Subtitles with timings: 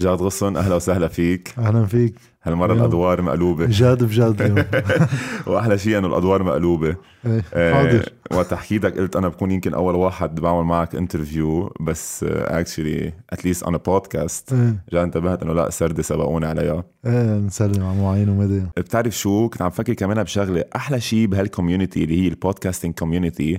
[0.00, 1.54] جاد غصن أهلا وسهلا فيك.
[1.58, 2.14] أهلا فيك.
[2.42, 3.66] هالمرة الأدوار مقلوبة.
[3.66, 4.64] جاد بجاد اليوم.
[5.46, 6.96] وأحلى شيء إنه الأدوار مقلوبة.
[7.26, 8.08] إيه، حاضر.
[8.32, 13.62] وقت حكيتك قلت أنا بكون يمكن أول واحد بعمل معك interview بس actually at least
[13.62, 14.54] on podcast
[14.92, 16.84] جا انتبهت إنه لا سردة سبقوني عليها.
[17.06, 20.64] إيه نسلم على معين ومدى بتعرف شو؟ كنت عم فكر كمان بشغلة.
[20.76, 23.58] أحلى شيء بهال community اللي هي ال podcasting community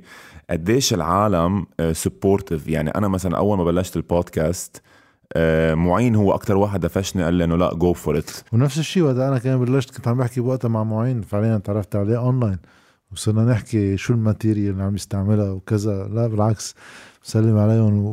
[0.50, 4.91] قديش العالم supportive يعني أنا مثلا أول ما بلشت البودكاست آه،
[5.76, 9.16] معين هو أكثر واحد دفشني قال لي إنه لا go for it ونفس الشيء وقت
[9.16, 12.58] أنا كان بلشت كنت عم بحكي بوقتها مع معين فعليا تعرفت عليه اونلاين
[13.12, 16.08] وصرنا نحكي شو ال material اللي عم يستعملها وكذا.
[16.08, 16.76] لا بالعكس
[17.24, 18.06] بسلم عليهم.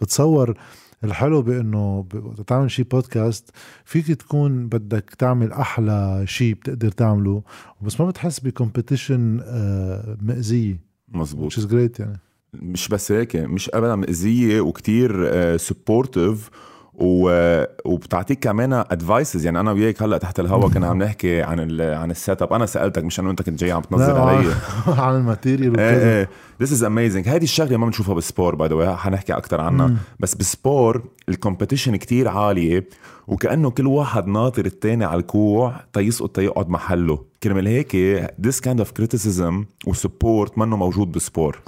[0.00, 0.58] وبتصور
[1.04, 2.06] الحلو بإنه
[2.46, 3.50] تعمل شيء بودكاست
[3.84, 7.42] فيك تكون بدك تعمل أحلى شيء بتقدر تعمله
[7.82, 11.52] بس ما بتحس ب competition آه، مؤذية مزبوط.
[11.52, 12.18] which is great يعني.
[12.52, 16.50] مش بس هيك مش ابدا مؤذية وكتير supportive
[16.94, 22.42] وبتعطيك كمان advices يعني أنا وياك هلأ تحت الهواء كنا عم نحكي عن عن ال
[22.42, 24.54] setup أنا سألتك مش انه أنت كنت جاي عم تنزل علي.
[25.02, 25.90] عن ال material وكذا.
[25.90, 26.18] إيه.
[26.18, 26.28] إيه
[26.60, 29.86] this is amazing هذه الشغلة ما بنشوفها بال sport by the way حنحكي أكثر عنها.
[29.86, 29.96] مم.
[30.20, 32.88] بس بال sport ال competition كتير عالية
[33.26, 37.18] وكأنه كل واحد ناطر الثاني على الكوع تيسقط تيقعد محله.
[37.42, 37.96] كرمال هيك
[38.40, 41.58] this kind of criticism و sport منه موجود بال sport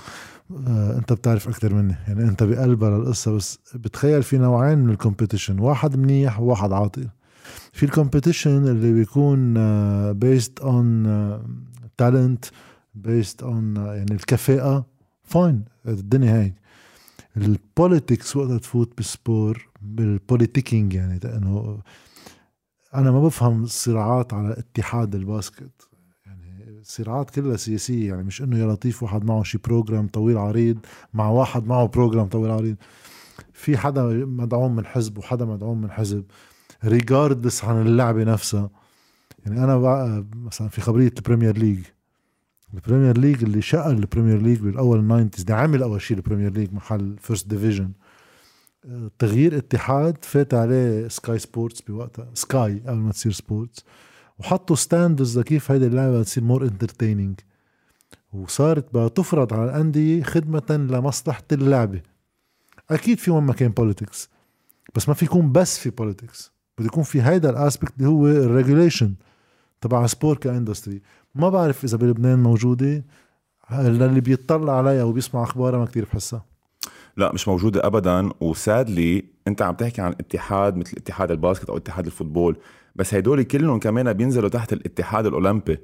[0.51, 1.95] آه، انت بتعرف أكثر مني.
[2.09, 7.09] يعني انت بقلبها للقصه بس بتخيل في نوعين من ال competition واحد منيح وواحد عاطل.
[7.73, 9.55] في ال competition اللي بيكون
[10.13, 11.05] based on
[11.97, 12.45] talent
[12.95, 14.87] based on يعني الكفاءة.
[15.23, 16.55] fine الدنيا هيك.
[17.37, 21.79] ال politics وقت تفوت بال sport بال politicking يعني لأنه
[22.95, 25.89] أنا ما بفهم الصراعات على اتحاد ال basket.
[26.85, 30.79] الصراعات كلها سياسية يعني مش إنه يا لطيف واحد معه شي program طويل عريض
[31.15, 32.77] مع واحد معه program طويل عريض.
[33.53, 36.25] في حدا مدعوم من حزب وحدا مدعوم من حزب.
[36.85, 38.71] regardless عن اللعبة نفسها.
[39.47, 41.79] يعني أنا بقى مثلا في خبرية ال Premier League
[42.75, 46.17] ال Premier League اللي شقل ال Premier League بالأول ال nineties اللي عمل أول شيء
[46.17, 47.91] ال Premier League محل first division
[49.19, 53.85] تغيير اتحاد فات عليه Sky Sports بوقتها Sky قبل ما تصير Sports
[54.39, 57.41] وحطوا standards لكيف هيدي اللعبة تصير more entertaining
[58.33, 62.03] وصارت بقى تفرض على الأندية خدمة لمصلحة اللعبة.
[62.91, 64.31] أكيد في وين ما كان politics
[64.95, 68.27] بس ما في يكون بس في politics بده يكون في هيدا ال aspect اللي هو
[68.27, 69.15] ال regulation
[69.81, 71.03] تبع sport كـ industry
[71.35, 73.05] ما بعرف إذا بلبنان موجودة
[73.71, 76.45] اللي بيطلع عليها وبيسمع أخبارها ما كتير بحسها.
[77.17, 78.31] لا مش موجودة ابدا.
[78.41, 82.57] وسادلي أنت عم تحكي عن اتحاد مثل اتحاد ال basket أو اتحاد ال football.
[82.97, 85.79] بس هدول كلهم كمان بينزلوا تحت الاتحاد الأولمبي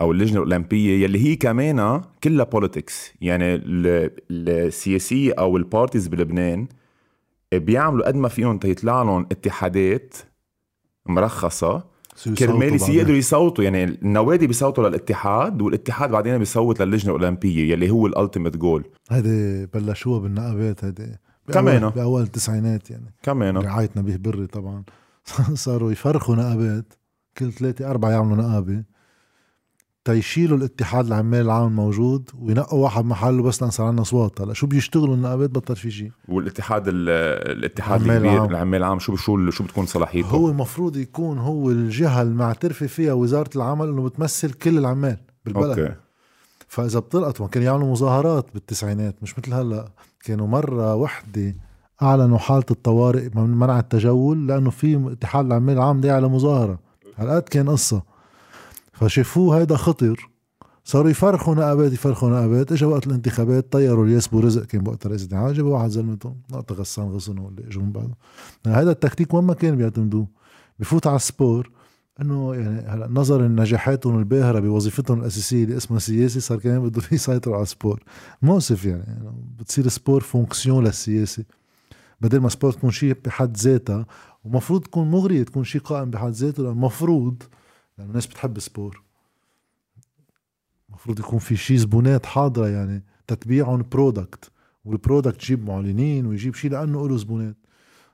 [0.00, 3.60] أو اللجنة الأولمبية يلي هي كمان كلها politics يعني
[4.30, 6.66] السياسية أو ال parties بلبنان
[7.52, 10.14] بيعملوا قد ما فيهم تيطلع لهم اتحادات
[11.06, 11.92] مرخصة.
[12.38, 13.64] كرمال يقدروا يصوتوا.
[13.64, 19.66] يعني النوادي بيصوتوا للاتحاد والاتحاد بعدين بيصوت للجنه الأولمبية يلي هو ال ultimate goal هيدي
[19.66, 21.18] بلشوها بالنقابات هيدي
[21.52, 23.14] كمان باول التسعينات يعني.
[23.22, 24.82] كمان رعاية نبيه بري طبعا.
[25.54, 26.92] صاروا يفرخوا نقابات.
[27.38, 28.84] كل ثلاثة أربعة يعملوا نقابة.
[30.04, 34.66] تيشيلوا الاتحاد العمال العام موجود وينقوا واحد محله بس لأن صار عندنا اصوات هلا شو
[34.66, 40.28] بيشتغلوا النقابات بطل في شيء والاتحاد الاتحاد الكبير العمال العام شو شو شو بتكون صلاحيته؟
[40.28, 45.78] هو المفروض يكون هو الجهة المعترفة فيها وزارة العمل إنه بتمثل كل العمال بالبلد.
[45.78, 45.94] أوكي.
[46.68, 49.88] فإذا بتلقط كانوا يعملوا مظاهرات بالتسعينات مش مثل هلأ.
[50.24, 51.54] كانوا مرة وحدة
[52.02, 56.78] أعلنوا حالة الطوارئ من منع التجول لأنه في اتحاد العمال العام داعي على مظاهره
[57.16, 58.02] هالقد كان قصة.
[58.92, 60.28] فشافوه هيدا خطر
[60.84, 62.72] صاروا يفرخوا نقابات يفرخوا نقابات.
[62.72, 65.54] اجى وقت الانتخابات طيروا الياس رزق كان وقت رئيس الاتحاد.
[65.54, 68.14] جابوا واحد زلمتهم نقطة غسان غصنه اللي اجوا من بعده.
[68.66, 70.26] هذا التكتيك وين ما كان بيعتمدوه.
[70.78, 71.70] بفوت على ال sport
[72.20, 77.54] إنه يعني هلأ نظرا لنجاحاتهم الباهرة بوظيفتهم الأساسية اللي اسمها سياسي صار كمان بدهم يسيطروا
[77.54, 78.02] على ال sport.
[78.42, 81.44] مؤسف يعني, يعني بتصير sport fonction للسياسة.
[82.22, 84.06] بدل ما sport تكون شيء بحد ذاتها
[84.44, 87.42] ومفروض تكون مغرية تكون شيء قائم بحد ذاته المفروض
[87.98, 89.02] لأن الناس بتحب sport
[90.88, 94.50] المفروض يكون في شيء زبونات حاضرة يعني تتبيعهم product
[94.84, 97.56] وال product تجيب معلنين ويجيب شيء لأنه له زبونات.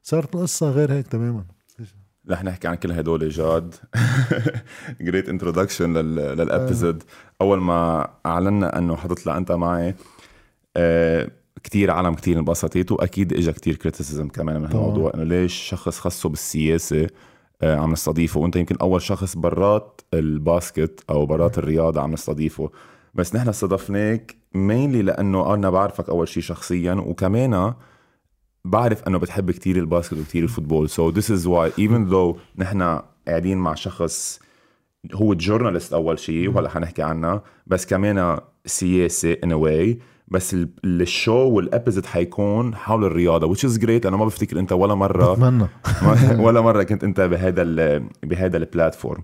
[0.03, 1.45] صارت القصة غير هيك تماما.
[2.31, 3.75] رح نحكي عن كل هدول جاد
[5.01, 7.03] great introduction لل episode
[7.41, 9.95] أول ما أعلنا إنه حتطلع أنت معي
[10.77, 11.31] آه
[11.65, 16.29] كتير عالم كتير انبسطت وأكيد اجى كتير criticism كمان من هالموضوع إنه ليش شخص خصه
[16.29, 17.07] بالسياسة
[17.63, 22.71] آه، عم نستضيفه؟ وأنت يمكن أول شخص برات ال basket أو برات الرياضة عم نستضيفه.
[23.15, 27.75] بس نحن استضفناك mainly لأنه أنا بعرفك أول شيء شخصيا وكمان
[28.65, 30.89] بعرف إنه بتحب كتير ال basket وكتير ال football.
[30.89, 34.41] so this is why even though نحن قاعدين مع شخص
[35.15, 39.99] هو journalist أول شيء وهلأ حنحكي عنها بس كمان سياسة anyway
[40.31, 44.07] بس ال show وال episode حيكون حول الرياضة which is great.
[44.07, 45.67] أنا ما بفتكر أنت ولا مرة بتمنى.
[46.47, 47.63] ولا مرة كنت أنت بهذا
[48.23, 49.23] بهذا ال platform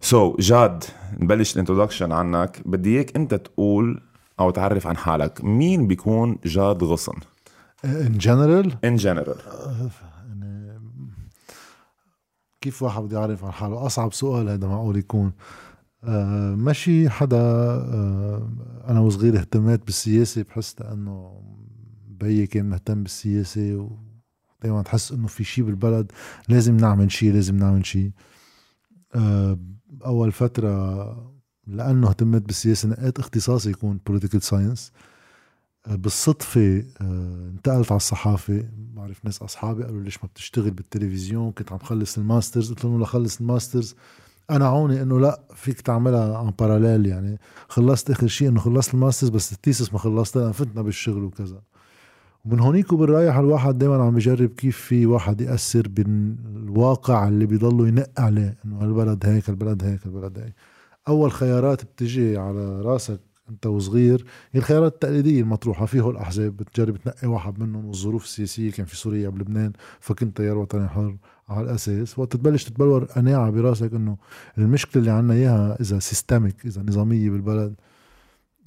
[0.00, 0.84] so so, جاد
[1.20, 2.62] نبلش ال introduction عنك.
[2.66, 4.00] بدي إياك أنت تقول
[4.40, 5.44] أو تعرف عن حالك.
[5.44, 7.14] مين بيكون جاد غصن؟
[7.84, 9.36] in general in general
[12.60, 15.32] كيف واحد بده يعرف عن حاله؟ أصعب سؤال هذا معقول يكون.
[16.04, 17.10] آه ماشي.
[17.10, 18.50] حدا آه
[18.88, 21.42] أنا وصغير اهتميت بالسياسة بحس إنه
[22.08, 23.90] بيي كان مهتم بالسياسة
[24.60, 26.12] ودائما تحس إنه في شيء بالبلد
[26.48, 28.10] لازم نعمل شيء لازم نعمل شيء
[29.14, 29.58] آه
[30.06, 34.92] أول فترة لأنه اهتميت بالسياسة نقيت اختصاصي يكون political science
[35.86, 38.68] آه، بالصدفة آه، انتقلت على الصحافة.
[38.78, 42.70] بعرف ناس أصحابي قالوا ليش ما بتشتغل بالتلفزيون؟ كنت عم خلص ال masters.
[42.70, 43.94] قلت لهم لخلص الماسترز
[44.50, 47.38] قنعوني إنه لا فيك تعملها en parallèle يعني.
[47.68, 51.60] خلصت آخر شيء إنه خلصت ال masters بس ال thesis ما خلصتها فتنا بالشغل وكذا.
[52.44, 58.20] ومن هونيك وبالرايح الواحد دائما عم يجرب كيف في واحد يأثر بالواقع اللي بيضلوا ينق
[58.20, 60.54] عليه إنه البلد هيك البلد هيك البلد هيك.
[61.08, 63.20] أول خيارات بتجي على راسك
[63.50, 65.86] أنت وصغير هي الخيارات التقليدية المطروحة.
[65.86, 70.88] فيه الأحزاب بتجرب تنقي واحد منهم والظروف السياسية كان في سوريا بلبنان فكنت تيار وطني
[70.88, 71.16] حر.
[71.48, 74.16] على الأساس وقت تبلش تتبلور قناعة براسك إنه
[74.58, 77.74] المشكلة اللي عنا إياها إذا systemic إذا نظامية بالبلد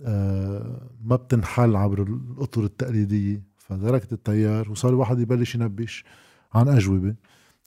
[0.01, 3.51] آه ما بتنحل عبر الأطر التقليدية.
[3.57, 6.05] فتركت التيار وصار الواحد يبلش ينبش
[6.53, 7.15] عن أجوبة.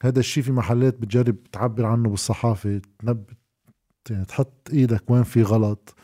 [0.02, 3.24] هذا الشيء في محلات بتجرب تعبر عنه بالصحافة تنب
[4.10, 5.94] يعني تحط إيدك وين في غلط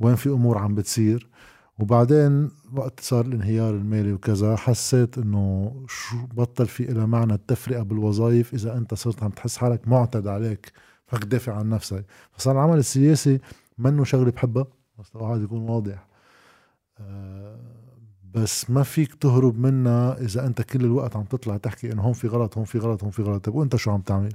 [0.00, 1.29] وين في أمور عم بتصير.
[1.80, 8.54] وبعدين وقت صار الانهيار المالي وكذا حسيت إنه شو بطل في إلى معنى التفرقة بالوظائف
[8.54, 10.72] إذا أنت صرت عم تحس حالك معتد عليك
[11.06, 12.04] فك تدافع عن نفسك.
[12.32, 13.40] فصار العمل السياسي
[13.78, 14.66] منه شغلة بحبها
[14.98, 16.06] بس الواحد يكون واضح.
[17.00, 17.58] آه،
[18.34, 22.28] بس ما فيك تهرب منها إذا أنت كل الوقت عم تطلع تحكي إنه هون في
[22.28, 23.44] غلط هون في غلط هون في غلط.
[23.44, 24.32] طيب وأنت شو عم تعمل؟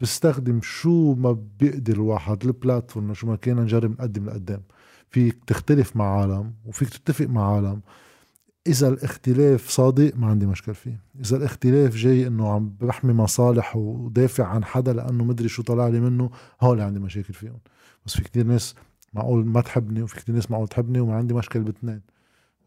[0.00, 4.62] بستخدم شو ما بيقدر الواحد البلاتفورم شو ما كان نجرب نقدم لقدام.
[5.10, 7.80] فيك تختلف مع عالم وفيك تتفق مع عالم.
[8.66, 11.00] إذا الاختلاف صادق ما عندي مشكل فيه.
[11.20, 16.00] إذا الاختلاف جاي إنه عم بحمي مصالح ودافع عن حدا لأنه مدري شو طلع لي
[16.00, 17.58] منه هول عندي مشاكل فيهم.
[18.06, 18.74] بس في كتير ناس
[19.12, 22.00] معقول ما تحبني وفي كتير ناس معقول تحبني وما عندي مشكل باثنين.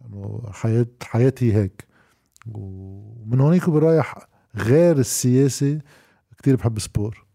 [0.05, 1.87] انه حياة حياتي هيك.
[2.51, 4.15] ومن هونيك برايح
[4.55, 5.79] غير السياسة
[6.37, 7.25] كتير بحب sport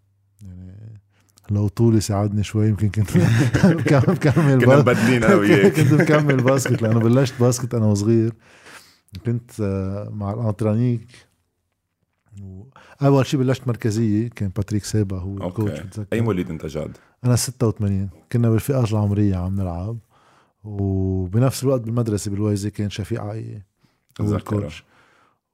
[1.50, 3.10] لو طولي ساعدني شوي يمكن كنت
[3.66, 4.18] بكمل
[4.64, 5.72] كنا مبدلين أنا وياك.
[5.80, 8.32] كنت بكمل basket لأنه بلشت basket أنا وصغير.
[9.26, 11.06] كنت آه، مع الأنترانيك.
[13.02, 15.80] اول شيء بلشت مركزية كان باتريك سيبا هو ال coach
[16.12, 19.98] أي مواليد أنت جاد؟ أنا 86 كنا بالفئات العمرية عم نلعب.
[20.64, 23.66] وبنفس الوقت بالمدرسة باللويزة كان شفيق عقية
[24.20, 24.84] هو ال coach.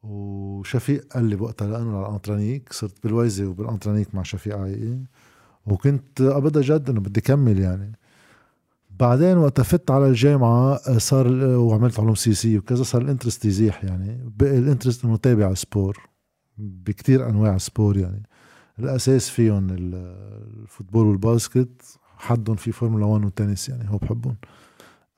[0.02, 4.98] وشفيق قال لي بوقتها لأنه على الأنترانيك صرت باللويزة وبالأنترانيك مع شفيق عقية
[5.66, 7.92] وكنت أبدا جد إنه بدي كمل يعني.
[8.90, 14.32] بعدين وقت فت على الجامعة صار وعملت علوم سياسية وكذا صار ال interest يزيح يعني.
[14.42, 16.08] ال interest إنه تابع sport
[16.58, 18.22] بكتير أنواع sport يعني.
[18.78, 24.36] الأساس فيهم ال football وال basket حدهم في فورمولا 1 والتنس يعني هو بحبهم.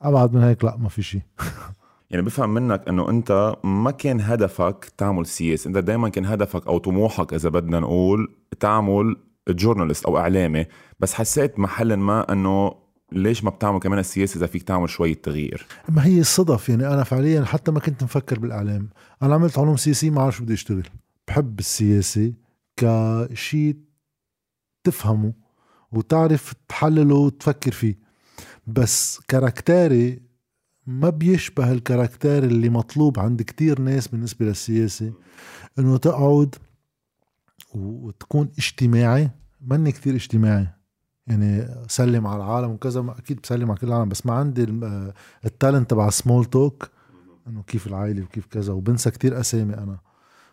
[0.01, 1.21] أبعد من هيك لا ما في شيء
[2.09, 6.77] يعني بفهم منك إنه أنت ما كان هدفك تعمل سياسه أنت دائما كان هدفك أو
[6.77, 9.15] طموحك إذا بدنا نقول تعمل
[9.49, 10.65] جورنالست أو إعلامي
[10.99, 15.67] بس حسيت محل ما إنه ليش ما بتعمل كمان السياسة إذا فيك تعمل شوية تغيير.
[15.89, 18.89] ما هي الصدف يعني أنا فعليا حتى ما كنت مفكر بالإعلام.
[19.23, 20.87] أنا عملت علوم سياسية ما عارف بدي أشتغل.
[21.27, 22.33] بحب السياسة
[22.77, 23.75] كشيء
[24.83, 25.33] تفهمه
[25.91, 27.99] وتعرف تحلله وتفكر فيه.
[28.67, 30.21] بس caractère ي
[30.87, 35.13] ما بيشبه ال caractère اللي مطلوب عند كتير ناس بالنسبة للسياسة
[35.79, 36.55] إنه تقعد
[37.77, 40.67] وتكون اجتماعي ماني كتير اجتماعي.
[41.27, 44.63] يعني سلم على العالم وكذا أكيد بسلم على كل العالم بس ما عندي
[45.45, 46.89] ال talent تبع small talk
[47.47, 49.99] إنه كيف العائلة وكيف كذا وبنسى كتير أسامي أنا.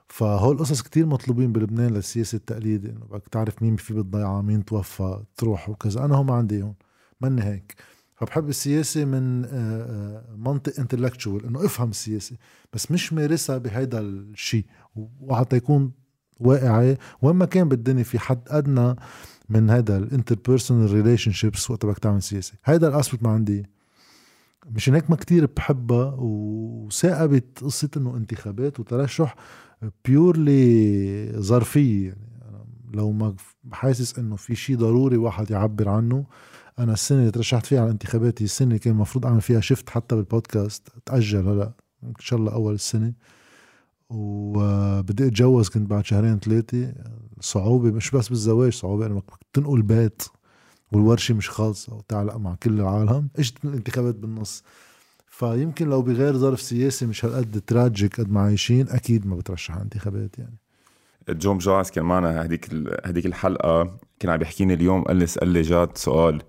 [0.08, 5.22] فهول القصص كتير مطلوبين بلبنان للسياسه التقليدي إنه بدك تعرف مين في بالضيعة مين توفى
[5.36, 6.04] تروح وكذا.
[6.04, 6.74] أنا هو ما عندي هون
[7.20, 7.74] ماني هيك.
[8.14, 12.36] فبحب السياسة من آه، آه، منطق intellectual إنه افهم السياسة
[12.72, 14.64] بس مش مارسها بهيدا الشيء
[15.20, 15.92] وحتى يكون
[16.40, 18.96] واقعي وين ما كان بالدنيا في حد أدنى
[19.48, 22.54] من هذا ال interpersonal relationships وقت بدك تعمل سياسة.
[22.64, 23.66] هيدا ال aspect ما عندي.
[24.70, 29.34] مشان هيك ما كتير بحبها وتقاقبت قصة إنه انتخابات وترشح
[30.04, 32.32] بيورلي ظرفية يعني.
[32.94, 33.34] لو ما
[33.72, 36.24] حاسس إنه في شيء ضروري واحد يعبر عنه
[36.78, 39.90] أنا السنة اللي ترشحت فيها على الانتخابات هي السنة اللي كان المفروض أعمل فيها شفت
[39.90, 41.72] حتى بالبودكاست تأجل هلا
[42.02, 43.12] إن شاء الله أول السنة.
[44.14, 46.92] وبدي اتجوز كنت بعد شهرين ثلاثة.
[47.40, 50.22] صعوبة مش بس بالزواج صعوبة انك تنقل بيت
[50.92, 53.28] والورشة مش خالصة وتعلق مع كل العالم.
[53.38, 54.62] إجت الانتخابات بالنص.
[55.30, 60.38] فيمكن لو بغير ظرف سياسي مش هالقد تراجيك قد ما عايشين أكيد ما بترشح انتخابات
[60.38, 60.56] يعني.
[61.28, 63.98] جوم جواز كان معنا هديك هديك الحلقة.
[64.18, 66.42] كان عم بيحكيني اليوم قال لي سأل لي جاد سؤال.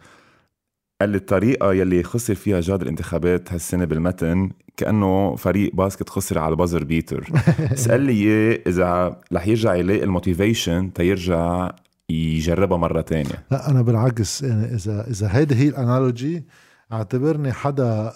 [1.03, 6.51] قال لي الطريقة يلي خسر فيها جاد الانتخابات هالسنة بالمتن كأنه فريق basket خسر على
[6.51, 7.29] ال buzzer beater
[7.75, 11.71] سال لي إذا رح يرجع يلاقي ال motivation تيرجع
[12.09, 13.45] يجربها مرة تانية.
[13.51, 16.43] لا أنا بالعكس يعني إذا إذا هيدي هي ال analogy
[16.91, 18.13] اعتبرني حدا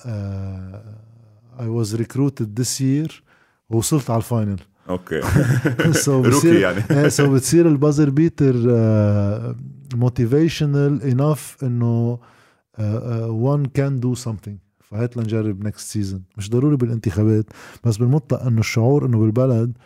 [1.59, 3.23] I was recruited this year
[3.69, 4.59] ووصلت على ال final.
[4.89, 5.21] Okay.
[6.05, 7.09] So rookie يعني.
[7.09, 8.53] so بتصير ال buzzer beater
[9.95, 12.19] motivational enough إنه
[13.29, 17.45] one can do something فهات لنجرب next season مش ضروري بالانتخابات
[17.83, 19.77] بس بالمطلق إنه الشعور إنه بالبلد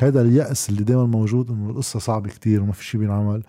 [0.00, 3.42] هذا اليأس اللي دائما موجود إنه القصة صعبة كتير وما في شيء بينعمل.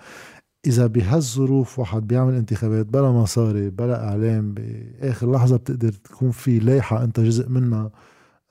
[0.68, 7.04] إذا بهالظروف واحد بيعمل انتخابات بلا مصاري بلا إعلام بآخر لحظة بتقدر تكون في لايحة
[7.04, 7.92] أنت جزء منها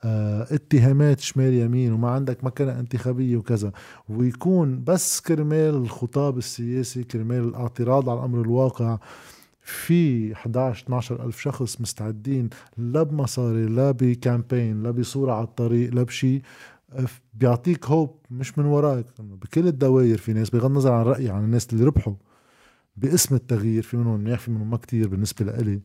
[0.03, 3.71] آه اتهامات شمال يمين وما عندك مكانة انتخابية وكذا.
[4.09, 8.97] ويكون بس كرمال الخطاب السياسي كرمال الاعتراض على الأمر الواقع
[9.61, 16.03] في 11 12 ألف شخص مستعدين لا بمصاري لا بكامبين لا بصورة على الطريق لا
[16.03, 16.41] بشي.
[17.33, 19.05] بيعطيك هوب مش من وراك.
[19.19, 22.15] بكل الدوائر في ناس بغض النظر عن رأيي عن الناس اللي ربحوا
[22.95, 25.81] باسم التغيير في منهم منيح في منهم ما كتير بالنسبة لإلي.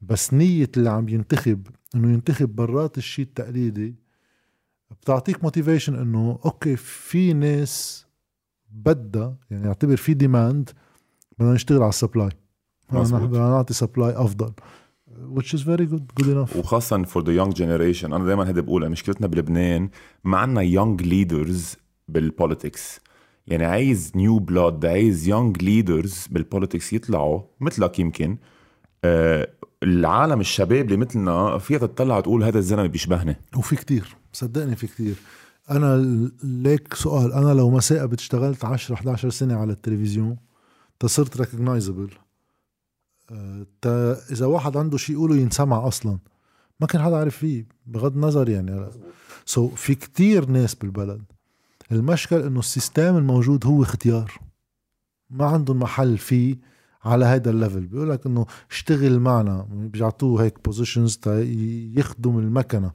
[0.00, 3.94] بس نية اللي عم ينتخب إنه ينتخب برات الشيء التقليدي
[4.90, 8.06] بتعطيك motivation إنه okay في ناس
[8.70, 10.70] بدها يعني أعتبر في demand
[11.38, 12.30] بدنا نشتغل على ال supply
[12.90, 14.52] بدنا نعطي supply أفضل
[15.36, 16.56] which is very good good enough.
[16.56, 19.90] وخاصة for the young generation أنا دائما هيدا بقولها مشكلتنا بلبنان
[20.24, 21.76] ما عنا young leaders
[22.08, 23.00] بال politics
[23.46, 28.38] يعني عايز new blood عايز young leaders بال politics يطلعوا مثلك يمكن.
[29.04, 29.48] آه
[29.82, 35.14] العالم الشباب اللي مثلنا فيها تطلع تقول هذا الزلمة بيشبهني وفي كتير صدقني في كتير.
[35.70, 35.96] أنا
[36.44, 40.36] ليك سؤال أنا لو ما تقاقبت اشتغلت 10 11 سنة على التلفزيون
[41.00, 42.10] تصرت recognizable
[43.80, 46.18] تا إذا واحد عنده شيء يقوله ينسمع أصلا.
[46.80, 48.90] ما كان حدا عارف فيه بغض النظر يعني.
[49.44, 51.22] so, في كتير ناس بالبلد.
[51.92, 54.32] المشكل إنه ال system الموجود هو اختيار.
[55.30, 56.56] ما عندهم محل فيه
[57.04, 57.86] على هذا ال level.
[57.86, 59.66] بيقول لك إنه اشتغل معنا.
[59.70, 61.20] بيعطوه هيك positions
[61.96, 62.92] يخدم المكنة.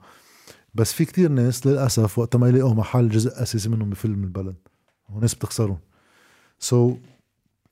[0.74, 4.56] بس في كتير ناس للأسف وقت ما يلاقوا محل جزء أساسي منهم بفل من البلد.
[5.10, 5.80] وناس بتخسرهم.
[6.60, 6.98] so,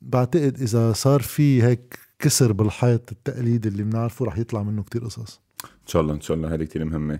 [0.02, 5.42] بعتقد إذا صار في هيك كسر بالحيط التقليدي اللي بنعرفه رح يطلع منه كتير قصص.
[5.64, 7.20] إن شاء الله إن شاء الله هذه كتير مهمة.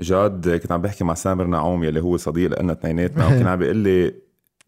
[0.00, 3.76] جاد كنت عم بحكي مع سامر نعوم يلي هو صديق لنا اثنيناتنا وكان عم بيقول
[3.76, 4.14] لي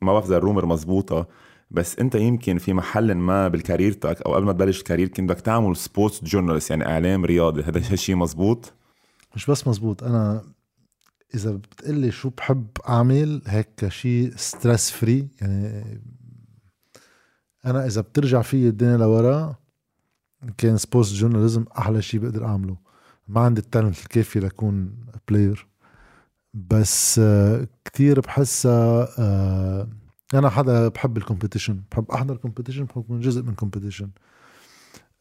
[0.02, 1.26] ما بعرف إذا ال rumor مزبوطة
[1.70, 5.08] بس أنت يمكن في محل ما بال career تك أو قبل ما تبلش ال career
[5.08, 7.62] كنت بدك تعمل sports journalist يعني إعلام رياضي.
[7.62, 8.72] هذا الشيء مزبوط؟
[9.36, 10.42] مش بس مزبوط أنا
[11.34, 15.84] إذا بتقلي شو بحب أعمل هيك شيء stress free يعني
[17.66, 19.59] أنا إذا بترجع في الدنيا لورا
[20.58, 22.76] كان sports journalism أحلى شيء بقدر أعمله.
[23.28, 24.96] ما عندي ال talent الكافي لكون
[25.28, 25.66] player
[26.54, 29.88] بس آه، كتير بحسها آه،
[30.34, 34.10] أنا حدا بحب ال competition بحب أحضر competition بحب أكون جزء من competition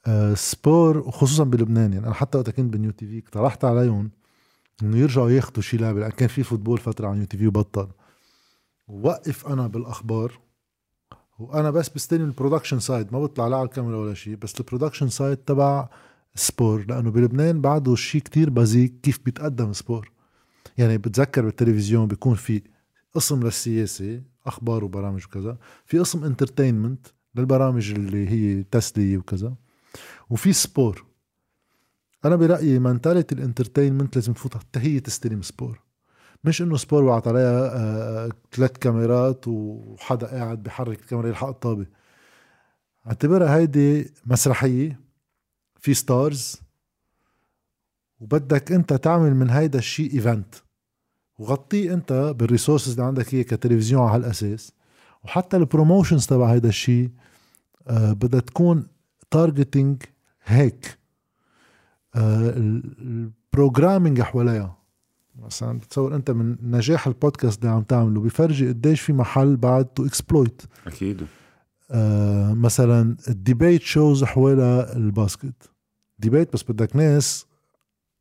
[0.07, 1.93] آه، sport وخصوصا بلبنان.
[1.93, 4.11] يعني أنا حتى وقت كنت بنيو تي في اقترحت عليهم
[4.83, 7.87] إنه يرجعوا ياخذوا شي لعبه لأن كان في football فترة على نيو تي في وبطل.
[8.87, 10.39] ووقف أنا بالأخبار.
[11.39, 14.64] وأنا بس بستلم ال production side ما بطلع لا على الكاميرا ولا شيء بس ال
[14.64, 15.89] production side تبع
[16.35, 20.11] sport لأنه بلبنان بعده شيء كتير basic كيف بيتقدم sport.
[20.77, 22.61] يعني بتذكر بالتلفزيون بيكون في
[23.13, 29.55] قسم للسياسة أخبار وبرامج وكذا في قسم entertainment للبرامج اللي هي تسلية وكذا
[30.29, 31.05] وفي sport.
[32.25, 35.88] أنا برأيي mentality ال entertainment لازم تفوت حتى هي تستلم sport.
[36.43, 41.85] مش إنه sport وحط عليها آه ثلاث كاميرات وحدا قاعد بحرك الكاميرا يلحق الطابة.
[43.07, 44.99] اعتبرها هيدي مسرحية
[45.79, 46.61] في stars
[48.19, 50.55] وبدك أنت تعمل من هيدا الشيء event
[51.37, 54.71] وغطيه أنت بال resources اللي عندك هي كتلفزيون على هالأساس.
[55.23, 57.09] وحتى ال promotions تبع هيدا الشيء
[57.87, 58.87] آه بدها تكون
[59.31, 60.03] targeting
[60.43, 60.99] هيك.
[62.15, 64.78] آه، ال programming حواليها.
[65.45, 70.05] مثلا بتصور أنت من نجاح البودكاست اللي عم تعمله بفرجي قديش في محل بعد to
[70.05, 71.21] exploit أكيد.
[71.91, 75.69] آه مثلا ال debate shows حوالي ال basket.
[76.19, 77.45] Debate بس بدك ناس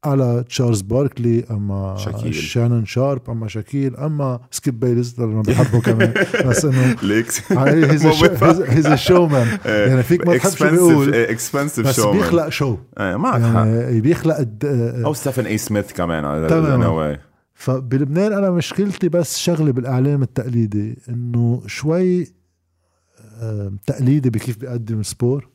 [0.05, 2.35] على تشارلز باركلي أما شاكيل.
[2.35, 6.15] شانون شارب أما شاكيل أما سكيب بيلس أنا بحبه كمان.
[6.47, 7.53] بس إنه ليكس.
[7.53, 11.15] He's showman يعني فيك ما تحب شو بيقول.
[11.15, 13.55] Expensive بس شو بيخلق show معك حق.
[13.67, 16.85] يعني بيخلق الد- أو ستيفن اي سميث كمان تماماً.
[16.85, 17.17] تمام
[17.55, 22.27] فبلبنان أنا مشكلتي بس شغله بالإعلام التقليدي إنه شوي
[23.41, 25.49] آه، تقليدي بكيف بيقدم ال sport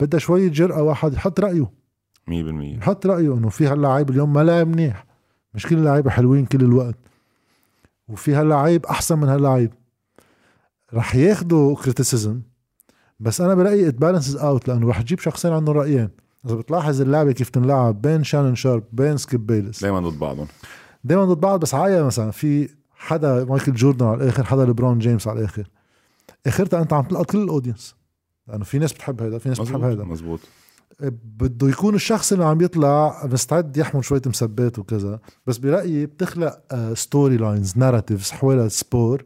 [0.00, 1.77] بدها شوية جرأة واحد يحط رأيه.
[2.28, 2.30] 100%
[2.82, 5.06] يحط رأيه إنه في هاللعيب اليوم ما لعب منيح.
[5.54, 6.96] مش كل اللعيبة حلوين كل الوقت.
[8.08, 9.72] وفي هاللعيب أحسن من هاللعيب
[10.94, 12.40] رح ياخدوا criticism
[13.20, 16.08] بس أنا برأيي it balances out لأنه رح تجيب شخصين عندهم رأيين.
[16.46, 20.46] إذا بتلاحظ اللعبة كيف تنلعب بين شانون شارب بين سكيب بيلس دائما ضد بعضهم.
[21.04, 25.28] دائما ضد بعض بس عاية مثلا في حدا مايكل جوردن على الآخر حدا ليبرون جيمس
[25.28, 25.68] على الآخر.
[26.46, 27.94] آخرتها أنت عم تلقط كل ال audience
[28.46, 30.04] لأنه في ناس بتحب هيدا في ناس بتحب مزبوط هيدا.
[30.04, 30.40] مزبوط.
[31.00, 36.60] بده يكون الشخص اللي عم يطلع مستعد يحمل شوية مسبات وكذا بس برأيي بتخلق
[36.94, 39.24] storylines narratives حول ال sport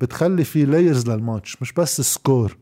[0.00, 2.56] بتخلي في layers للماتش مش بس score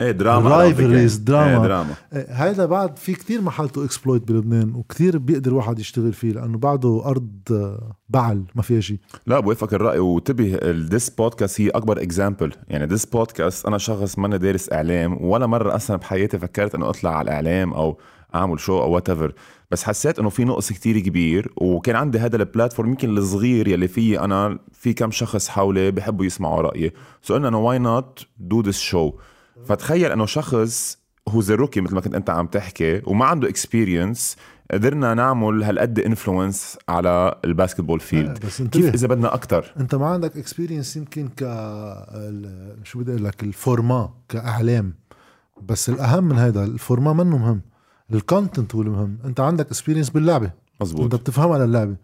[0.00, 1.52] إيه دراما Rivalries، دراما.
[1.52, 1.94] إيه دراما.
[2.28, 7.02] هذا بعد في كتير محل to exploit بلبنان وكتير بيقدر واحد يشتغل فيه لأنه بعده
[7.04, 9.98] أرض آه، بعل ما فيها شيء لا بوافقك الرأي.
[9.98, 15.24] وانتبه ال this podcast هي أكبر example يعني this podcast أنا شخص ماني دارس إعلام
[15.24, 17.98] ولا مرة أصلا بحياتي فكرت إنه أطلع على الإعلام أو
[18.34, 19.10] أعمل show أو what
[19.70, 23.88] بس حسيت إنه في نقص كتير كبير وكان عندي هذا ال platform يمكن الصغير يلي
[23.88, 26.92] فيه أنا في كم شخص حولي بحبوا يسمعوا رأيي.
[27.22, 29.12] so قلنا إنه why not do this show
[29.66, 34.36] فتخيل أنه شخص هو the rookie مثل ما كنت أنت عم تحكي وما عنده experience
[34.70, 39.94] قدرنا نعمل هالقد influence على ال basketball field بس انتبه كيف إذا بدنا أكثر أنت
[39.94, 41.40] ما عندك experience يمكن ك
[42.82, 44.94] شو بدي أقول لك ال format كاعلام
[45.62, 47.60] بس الأهم من هذا ال format منه مهم.
[48.12, 50.46] ال content هو المهم أنت عندك experience باللعبة.
[50.46, 51.96] أنت مزبوط بتفهمها للعبة.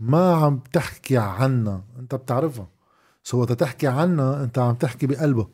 [0.00, 1.84] ما عم تحكي عنها.
[1.98, 2.68] أنت بتعرفها.
[3.22, 5.48] so وقت تحكي عنها أنت عم تحكي بقلبها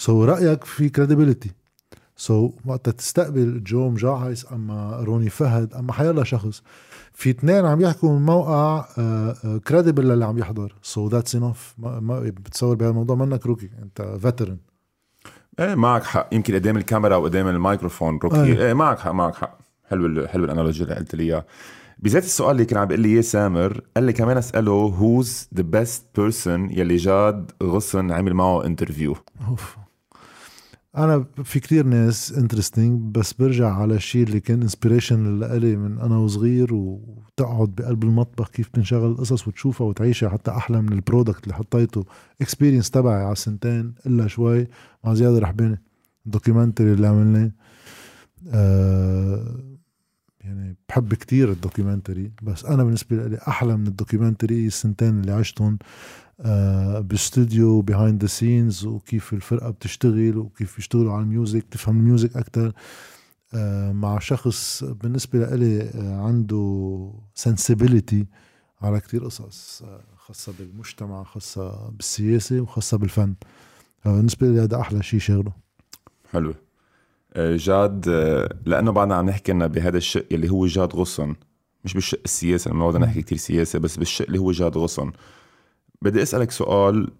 [0.00, 1.50] so رأيك في credibility
[2.16, 6.62] so وقت تستقبل جو مجاعص أما روني فهد أما حيلا شخص
[7.12, 8.84] في اثنين عم يحكوا من موقع
[9.68, 10.74] credible للي عم يحضر.
[10.82, 11.74] so that's enough
[12.44, 14.58] بتصور بهالموضوع منك rookie أنت veteran
[15.60, 16.28] إيه معك حق.
[16.32, 18.42] يمكن قدام الكاميرا وقدام الميكروفون rookie.
[18.42, 18.66] أيه.
[18.66, 19.58] إيه معك حق معك حق.
[19.88, 21.46] حلو حلو ال analogy اللي قلت لي إياه.
[21.98, 25.62] بذات السؤال اللي كان عم بيقول لي إياه سامر قال لي كمان أسأله who's the
[25.62, 29.16] best person يلي جاد غصن عمل معه interview
[29.48, 29.76] أوف.
[30.96, 36.16] أنا في كتير ناس interesting بس برجع على الشيء اللي كان inspiration لإلي من أنا
[36.18, 41.54] وصغير وتقعد بقلب المطبخ كيف بتنشغل القصص وتشوفها وتعيشها حتى أحلى من ال product اللي
[41.54, 42.04] حطيته.
[42.40, 44.66] experience تبعي على سنتين إلا شوي.
[45.04, 45.82] مع زياد رحباني
[46.26, 47.50] ال documentary اللي عملناه.
[48.48, 49.56] آه
[50.40, 55.32] يعني بحب كتير ال documentary بس أنا بالنسبة لي أحلى من ال documentary السنتين اللي
[55.32, 55.78] عشتهم.
[57.00, 62.36] باستوديو behind the scenes وكيف الفرقة بتشتغل وكيف بيشتغلوا على ال music تفهم ال music
[62.36, 62.72] أكثر
[63.92, 68.26] مع شخص بالنسبة لإلي آه، عنده sensibility
[68.82, 73.34] على كتير قصص آه، خاصة بالمجتمع خاصة بالسياسة وخاصة بالفن.
[74.04, 75.52] بالنسبة لي هذا أحلى شيء شغله.
[76.32, 76.54] حلو.
[77.32, 81.34] آه، جاد آه، لأنه بعدنا عم نحكي لنا بهذا الشق اللي هو جاد غصن.
[81.84, 85.12] مش بالشق السياسي لما بدنا نحكي كتير سياسة بس بالشق اللي هو جاد غصن.
[86.04, 87.10] بدي أسألك سؤال.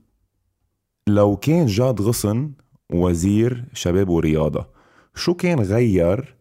[1.08, 2.52] لو كان جاد غصن
[2.92, 4.66] وزير شباب ورياضة
[5.14, 6.34] شو كان غير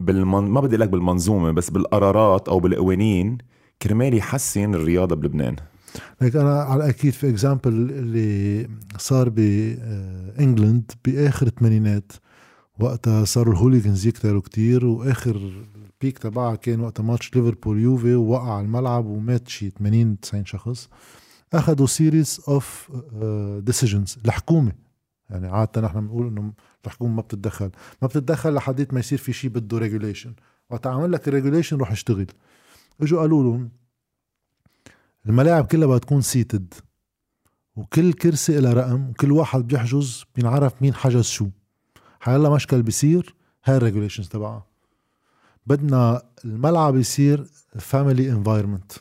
[0.00, 0.42] بالمن...
[0.42, 3.38] ما بدي لك بالمنظومة بس بالقرارات أو بالقوانين
[3.82, 5.56] كرمال يحسن الرياضة بلبنان؟
[6.20, 8.68] لك أنا على أكيد في example اللي
[8.98, 12.12] صار ب England بآخر الثمانينات
[12.80, 18.14] وقتها صاروا ال hooligans يكتروا كتير وآخر ال peak تبعها كان وقتها ماتش ليفربول يوفي
[18.14, 20.88] ووقع على الملعب ومات شي 80 90 شخص.
[21.52, 22.92] أخذوا series of
[23.58, 24.72] decisions الحكومة.
[25.30, 26.52] يعني عادة نحن بنقول إنه
[26.86, 27.70] الحكومة ما بتتدخل.
[28.02, 30.34] ما بتتدخل لحديت ما يصير في شيء بده regulation
[30.70, 32.26] وقت عمل لك ال regulation روح اشتغل.
[33.00, 33.70] إجوا قالوا لهم
[35.26, 36.74] الملاعب كلها بدها تكون seated
[37.76, 41.48] وكل كرسي لها رقم وكل واحد بيحجز بينعرف مين حجز شو.
[42.20, 43.34] حيلا مشكل بيصير
[43.64, 44.66] هاي ال regulations تبعها.
[45.66, 47.44] بدنا الملعب يصير
[47.78, 48.92] family environment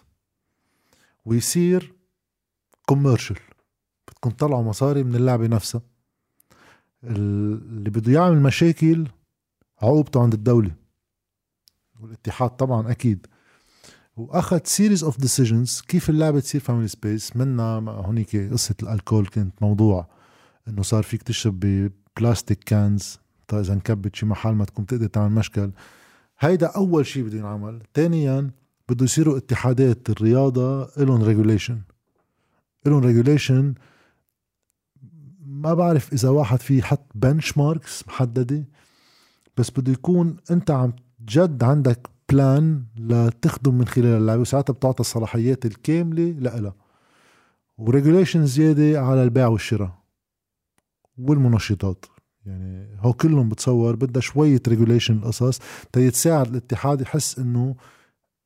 [1.25, 1.93] ويصير
[2.89, 3.37] commercial
[4.07, 5.81] بدكم تطلعوا مصاري من اللعبة نفسها.
[7.03, 9.07] اللي بده يعمل مشاكل
[9.81, 10.71] عقوبته عند الدولة
[11.99, 13.27] والاتحاد طبعا أكيد.
[14.15, 20.07] وأخذ series of decisions كيف اللعبة تصير family space منا هونيك قصة الألكول كانت موضوع
[20.67, 25.07] إنه صار فيك تشرب ب plastic cans طيب إذا انكبت شي محل ما تكون تقدر
[25.07, 25.71] تعمل مشكل.
[26.39, 27.83] هيدا أول شيء بده ينعمل.
[27.93, 28.51] ثانيا
[28.89, 31.81] بده يصيروا اتحادات الرياضة لهم regulation
[32.85, 33.73] لهم regulation
[35.45, 38.65] ما بعرف إذا واحد في يحط benchmarks محددة
[39.57, 40.93] بس بده يكون أنت عم
[41.25, 46.75] جد عندك plan لتخدم من خلال اللعبة وساعتها بتعطى الصلاحيات الكاملة لها
[47.77, 49.99] و regulation زيادة على البيع والشراء
[51.17, 52.05] والمنشطات.
[52.45, 55.59] يعني هو كلهم بتصور بدها شوية regulation القصص
[55.91, 57.75] تيتساعد الاتحاد يحس إنه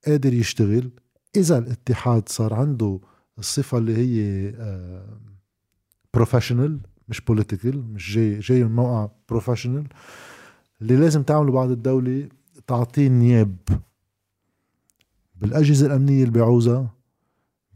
[0.08, 0.91] قادر يشتغل.
[1.36, 3.00] إذا الاتحاد صار عنده
[3.39, 4.52] الصفة اللي هي
[6.13, 9.88] professional آه، مش political مش جاي جاي من موقع professional
[10.82, 12.30] اللي لازم تعمله بعد الدولة
[12.67, 13.56] تعطيه أنياب.
[15.36, 16.93] بالأجهزة الأمنية اللي بيعوزها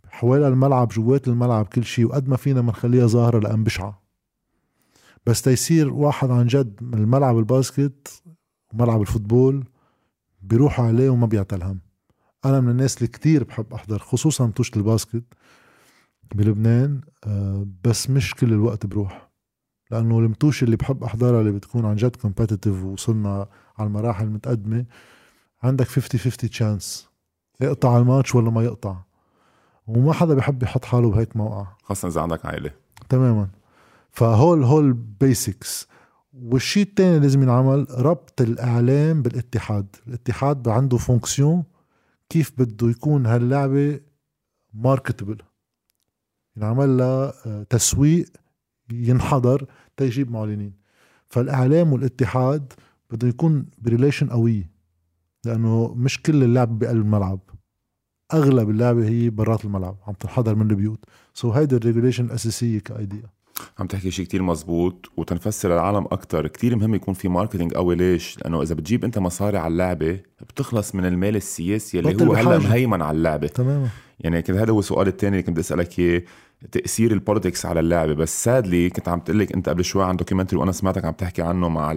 [0.10, 4.02] حوالي الملعب جوات الملعب كل شيء وقد ما فينا بنخليها ظاهرة لأن بشعة.
[5.26, 8.24] بس تيصير واحد عن جد من الملعب ال basket
[8.74, 9.64] وملعب ال football
[10.42, 11.80] بيروح عليه وما بيعتل هم.
[12.50, 15.24] أنا من الناس اللي كتير بحب أحضر خصوصا متوشة ال basket
[16.36, 19.30] بلبنان آه، بس مش كل الوقت بروح
[19.92, 24.86] لأنه المتوشة اللي بحب أحضرها اللي بتكون عن جد competitive وصلنا على المراحل المتقدمة
[25.64, 27.08] عندك 50 50 chance
[27.62, 28.96] يقطع الماتش ولا ما يقطع.
[29.88, 31.68] وما حدا بحب يحط حاله بهيك موقع.
[31.84, 32.72] خاصة إذا عندك عائلة.
[33.10, 33.48] تماما.
[34.12, 35.88] فهول هول basics
[36.34, 39.96] والشيء الثاني لازم ينعمل ربط الإعلام بالاتحاد.
[40.08, 41.64] الاتحاد عنده fonction
[42.30, 44.00] كيف بده يكون هاللعبة
[44.74, 45.38] marketable
[46.58, 48.30] ينعمل لها آه، تسويق
[48.92, 49.66] ينحضر
[49.98, 50.74] تيجيب معلنين.
[51.28, 52.74] فالإعلام والاتحاد
[53.12, 54.70] بده يكون ب relation قويه
[55.46, 57.40] لأنه مش كل اللعب بقلب الملعب.
[58.34, 61.06] أغلب اللعبة هي برات الملعب عم تنحضر من البيوت.
[61.34, 63.30] so هيدي ال regulation الأساسية ك idea.
[63.80, 66.48] عم تحكي شيء كتير مزبوط وتنفسر للعالم أكتر.
[66.48, 70.96] كتير مهم يكون في marketing قوي ليش؟ لأنه إذا بتجيب أنت مصاري على اللعبة بتخلص
[70.96, 73.48] من المال السياسي اللي هو هلأ مهيمن على اللعبة.
[73.48, 73.88] تماما.
[74.20, 76.22] يعني كنت هذا هو السؤال الثاني اللي كنت أسألك إياه.
[76.72, 78.14] تأثير ال politics على اللعبة.
[78.14, 81.42] بس سادلي كنت عم تقول لك أنت قبل شوي عن documentary وأنا سمعتك عم تحكي
[81.42, 81.94] عنه مع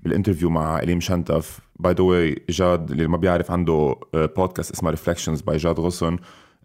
[0.00, 1.60] بال interview مع إليم شنتف.
[1.80, 6.12] by the way جاد اللي ما بيعرف عنده بودكاست اسمه Reflections by جاد غصن.
[6.14, 6.18] آه،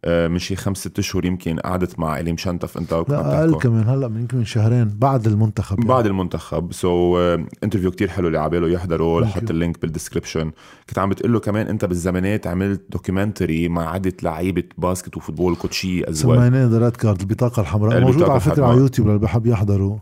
[0.07, 4.07] من شي خمس ست أشهر يمكن قعدت مع اليم شنتف أنت لا أقل كمان هلأ
[4.07, 5.89] من يمكن من شهرين بعد المنتخب يعني.
[5.89, 6.73] بعد المنتخب.
[6.73, 10.51] so, interview كتير حلو اللي عباله يحضره رح أحط ال link بال description
[10.89, 15.55] كنت عم بتقول له كمان أنت بالزمانات عملت documentary مع عدة لعيبة basket و football
[15.55, 18.01] coaches و سميناه The Red Card البطاقة الحمراء.
[18.01, 19.99] موجود على فكرة على يوتيوب اللي بحب يحضره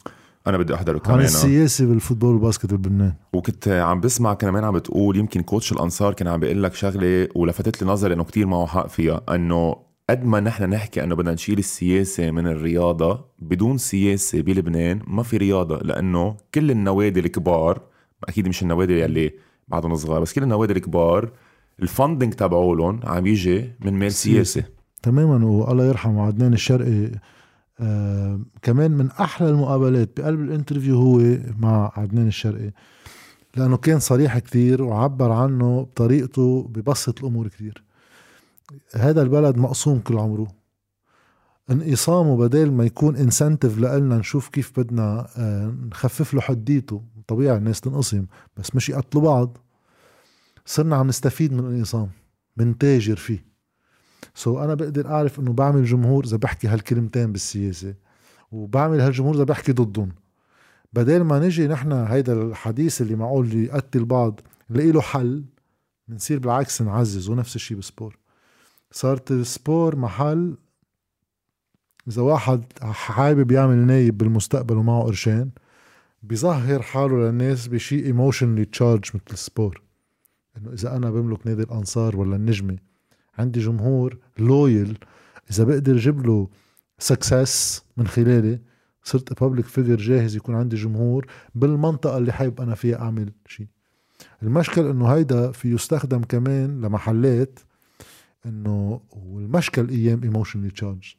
[0.48, 4.64] أنا بدي أحضره كمان عن السياسة بال football وال basket بلبنان وكنت عم بسمع كمان
[4.64, 8.48] عم بتقول يمكن coach الأنصار كان عم بيقول لك شغلة ولفتت لي نظري إنه كتير
[8.48, 13.78] معه حق فيها إنه قد ما نحن نحكي أنه بدنا نشيل السياسة من الرياضة بدون
[13.78, 17.82] سياسة بلبنان ما في رياضة لأنه كل النوادي الكبار
[18.24, 19.34] أكيد مش النوادي اللي
[19.68, 21.32] بعدهم صغار بس كل النوادي الكبار
[21.82, 24.64] ال funding تبعولهم عم يجي من مال سياسة.
[25.04, 27.12] تماما والله يرحمه عدنان الشرقي.
[27.80, 32.72] آه كمان من أحلى المقابلات بقلب ال interview هو مع عدنان الشرقي
[33.56, 37.87] لأنه كان صريح كثير وعبر عنه بطريقته ببسط الأمور كثير
[38.96, 40.48] هذا البلد مقسوم كل عمره.
[41.72, 47.02] انقسامه بدل ما يكون incentive لنا نشوف كيف بدنا آه، نخفف له حديته.
[47.28, 48.26] طبيعي الناس تنقسم
[48.58, 49.58] بس مش يقتلوا بعض.
[50.66, 52.10] صرنا عم نستفيد من الانقسام
[52.58, 53.46] بنتاجر فيه.
[54.36, 57.96] so أنا بقدر أعرف إنه بعمل جمهور إذا بحكي هالكلمتين بالسياسة
[58.52, 60.12] وبعمل هالجمهور إذا بحكي ضدهم.
[60.94, 65.46] بدل ما نجي نحن هيدا الحديث اللي معقول يقتل بعض نلاقي له حل
[66.08, 68.18] بنصير بالعكس نعزز ونفس الشيء بال sport.
[68.92, 70.58] صارت ال sport محل
[72.08, 75.52] إذا واحد حابب يعمل نايب بالمستقبل ومعه قرشين
[76.24, 79.82] بيظهر حاله للناس بشيء emotionally charged مثل ال sport.
[80.58, 82.78] إنه إذا أنا بملك نادي الأنصار ولا النجمة
[83.38, 84.98] عندي جمهور loyal
[85.52, 86.50] إذا بقدر أجيب له
[87.00, 88.60] success من خلالي
[89.04, 93.68] صرت public figure جاهز يكون عندي جمهور بالمنطقة اللي حابب أنا فيها أعمل شيء
[94.44, 97.60] المشكل إنه هيدا في يستخدم كمان لمحلات
[98.48, 101.16] إنه والمشكل أيام emotionally charged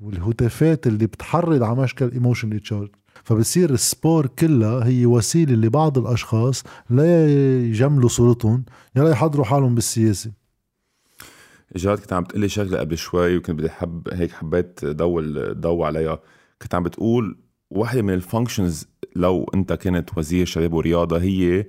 [0.00, 2.90] والهتافات اللي بتحرض على مشكل emotionally charged
[3.24, 7.28] فبصير ال sport كلها هي وسيلة لبعض الأشخاص لا
[7.64, 8.64] يجملوا صورتهم
[8.96, 10.32] يلا يحضروا حالهم بالسياسة.
[11.76, 15.20] جاد كنت عم تقلي شغلة قبل شوي وكنت بدي حب هيك حبيت ضو
[15.52, 16.18] ضو عليها.
[16.62, 17.38] كنت عم بتقول
[17.70, 21.66] واحدة من ال functions لو أنت كنت وزير شباب ورياضة هي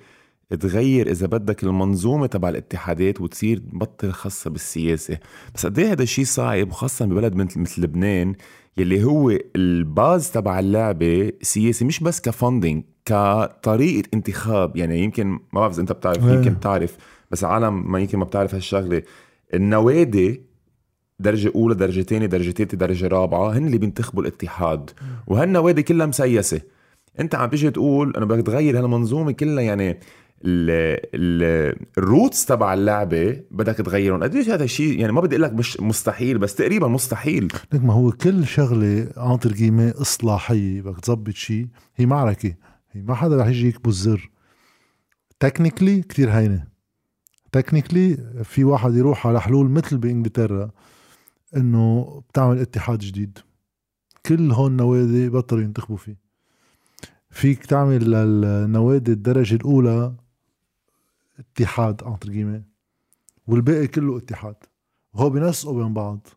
[0.53, 5.17] تغير إذا بدك المنظومة تبع الاتحادات وتصير بطل خاصة بالسياسة.
[5.55, 8.35] بس قد إيه هذا الشيء صعب وخاصة ببلد مثل مثل لبنان
[8.77, 14.77] يلي هو الباز تبع اللعبة سياسي مش بس كفندنج كطريقة انتخاب.
[14.77, 16.33] يعني يمكن ما بعرف إذا أنت بتعرف إيه.
[16.33, 16.97] يمكن بتعرف
[17.31, 19.01] بس عالم ما يمكن ما بتعرف هالشغلة.
[19.53, 20.41] النوادي
[21.19, 24.89] درجة أولى درجة تانية درجة تالتة درجة رابعة هن اللي بينتخبوا الاتحاد.
[25.27, 26.61] وهالنوادي كلها مسيسة.
[27.19, 29.99] أنت عم تيجي تقول انه بدك تغير هالمنظومة كلها يعني
[31.97, 34.23] ال roots تبع اللعبة بدك تغيرهم.
[34.23, 37.47] قديش هذا الشيء؟ يعني ما بدي أقول لك مش مستحيل بس تقريبا مستحيل.
[37.73, 42.55] لك ما هو كل شغلة entre guillemets إصلاحية بدك تظبط شيء هي معركة
[42.91, 44.29] هي ما حدا رح يجي يكبس زر.
[45.39, 46.67] technically كتير هينة.
[47.51, 50.71] technically في واحد يروح على حلول مثل بإنجلترا
[51.57, 53.37] إنه بتعمل اتحاد جديد.
[54.25, 56.17] كل هون النوادي بطلوا ينتخبوا فيه.
[57.29, 60.13] فيك تعمل للنوادي الدرجة الأولى
[61.39, 62.63] اتحاد entre guillemets
[63.47, 64.55] والباقي كله اتحاد.
[65.13, 66.27] وهو بينسقوا بين بعض.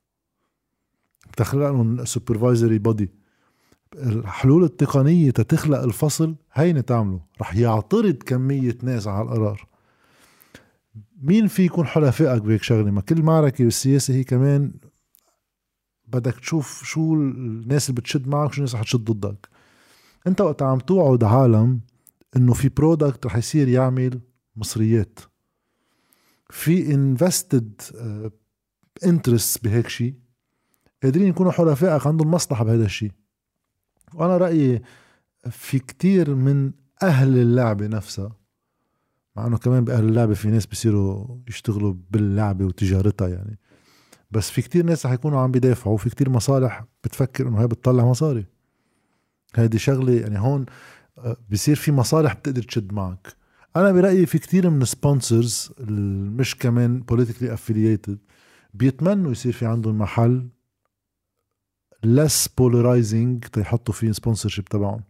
[1.33, 3.11] بتخلق لهم supervisory body
[3.97, 7.21] الحلول التقنية تتخلق الفصل هينة تعمله.
[7.41, 9.69] رح يعترض كمية ناس على القرار.
[11.23, 14.73] مين في يكون حلفائك بهيك شغلة؟ ما كل معركة بالسياسة هي كمان
[16.07, 19.49] بدك تشوف شو الناس اللي بتشد معك وشو الناس رح تشد ضدك.
[20.27, 21.81] انت وقت عم توعد عالم
[22.37, 24.21] إنه في product رح يصير يعمل
[24.59, 25.18] مصريات.
[26.51, 27.81] في invested
[29.05, 30.14] interest بهيك شيء
[31.03, 33.12] قادرين يكونوا حلفائك عندهم مصلحة بهذا الشيء
[34.14, 34.83] وأنا رأيي
[35.51, 38.37] في كتير من أهل اللعبة نفسها
[39.37, 43.59] مع إنه كمان بأهل اللعبة في ناس بيصيروا يشتغلوا باللعبة وتجارتها يعني.
[44.31, 48.05] بس في كتير ناس رح يكونوا عم بيدافعوا وفي كتير مصالح بتفكر إنه هي بتطلع
[48.05, 48.47] مصاري.
[49.55, 50.66] هيدي شغلة يعني هون
[51.18, 53.38] آه، بصير في مصالح بتقدر تشد معك.
[53.79, 55.73] أنا برأيي في كتير من ال sponsors
[56.38, 58.19] مش كمان politically affiliated
[58.75, 60.49] بيتمنوا يصير في عندهم محل
[62.07, 65.03] less polarizing تيحطوا فيه sponsorship تبعهم.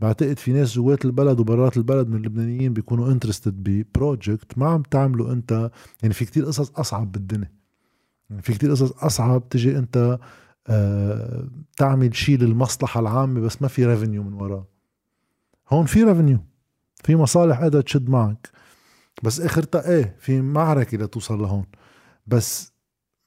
[0.00, 4.82] بعتقد في ناس جوات البلد وبرات البلد من اللبنانيين بيكونوا interested ب project ما عم
[4.82, 5.70] تعملوا أنت
[6.02, 7.52] يعني في كتير قصص أصعب بالدنيا.
[8.30, 10.18] يعني في كتير قصص أصعب تجي أنت
[10.66, 14.66] آه تعمل شيء للمصلحة العامة بس ما في revenue من وراه
[15.68, 16.38] هون في ريفينيو
[17.04, 18.50] في مصالح قادرة تشد معك.
[19.22, 21.66] بس اخرتها إيه في معركة لتوصل لهون.
[22.26, 22.72] بس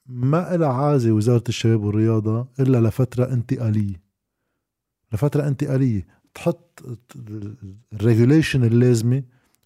[0.05, 4.01] ما إلها عازة وزارة الشباب والرياضة إلا لفترة انتقالية.
[5.13, 6.07] لفترة انتقالية.
[6.33, 6.83] تحط
[7.93, 9.23] ال regulation اللازمة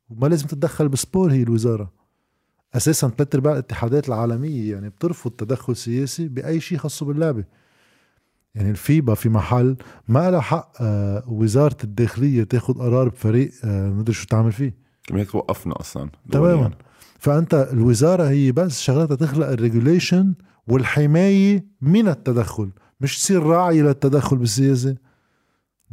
[0.09, 1.93] وما لازم تتدخل ب sport هي الوزارة.
[2.73, 7.43] أساسا ثلاث أرباع الاتحادات العالمية يعني بترفض تدخل سياسي بأي شيء خاصه باللعبة.
[8.57, 9.75] يعني الفيبا في محل
[10.07, 14.75] ما لها حق آه، وزارة الداخلية تاخد قرار بفريق آه، مدري شو تعمل فيه.
[15.07, 16.71] كمان هيك توقفنا أصلا تماما.
[17.19, 20.33] فأنت الوزارة هي بس شغلتها تخلق ال regulation
[20.67, 22.69] والحماية من التدخل
[23.01, 24.95] مش تصير راعي للتدخل بالسياسة.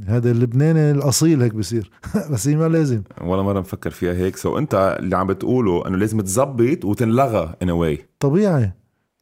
[0.06, 1.90] هذا اللبناني الأصيل هيك بصير
[2.30, 3.02] بس هي ما لازم.
[3.20, 4.36] ولا مرة مفكر فيها هيك.
[4.36, 8.72] so أنت اللي عم بتقوله إنه لازم تزبط وتنلغى in a way طبيعي.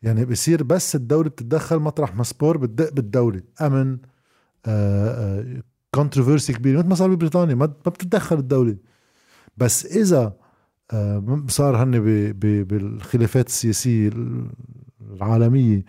[0.02, 2.14] يعني بصير بس الدولة بتتدخل مطرح.
[2.16, 3.42] ما sport بتدق بالدولة.
[3.60, 3.98] أمن
[5.94, 6.78] controversy كبير.
[6.78, 8.76] مثل ما صار ببريطانيا ما بتتدخل الدولة.
[9.56, 10.36] بس إذا
[10.92, 12.00] آه، صار هن
[12.62, 14.10] بالخلافات السياسية
[15.00, 15.84] العالمية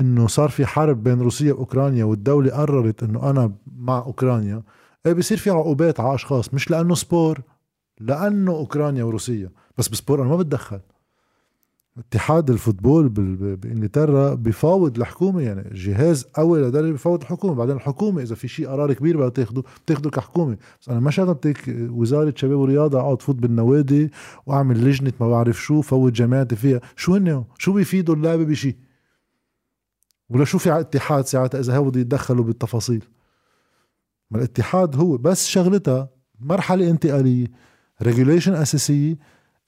[0.00, 4.62] إنه صار في حرب بين روسيا وأوكرانيا والدولة قررت إنه أنا مع أوكرانيا
[5.06, 6.54] إيه بصير في عقوبات على أشخاص.
[6.54, 7.40] مش لأنه sport
[8.00, 9.50] لأنه أوكرانيا وروسيا.
[9.78, 10.80] بس ب sport أنا ما بتدخل.
[11.98, 17.54] اتحاد ال football بإنجلترا بفاوض الحكومة يعني جهاز قوي لدرجه بفاوض الحكومة.
[17.54, 20.56] بعدين الحكومة إذا في شيء قرار كبير بدها تاخده بتاخده كحكومة.
[20.80, 24.10] بس أنا ما شغلتك وزارة شباب ورياضة أقعد فوت بالنوادي
[24.46, 26.80] وأعمل لجنة ما بعرف شو فوت جماعتي فيها.
[26.96, 28.76] شو هن شو بيفيدوا اللعبة بشيء
[30.28, 33.04] ولا شو في على اتحاد ساعتها إذا هو بده يتدخلوا بالتفاصيل؟
[34.30, 35.16] ما الاتحاد هو.
[35.16, 37.46] بس شغلتها مرحلة انتقالية
[38.02, 39.18] regulation أساسية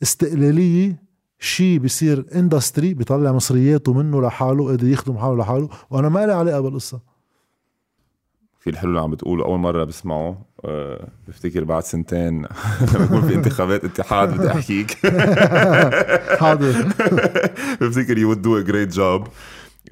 [0.03, 1.10] استقلالية
[1.41, 5.69] شيء بيصير industry بيطلع مصرياته منه لحاله قادر يخدم حاله لحاله.
[5.91, 7.01] وأنا ما لي علاقة بالقصة.
[8.61, 12.35] في الحلو اللي عم بتقوله أول مرة بسمعه أه بفتكر بعد سنتين
[12.95, 14.91] لما يكون في انتخابات اتحاد بدي أحكيك.
[16.41, 16.73] حاضر.
[17.81, 19.29] بفتكر you do a great job.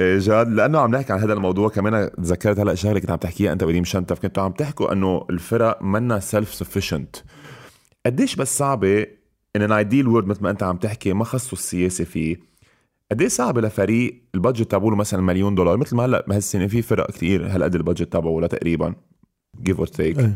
[0.01, 3.53] إيه جاد لأنه عم نحكي عن هذا الموضوع كمان تذكرت هلا شغلة كنت عم تحكيها
[3.53, 4.19] أنت وديم شنتف.
[4.19, 7.16] كنتوا عم تحكوا إنه الفرق منا self-sufficient
[8.07, 9.07] قديش بس صعبة
[9.57, 12.37] in an ideal world مثل ما أنت عم تحكي ما خصوا السياسة فيه
[13.11, 17.11] قديش صعبه لفريق ال budget تبعه مثلا مليون دولار؟ مثل ما هلأ بهالسنه في فرق
[17.11, 18.95] كثير هالقد ال budget تبعه ولا تقريبا
[19.62, 20.31] give or take.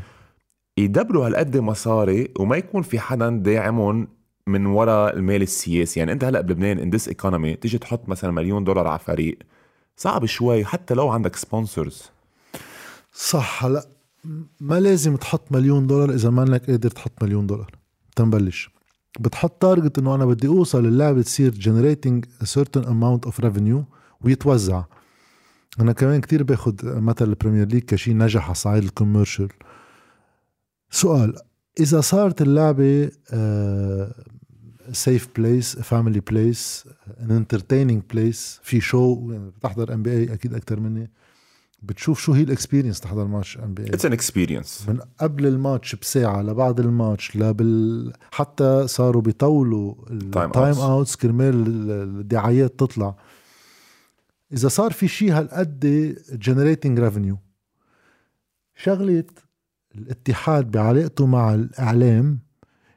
[0.79, 4.09] يدبروا هالقد مصاري وما يكون في حدا داعمهم
[4.46, 6.01] من وراء المال السياسي.
[6.01, 9.38] يعني أنت هلأ بلبنان in this economy تيجي تحط مثلا مليون دولار على فريق
[9.96, 12.02] صعب شوي حتى لو عندك sponsors
[13.12, 13.87] صح هلأ
[14.61, 17.70] ما لازم تحط مليون دولار إذا ما إنك قادر تحط مليون دولار.
[18.16, 18.70] تنبلش.
[19.20, 21.53] بتحط target إنه أنا بدي أوصل اللعبة تصير
[22.42, 23.85] a certain amount of revenue
[24.20, 24.85] ويتوزع.
[25.81, 29.48] أنا كمان كتير باخد مثل ال Premier League كشي نجح على صعيد ال commercial
[30.90, 31.35] سؤال
[31.81, 33.11] إذا صارت اللعبة
[34.92, 36.85] safe place family place
[37.20, 41.11] an entertaining place في شو يعني بتحضر NBA أكيد أكثر مني.
[41.82, 46.42] بتشوف شو هي ال experience تحضر match NBA it's an experience من قبل الماتش بساعة
[46.42, 53.16] لبعد الماتش لبال حتى صاروا بيطولوا ال time outs كرمال الدعايات تطلع.
[54.52, 55.80] إذا صار في شيء هالقد
[56.32, 57.38] generating revenue
[58.76, 59.24] شغلة
[59.94, 62.38] الاتحاد بعلاقته مع الإعلام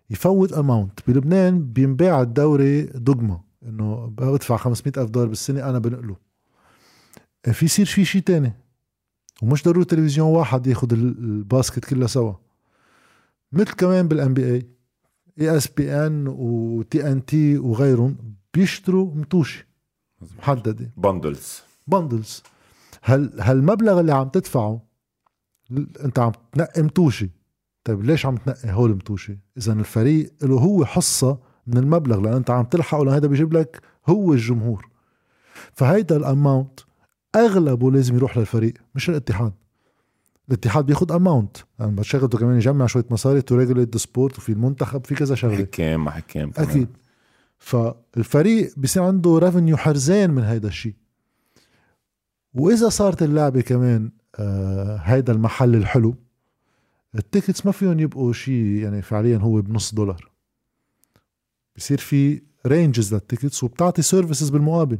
[0.09, 6.15] يفوت amount بلبنان بينباع الدوري دغما إنه بدفع 500 ألف دولار بالسنة أنا بنقله.
[7.51, 8.53] في يصير في شيء تاني.
[9.41, 12.33] ومش ضروري تلفزيون واحد ياخد ال basket كلها سوا.
[13.51, 14.67] مثل كمان بالان بي إي
[15.39, 18.17] اي إس بي إن وتي ان تي وغيرهم
[18.53, 19.67] بيشتروا متوشي
[20.37, 22.43] محدده bundles bundles
[23.01, 24.81] هل هالمبلغ اللي عم تدفعه
[26.03, 27.29] أنت عم تنقي متوشي.
[27.83, 32.49] طيب ليش عم تنقي هول متوشي؟ إذا الفريق له هو حصة من المبلغ لأن أنت
[32.49, 34.89] عم تلحقه لهذا بيجيب لك هو الجمهور.
[35.73, 36.79] فهيدا ال amount
[37.35, 39.53] اغلبه لازم يروح للفريق مش الاتحاد.
[40.49, 45.15] الاتحاد بياخد amount يعني بشغلته كمان يجمع شوية مصاري to regulate sport وفي المنتخب في
[45.15, 45.55] كذا شغلة.
[45.55, 46.69] حكام حكام كمان.
[46.69, 46.89] أكيد.
[47.57, 50.93] فالفريق بصير عنده revenue حرزان من هيدا الشيء.
[52.53, 56.15] وإذا صارت اللعبة كمان آه هيدا المحل الحلو
[57.15, 60.31] ال tickets ما فيهم يبقوا شيء يعني فعليا هو بنص دولار.
[61.75, 64.99] بصير في ranges لل tickets وبتعطي services بالمقابل.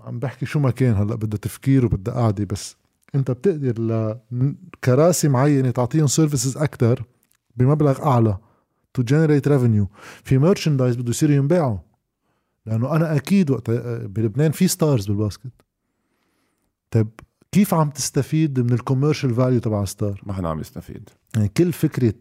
[0.00, 2.76] عم بحكي شو ما كان هلا بدها تفكير وبدها قعدة بس
[3.14, 7.04] انت بتقدر لكراسي معينة تعطيهم services أكثر
[7.56, 8.38] بمبلغ أعلى
[8.94, 9.88] to generate revenue
[10.24, 11.78] في merchandise بده يصيروا ينباعوا.
[12.66, 15.52] لأنه أنا أكيد وقت بلبنان في stars بال basket.
[16.90, 17.08] طيب
[17.52, 21.08] كيف عم تستفيد من ال commercial value تبع star؟ ما حدا عم يستفيد.
[21.36, 22.14] يعني كل فكرة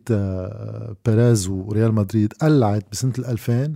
[1.05, 3.75] بيريز وريال مدريد قلعت بسنة 2000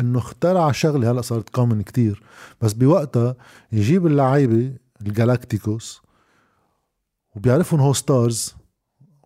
[0.00, 2.22] إنه اخترع شغلة هلأ صارت common كتير.
[2.60, 3.36] بس بوقتها
[3.72, 6.02] يجيب اللعيبة ال galácticos
[7.36, 8.54] وبيعرفهم هو stars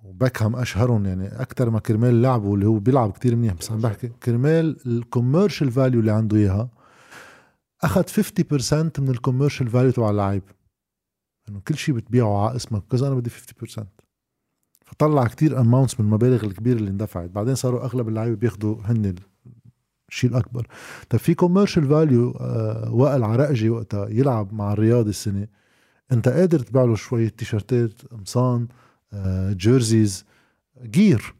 [0.04, 4.08] وبكهام أشهرهم يعني أكثر ما كرمال لعبه اللي هو بيلعب كتير منيح بس عم بحكي
[4.08, 6.68] كرمال ال commercial value اللي عنده إياها
[7.82, 10.42] أخذ 50% من ال commercial value تبع اللعيب.
[11.48, 13.82] إنه كل شيء بتبيعه على اسمك كذا أنا بدي 50%
[14.84, 17.30] فطلع كتير amounts من المبالغ الكبيرة اللي اندفعت.
[17.30, 19.14] بعدين صاروا أغلب اللعيبة بياخذوا هن
[20.08, 20.66] الشيء الأكبر.
[21.10, 25.46] طيب في commercial value آه وائل عرقجي وقتها يلعب مع الرياض السنة.
[26.12, 28.68] أنت قادر تبيع له شوية تيشرتات قمصان
[29.12, 30.24] آه jerseys
[30.82, 31.34] gear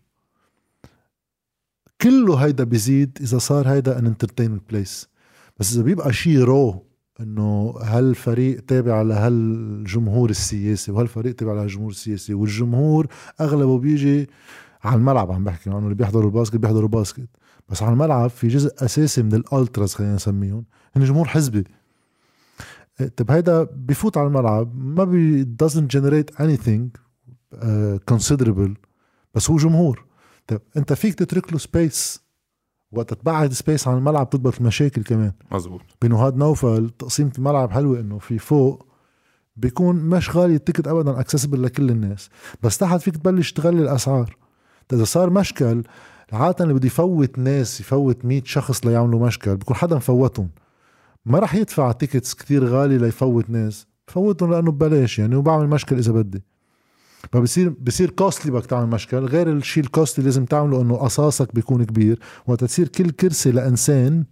[2.01, 5.09] كله هيدا بيزيد إذا صار هيدا an entertainment place
[5.59, 6.87] بس إذا بيبقى شيء raw
[7.20, 13.07] إنه هالفريق تابع لهالجمهور السياسي وهالفريق تابع لهالجمهور السياسي؟ والجمهور
[13.40, 14.31] أغلبه بيجي
[14.85, 17.29] على الملعب عم بحكي عنه اللي بيحضروا ال basket بيحضروا basket.
[17.68, 20.64] بس على الملعب في جزء أساسي من ال ultras خلينا نسميهم
[20.96, 21.64] هن جمهور حزبي.
[23.16, 27.01] طيب هيدا بفوت على الملعب ما بي doesn't generate anything
[27.55, 28.75] uh, considerable
[29.35, 30.05] بس هو جمهور.
[30.46, 32.21] طيب أنت فيك تترك له space
[32.92, 35.33] وقت تبعد space عن الملعب تضبط المشاكل كمان.
[35.52, 38.87] مزبوط بنهاد نوفل تقسيمة الملعب حلوة إنه في فوق
[39.57, 42.31] بيكون مش غالي ال ticket ابدا accessible لكل الناس
[42.62, 44.37] بس تحت فيك تبلش تغلي الأسعار.
[44.92, 45.83] إذا صار مشكل
[46.33, 50.50] عادة اللي بده يفوت ناس يفوت 100 شخص ليعملوا مشكل بكون حدا مفوتهم.
[51.26, 56.12] ما راح يدفع tickets كتير غالي ليفوت ناس بفوتهم لأنه ببلاش يعني وبعمل مشكل إذا
[56.12, 56.42] بدي.
[57.33, 61.85] فبصير بصير costly بدك تعمل مشكل غير الشيء ال costly لازم تعمله إنه قصاصك بيكون
[61.85, 64.25] كبير وقت تصير كل كرسي لإنسان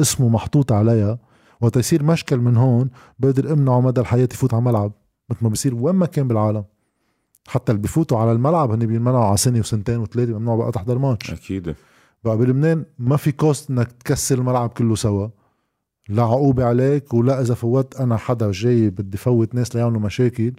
[0.00, 1.18] اسمه محطوط عليها
[1.60, 4.92] وقت يصير مشكل من هون بقدر أمنعه مدى الحياة يفوت على الملعب
[5.30, 6.64] مثل ما بصير وين ما كان بالعالم.
[7.48, 11.30] حتى اللي بفوتوا على الملعب هن بينمنعوا على سنة وسنتين وثلاثة ممنوع بقى تحضر ماتش.
[11.30, 11.74] أكيد.
[12.24, 15.28] بقى بلبنان ما في cost إنك تكسر الملعب كله سوا.
[16.08, 20.52] لا عقوبة عليك ولا إذا فوت أنا حدا جاي بدي فوت ناس ليعملوا مشاكل.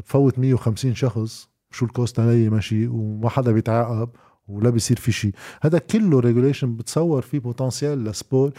[0.00, 4.08] بفوت 150 شخص شو ال cost علي ماشي وما حدا بيتعاقب
[4.48, 8.52] ولا بيصير في شيء هذا كله regulation بتصور فيه potential ل sport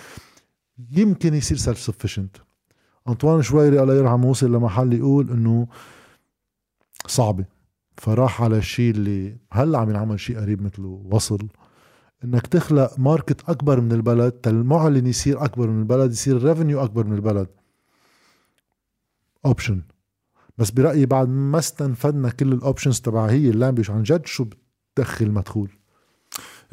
[0.91, 2.38] يمكن يصير self sufficient
[3.07, 5.67] أنطوان شويري الله يرحمه وصل لمحل يقول إنه
[7.07, 7.45] صعبة.
[7.97, 11.47] فراح على الشيء اللي هلا عم ينعمل شيء قريب مثله وصل.
[12.23, 17.05] إنك تخلق market أكبر من البلد المعلن يصير أكبر من البلد يصير ال revenue أكبر
[17.07, 17.47] من البلد.
[19.45, 19.81] option
[20.57, 24.45] بس برأيي بعد ما استنفدنا كل ال options تبع هي اللعبة عن جد شو
[24.95, 25.69] بتدخل مدخول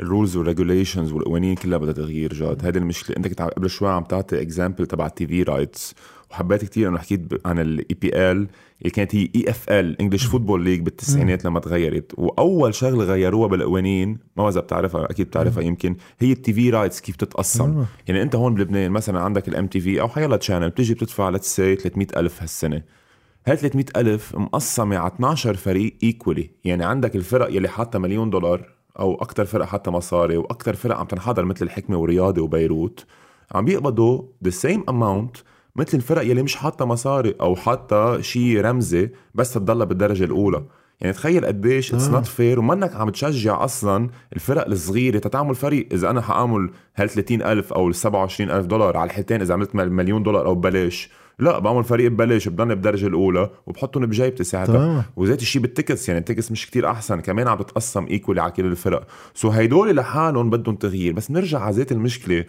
[0.01, 2.67] ال rules وال regulations والقوانين كلها بدها تغيير جاد.
[2.67, 3.17] هذه المشكلة.
[3.17, 5.95] انت كنت قبل شوي عم تعطي example تبع ال TV rights
[6.31, 8.49] وحبيت كثير إنه حكيت عن ال EPL
[8.81, 12.13] اللي كانت هي EFL English Football League بالتسعينات لما تغيرت.
[12.19, 17.17] وأول شغلة غيروها بالقوانين ما إذا بتعرفها أكيد بتعرفها يمكن هي ال TV rights كيف
[17.17, 21.57] تتقسم يعني أنت هون بلبنان مثلا عندك ال MTV أو حيلا channel بتيجي بتدفع let's
[21.57, 22.83] say 300 ألف هالسنة.
[23.47, 28.69] هاي 300 ألف مقسمة على 12 فريق equally يعني عندك الفرق يلي حاطة مليون دولار
[28.99, 33.07] أو أكتر فرق حتى مصاري وأكتر فرق عم تنحضر مثل الحكمة ورياضة وبيروت
[33.53, 35.43] عم بيقبضوا the same amount
[35.77, 40.65] مثل الفرق يلي مش حاطة مصاري أو حاطة شيء رمزي بس تضلها بالدرجة الأولى.
[41.01, 45.89] يعني تخيل قديش it's not fair ومنك عم تشجع أصلا الفرق الصغيرة تتعمل فريق.
[45.93, 49.75] إذا أنا حأعمل هال 30 ألف أو ال 27 ألف دولار على الحالتين إذا عملت
[49.75, 55.43] مليون دولار أو ببلاش لا بعمل فريق ببلاش بضلني بالدرجة الأولى وبحطهم بجيبتي ساعتها وزيت
[55.43, 58.65] الشيء بال tickets يعني ال tickets مش كتير أحسن كمان عم تتقسم equally على كل
[58.65, 59.07] الفرق.
[59.35, 61.13] so هيدول لحالهم بدهم تغيير.
[61.13, 62.45] بس نرجع على زيت المشكلة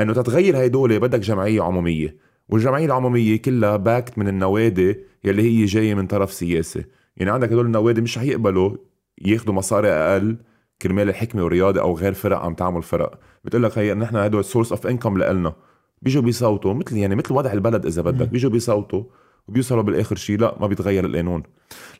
[0.00, 2.16] إنه تتغير هيدول بدك جمعية عمومية.
[2.48, 6.84] والجمعية العمومية كلها backed من النوادي يلي هي جاية من طرف سياسي
[7.16, 8.76] يعني عندك هدول النوادي مش حيقبلوا
[9.24, 10.36] ياخذوا مصاري أقل
[10.82, 13.18] كرمال الحكمة والرياضة أو غير فرق عم تعمل فرق.
[13.44, 15.54] بتقول لك هي نحن هدول source of income لنا
[16.02, 18.28] بيجوا بيصوتوا مثل يعني مثل وضع البلد إذا بدك.
[18.28, 19.04] بيجوا بيصوتوا
[19.48, 21.42] وبيوصلوا بالآخر شيء لا ما بيتغير القانون.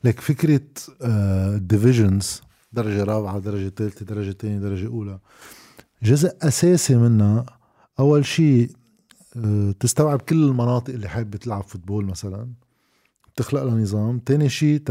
[0.04, 0.60] لك فكرة
[1.56, 5.18] divisions آه، درجة رابعة درجة ثالثه درجة ثانية درجة أولى
[6.02, 7.46] جزء أساسي منها
[7.98, 8.70] أول شيء
[9.36, 12.48] آه، تستوعب كل المناطق اللي حابة تلعب football مثلا
[13.36, 14.18] تخلق لها نظام.
[14.18, 14.82] تاني شيء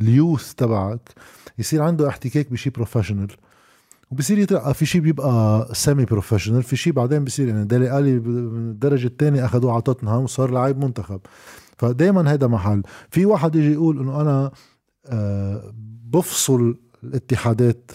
[0.00, 1.14] ال youth تبعك
[1.58, 3.28] يصير عنده احتكاك بشيء professional
[4.10, 9.06] وبصير يترقى في شيء بيبقى semi professional في شيء بعدين بصير يعني Dele Alli بالدرجة
[9.06, 11.20] الثانية أخذوه على توتنهام وصار لعيب منتخب.
[11.78, 12.82] فدائما هذا محل.
[13.10, 14.50] في واحد يجي يقول إنه أنا
[15.06, 15.72] آه،
[16.10, 17.90] بفصل الاتحادات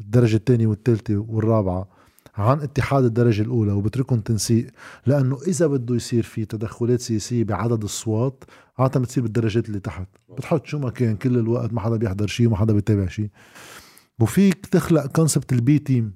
[0.00, 1.88] الدرجة الثانية والثالثه والرابعة
[2.36, 4.66] عن اتحاد الدرجة الأولى وبتركهم تنسيق
[5.06, 8.44] لأنه إذا بده يصير في تدخلات سياسية بعدد الصوات
[8.78, 10.08] عادة بتصير بالدرجات اللي تحت.
[10.38, 13.28] بتحط شو ما كان كل الوقت ما حدا بيحضر شيء وما حدا بيتابع شيء
[14.20, 16.12] وفيك تخلق concept ال B team.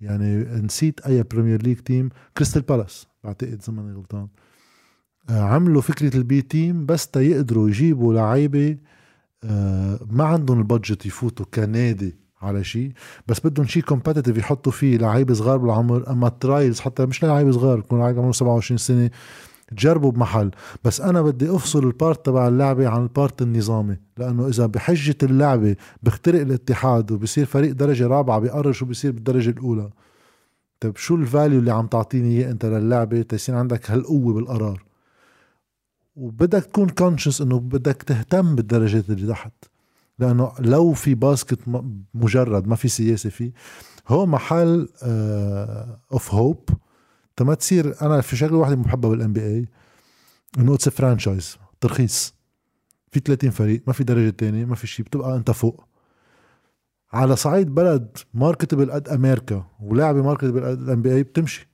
[0.00, 4.28] يعني نسيت أي Premier League team كريستال بالاس بعتقد زماني غلطان.
[5.30, 8.78] آه، عملوا فكرة ال B team بس تيقدروا يجيبوا لعيبة
[9.44, 12.92] آه، ما عندهم ال budget يفوتوا كنادي على شيء
[13.28, 17.50] بس بدهم شيء competitive يحطوا فيه لعيبة صغار بالعمر أما ال trials حتى مش لعيبة
[17.50, 19.10] صغار يكون لعيبه عمره 27 سنة.
[19.76, 20.50] تجربوا بمحل.
[20.84, 25.16] بس أنا بدي أفصل ال part تبع اللعبة عن ال part النظامي لأنه إذا بحجة
[25.22, 29.90] اللعبة بيخترق الاتحاد وبصير فريق درجة رابعة بيقرر شو بصير بالدرجة الأولى.
[30.80, 34.84] طيب شو ال value اللي عم تعطيني إياه أنت للعبة؟ تيصير عندك هالقوة بالقرار.
[36.16, 39.52] وبدك تكون conscious إنه بدك تهتم بالدرجات اللي تحت.
[40.18, 41.58] لأنه لو في basket
[42.14, 43.52] مجرد ما في سياسة فيه
[44.08, 44.88] هو محل
[46.12, 46.68] of uh, hope
[47.36, 49.68] تما تصير أنا في شغله واحدة محبة بال NBA
[50.58, 52.34] انه it's franchise ترخيص.
[53.12, 55.84] في 30 فريق ما في درجة تانية ما في شيء بتبقى أنت فوق.
[57.12, 61.68] على صعيد بلد marketable قد أمريكا ولعبة marketable قد ال NBA بتمشي.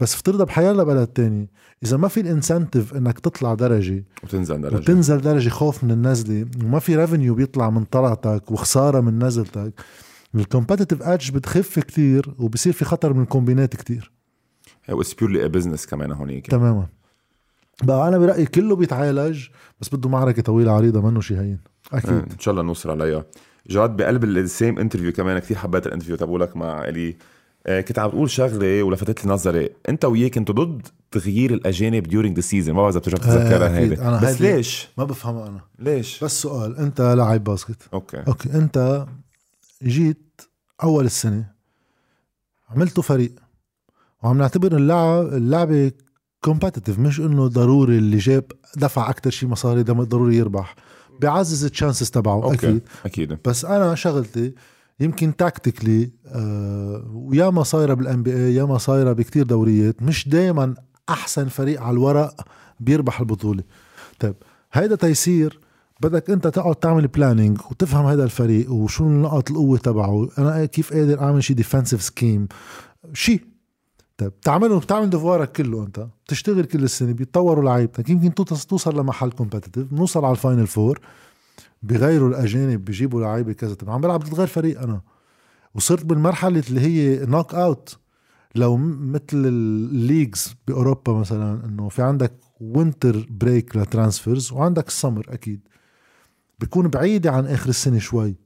[0.00, 1.50] بس افترضها بحيالله بلد تاني.
[1.82, 4.76] إذا ما في ال incentive إنك تطلع درجة وتنزل درجة.
[4.76, 9.72] وتنزل درجة خوف من النزلة وما في revenue بيطلع من طلعتك وخسارة من نزلتك
[10.34, 14.13] ال competitive edge بتخف كتير وبصير في خطر من الكومبينات كتير.
[14.88, 16.46] it's purely business كمان هونيك.
[16.46, 16.86] تماما.
[17.82, 19.46] بقى أنا برأيي كله بيتعالج
[19.80, 21.60] بس بده معركة طويلة عريضة منه شيء هين.
[21.92, 22.10] أكيد.
[22.10, 23.24] إن شاء الله نوصل عليها.
[23.66, 27.16] جاد بقلب ال same interview كمان كثير حبيت ال interview تبعولك مع إلي.
[27.66, 29.70] آه، كنت عم تقول شغلة ولفتت لي نظري.
[29.88, 33.78] أنت وياه كنتوا ضد تغيير الأجانب during the season ما بعرف إذا بترجع تتذكرها آه
[33.78, 34.26] هيدي.
[34.26, 35.60] بس ليش؟ ما بفهمها أنا.
[35.78, 37.88] ليش؟ بس سؤال أنت لاعب basket.
[37.92, 38.22] okay.
[38.28, 39.06] okay أنت
[39.82, 40.40] جيت
[40.82, 41.50] أول السنة
[42.70, 43.32] عملتوا فريق.
[44.24, 45.92] وعم نعتبر اللعب اللعبة
[46.40, 48.44] competitive مش إنه ضروري اللي جاب
[48.76, 50.76] دفع أكثر شيء مصاري ضروري يربح.
[51.20, 52.68] بيعزز ال chances تبعه okay.
[52.68, 52.82] أكيد.
[53.04, 53.38] أكيد.
[53.44, 54.54] بس أنا شغلتي
[55.00, 60.74] يمكن tactically آه ويا ما صايرة بال NBA يا ما صايرة بكتير دوريات مش دائما
[61.08, 62.34] أحسن فريق على الورق
[62.80, 63.62] بيربح البطولة.
[64.20, 64.34] طيب
[64.72, 65.60] هيدا تيصير
[66.00, 70.28] بدك أنت تقعد تعمل planning وتفهم هذا الفريق وشو نقاط القوة تبعه.
[70.38, 72.48] أنا كيف قادر أعمل شيء defensive scheme
[73.12, 73.53] شيء
[74.16, 76.06] طيب بتعمله بتعمل devoirك كله أنت.
[76.24, 78.08] بتشتغل كل السنة بيتطوروا لعيبتك.
[78.10, 81.00] يمكن توصل لمحل competitive نوصل على ال final four
[81.82, 83.74] بغيروا الأجانب بيجيبوا لعيبة كذا.
[83.74, 85.00] طب عم بلعب ضد غير فريق أنا.
[85.74, 87.98] وصرت بالمرحلة اللي هي knockout
[88.54, 95.26] لو مثل ال leagues بأوروبا مثلا إنه في عندك winter break ل transfers وعندك السمر
[95.28, 95.60] أكيد.
[96.58, 98.36] بيكون بعيدة عن آخر السنة شوي.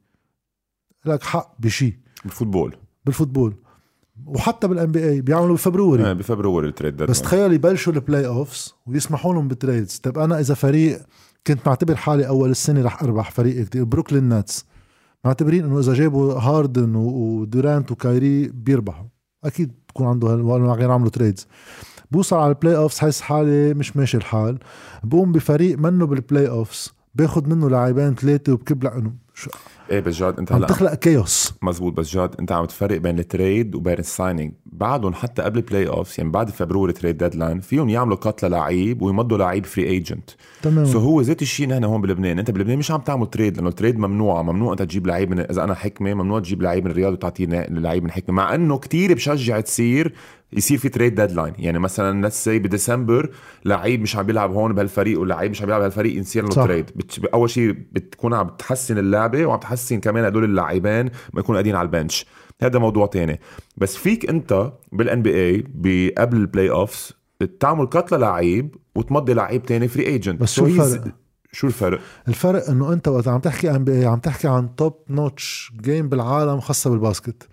[1.04, 2.76] لك حق بشيء بال football.
[3.04, 3.54] بال football.
[4.26, 6.04] وحتى بال NBA بيعملوا ب February.
[6.10, 10.18] آه ب February ال trade بس تخيل يبلشوا ال playoffs ويسمحوا لهم ب trades طب
[10.18, 11.00] أنا إذا فريق
[11.46, 14.64] كنت معتبر حالي أول السنة رح أربح فريق كتير بروكلين ناتس
[15.24, 19.06] معتبرين إنه إذا جابوا هاردن ودورانت وكايري بيربحوا.
[19.44, 20.28] أكيد بكون عنده
[20.74, 21.46] غير عملوا trades
[22.10, 24.58] بوصل على ال playoffs حس حالي مش ماشي الحال.
[25.04, 29.12] بقوم بفريق منه بال playoffs باخد منه لاعبين ثلاثة وبكبلع إنه
[29.90, 33.27] إيه بس جاد انت عم تخلق chaos مزبوط بس جاد انت عم تفرق بين ال
[33.27, 38.16] trade وبين ال signing بعدهم حتى قبل playoff يعني بعد February trade deadline فيهم يعملوا
[38.16, 40.30] cut للعيب ويمضوا لعيب free agent
[40.62, 40.84] تمام.
[40.84, 42.38] so هو ذات الشيء نحن هون بلبنان.
[42.38, 44.42] انت بلبنان مش عم تعمل trade لأنه ال trade ممنوع.
[44.42, 48.04] ممنوع أنت تجيب لعيب من إذا أنا حكمة ممنوع تجيب لعيب من الرياض وتعطيه لعيب
[48.04, 48.36] من حكمة.
[48.36, 50.14] مع إنه كتير بشجع تصير
[50.52, 53.30] يصير في trade deadline يعني مثلا let's say ب December
[53.64, 56.90] لعيب مش عم بيلعب هون بهالفريق ولعيب مش عم بيلعب بهالفريق يصير له trade
[57.34, 61.86] أول شيء بتكون عم تحسن اللعبة وعم تحسن كمان هدول اللاعبين ما يكونوا قاعدين على
[61.86, 62.26] ال bench.
[62.62, 63.40] هذا موضوع تاني.
[63.76, 67.12] بس فيك أنت بال NBA قبل ال playoffs
[67.60, 71.04] تعمل cut للعيب وتمضي لعيب تاني free agent بس شو الفرق؟
[71.52, 76.08] شو الفرق؟ الفرق إنه أنت وقت عم تحكي NBA عم تحكي عن top notch game
[76.08, 77.48] بالعالم خاصة بال basket.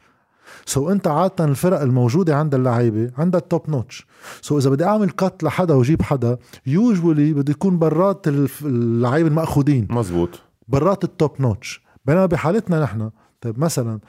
[0.65, 4.07] so انت عادة الفرق الموجودة عند اللعيبة عندها ال top notch
[4.41, 8.27] so إذا بدي أعمل cut لحدا وجيب حدا usually بده يكون برات
[8.61, 9.87] اللعيبة المأخوذين.
[9.89, 10.29] مزبوط.
[10.67, 13.09] برات ال top notch بينما بحالتنا نحن
[13.41, 13.99] طيب مثلا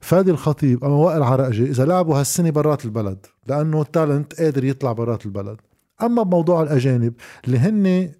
[0.00, 4.92] فادي الخطيب أو وائل عرقجي إذا لعبوا هالسنة برات البلد لأنه ال talent قادر يطلع
[4.92, 5.60] برات البلد.
[6.02, 7.14] أما بموضوع الأجانب
[7.46, 8.12] اللي هن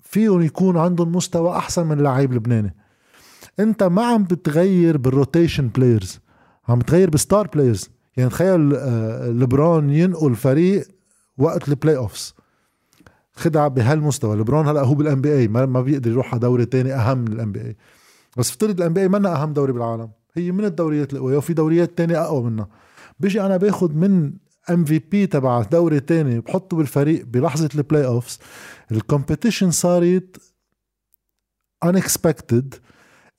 [0.00, 2.76] فيهم يكون عندهم مستوى أحسن من لعيب لبناني.
[3.60, 6.20] أنت ما عم بتغير بال rotation players
[6.68, 10.88] عم تغير ب star players يعني تخيل آه، لبرون ينقل فريق
[11.38, 12.34] وقت ال playoffs
[13.32, 14.36] خدعة بهالمستوى.
[14.36, 17.76] لبرون هلأ هو بال NBA ما بيقدر يروح على دوري تاني أهم من ال NBA
[18.36, 20.10] بس افترض ال NBA منا أهم دوري بالعالم.
[20.34, 22.68] هي من الدوريات القوية وفي دوريات تانية أقوى منها
[23.20, 24.32] بيجي أنا باخد من
[24.70, 28.38] MVP تبع دوري تاني بحطه بالفريق بلحظة ال playoffs
[28.92, 30.36] ال competition صارت
[31.86, 32.64] unexpected.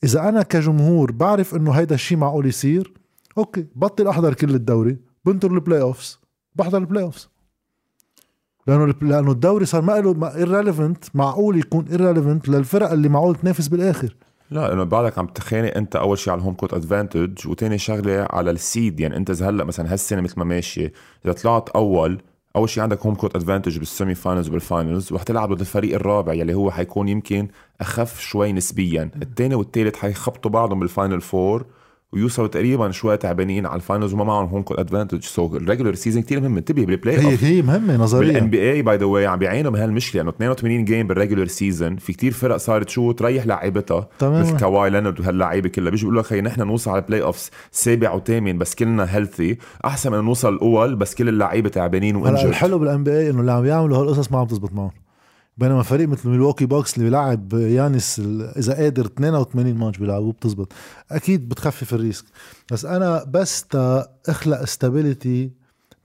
[0.04, 2.94] إذا أنا كجمهور بعرف إنه هيدا الشيء معقول يصير
[3.38, 6.20] okay بطل أحضر كل الدوري بنطر ال playoffs
[6.56, 7.30] بحضر ال playoffs
[8.68, 14.16] لأنه لأنه الدوري صار ما له irrelevant معقول يكون irrelevant للفرق اللي معقول تنافس بالآخر.
[14.52, 18.28] لا لأنه بعدك عم تخانق أنت أول شيء على ال home court advantage وتاني شغلة
[18.30, 20.94] على ال seed يعني أنت إذا هلأ مثلا هالسنة مثل ما ماشيه
[21.26, 22.22] إذا طلعت أول
[22.56, 25.96] أول شيء عندك home court advantage بال semi finals وبال finals ورح تلعب ضد الفريق
[25.96, 27.48] الرابع يلي هو حيكون يمكن
[27.82, 29.12] أخف شوي نسبيا.
[29.22, 31.66] الثاني والثالث حيخبطوا بعضهم بال final four
[32.14, 35.96] ويوصلوا تقريبا شوي تعبانين على ال finals وما معهم home court advantage so ال regular
[35.96, 38.32] season كثير مهم انتبه بال play هي هي مهمة نظريا.
[38.32, 40.22] بالان بي اي باي ذا واي عم بيعانوا من هالمشكلة.
[40.22, 44.10] انه 82 game بال regular season في كثير فرق صارت شو تريح لعيبتها.
[44.20, 45.90] تمام مثل كواي لينارد وهاللعيبة كلها.
[45.90, 50.12] بيجي بيقول لك خي نحن نوصل على ال playoffs سابع وثامن بس كلنا healthy أحسن
[50.12, 53.98] من نوصل الأول بس كل اللعيبة تعبانين وانجر الحلو بال NBA إنه اللي عم يعملوا
[53.98, 54.92] هالقصص ما عم تزبط معهم.
[55.60, 58.20] بينما فريق مثل ميلواكي باكس اللي بيلعب يانس
[58.58, 60.74] إذا قادر 82 ماتش بيلعبوه بتزبط.
[61.12, 62.26] أكيد بتخفف ال risk.
[62.72, 63.66] بس أنا بس
[64.30, 65.52] أخلق stability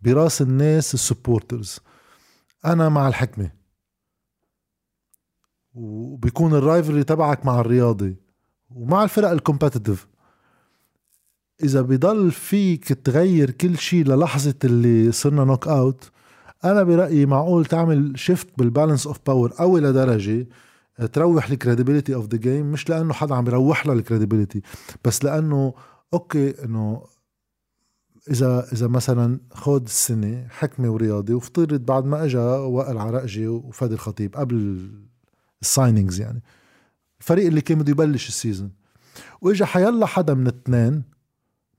[0.02, 1.80] براس الناس ال supporters.
[2.64, 3.50] أنا مع الحكمة.
[5.74, 8.16] وبيكون ال rivalry تبعك مع الرياضي.
[8.70, 10.06] ومع الفرق ال competitive
[11.62, 16.10] إذا بضل فيك تغير كل شيء للحظة اللي صرنا knockout
[16.64, 20.46] أنا برأيي معقول تعمل shift بال balance of power قوي لدرجه
[21.12, 24.62] تروح ال credibility of the game مش لأنه حدا عم يروح لها ال credibility
[25.04, 25.74] بس لأنه
[26.14, 27.02] okay إنه
[28.30, 34.36] إذا إذا مثلا خود السنة حكمة ورياضي وافترض بعد ما اجى وائل عرقجي وفادي الخطيب
[34.36, 34.88] قبل
[35.62, 36.42] ال signings يعني
[37.20, 38.72] الفريق اللي كان بده يبلش ال season
[39.40, 41.02] وإجا حيلا حدا من الاثنين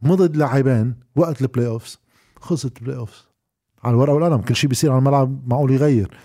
[0.01, 1.99] مضد لاعبين وقت ال playoffs
[2.39, 3.28] خلصت ال playoffs
[3.86, 6.17] على الورقة والقلم كل شيء بيصير على الملعب معقول يغير.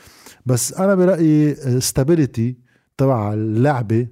[0.46, 2.56] بس أنا برأيي stability
[2.96, 4.08] تبع اللعبة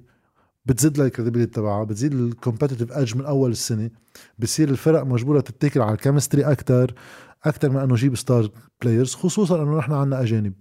[0.65, 3.89] بتزيد لها ال credibility تبعها بتزيد ال competitive edge من أول السنة
[4.39, 6.93] بصير الفرق مجبورة تتكل على ال chemistry أكثر
[7.43, 8.49] أكثر من إنه جيب star
[8.81, 10.53] players خصوصا إنه نحن عندنا أجانب.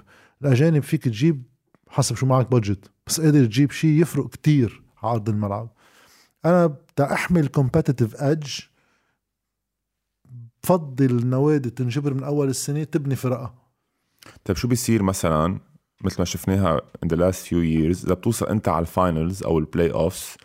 [0.42, 1.42] الأجانب فيك تجيب
[1.88, 5.70] حسب شو معك budget بس قادر تجيب شيء يفرق كتير على أرض الملعب.
[6.44, 8.67] أنا بدي أحمل competitive edge
[10.62, 13.54] بفضل النوادي تنجبر من أول السنة تبني فرقها
[14.44, 15.60] طيب شو بيصير مثلا
[16.04, 19.58] مثل ما شفناها in the last few years إذا بتوصل أنت على ال finals أو
[19.58, 20.36] ال playoffs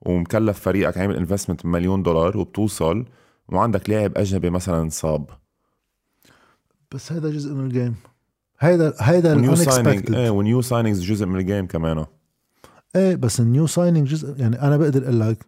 [0.00, 3.04] ومكلف فريقك عامل investment مليون دولار وبتوصل
[3.48, 5.30] وعندك لاعب أجنبي مثلا صاب.
[6.92, 7.94] بس هذا جزء من ال game
[8.58, 12.06] هيدا هيدا ال unexpected إيه و new signings جزء من ال game كمان.
[12.96, 15.46] إيه بس ال new signing جزء يعني أنا بقدر أقول لك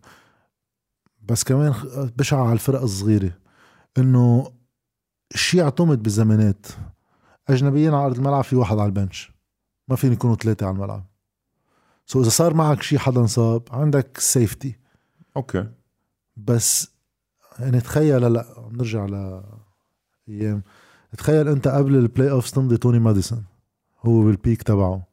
[1.23, 1.75] بس كمان
[2.19, 3.46] بشعر على الفرق الصغيرة.
[3.99, 4.53] إنه
[5.35, 6.67] شيء اعتمد بالزمانات
[7.49, 9.33] اجنبيين على أرض الملعب في واحد على ال bench.
[9.89, 11.05] ما فين يكونوا ثلاثة على الملعب.
[12.07, 14.77] so إذا صار معك شيء حدا انصاب عندك safety
[15.37, 15.69] okay.
[16.37, 16.91] بس
[17.59, 19.43] يعني تخيل هلأ عم نرجع ل
[20.29, 20.63] أيام.
[21.19, 23.45] تخيل أنت قبل ال playoff تمضي توني ماديسون.
[24.01, 25.07] هو بال peak تبعه.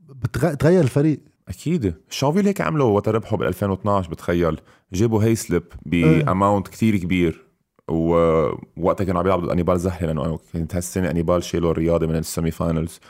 [0.00, 1.20] بتغ- تغير الفريق.
[1.52, 1.94] أكيد.
[2.10, 4.60] شانفيل هيك عملوا؟ وقت ربحوا بال 2012 بتخيل.
[4.92, 6.22] جابوا هيسلب إيه.
[6.24, 7.42] باماونت كتير كبير.
[7.88, 12.23] ووقتها كانوا عم يلعبوا ضد أنيبال زحله لأنه كانت هالسنة أنيبال شالوا الرياضة من ال
[12.23, 13.00] semi finals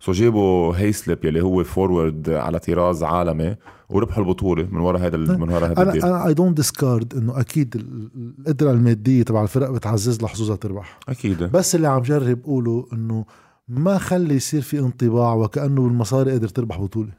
[0.00, 3.56] so جابوا هيسلب يلي هو forward على طراز عالمي
[3.90, 6.04] وربحوا البطولة من ورا هذا من ورا هذا أنا الديل.
[6.04, 10.56] أنا I don't discard إنه أكيد ال- ال- القدرة المادية تبع الفرق بتعزز لها حظوظها
[10.56, 10.98] تربح.
[11.08, 11.42] أكيد.
[11.44, 13.24] بس اللي عم جرب قوله إنه
[13.68, 17.12] ما خلي يصير في انطباع وكأنه بالمصاري قادر تربح بطولة.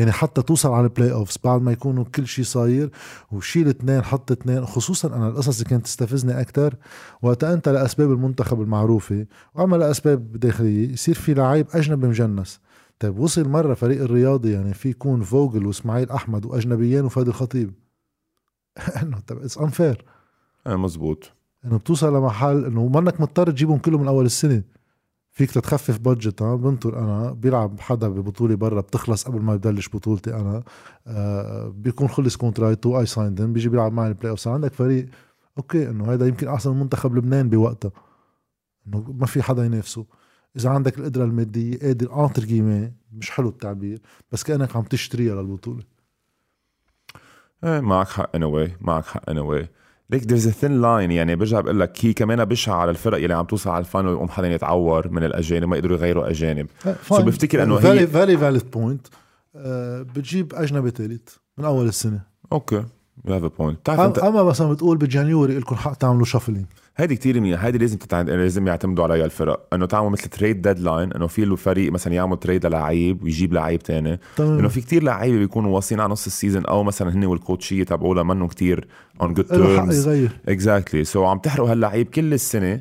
[0.00, 2.90] يعني حتى توصل على ال playoffs بعد ما يكونوا كل شيء صاير
[3.32, 6.74] وشيل اثنين حط اثنين خصوصا أنا القصص اللي كانت تستفزني أكثر
[7.22, 12.60] وقت أنت لأسباب المنتخب المعروفة وأما لأسباب داخلية يصير في لعيب أجنبي مجنس.
[12.98, 17.74] طيب وصل مرة فريق الرياضي يعني في يكون فوغل وإسماعيل أحمد وأجنبيين وفادي الخطيب.
[19.02, 20.04] إنه طب it's unfair
[20.66, 21.32] آه مزبوط.
[21.64, 24.62] إنه بتوصل لمحل إنه منك مضطر تجيبهم كلهم من أول السنة.
[25.32, 30.34] فيك تتخفف budget ها بنطر أنا بيلعب حدا ببطولة برا بتخلص قبل ما يبلش بطولتي
[30.34, 30.62] أنا.
[31.06, 35.08] آه بيكون خلص contract ته I signed بيجي بيلعب معي ال playoff عندك فريق
[35.58, 37.92] okay إنه هذا يمكن أحسن من منتخب لبنان بوقتها.
[38.86, 40.06] إنه ما في حدا ينافسه.
[40.56, 44.00] إذا عندك القدرة المادية قادر انتر جيمي مش حلو التعبير
[44.32, 45.82] بس كأنك عم تشتريها للبطولة.
[47.64, 49.68] إيه معك حق in a way معك in a way
[50.12, 51.10] ليك there's a thin line.
[51.10, 54.08] يعني برجع بقول لك هي كمان بشعة على الفرق يلي عم توصل على ال final
[54.08, 56.66] ويقوم حدا يتعور من الأجانب ما يقدروا يغيروا أجانب.
[57.08, 59.06] so بفتكر إنه هي- vali- valid point
[60.16, 62.20] بتجيب أجنبي ثالث من أول السنة.
[62.52, 62.84] okay
[63.28, 66.64] you have a point بتعرف انت أما مثلا بتقول ب January لكم حق تعملوا shuffling
[66.96, 67.64] هيدي كتير منيح.
[67.64, 68.30] هيدي لازم تتعد...
[68.30, 69.66] لازم يعتمدوا عليها الفرق.
[69.72, 74.20] إنه تعملوا مثل trade deadline إنه في الفريق مثلا يعمل trade للعيب ويجيب لعيب تاني.
[74.36, 74.58] تمام.
[74.58, 77.84] إنه في كتير لعيبة بيكونوا واصلين على نص ال season أو مثلا هن وال coach
[77.84, 78.88] تبعوها منهم كتير
[79.22, 80.30] on good terms يغير.
[80.48, 82.80] exactly so عم تحرقوا هاللعيب كل السنة.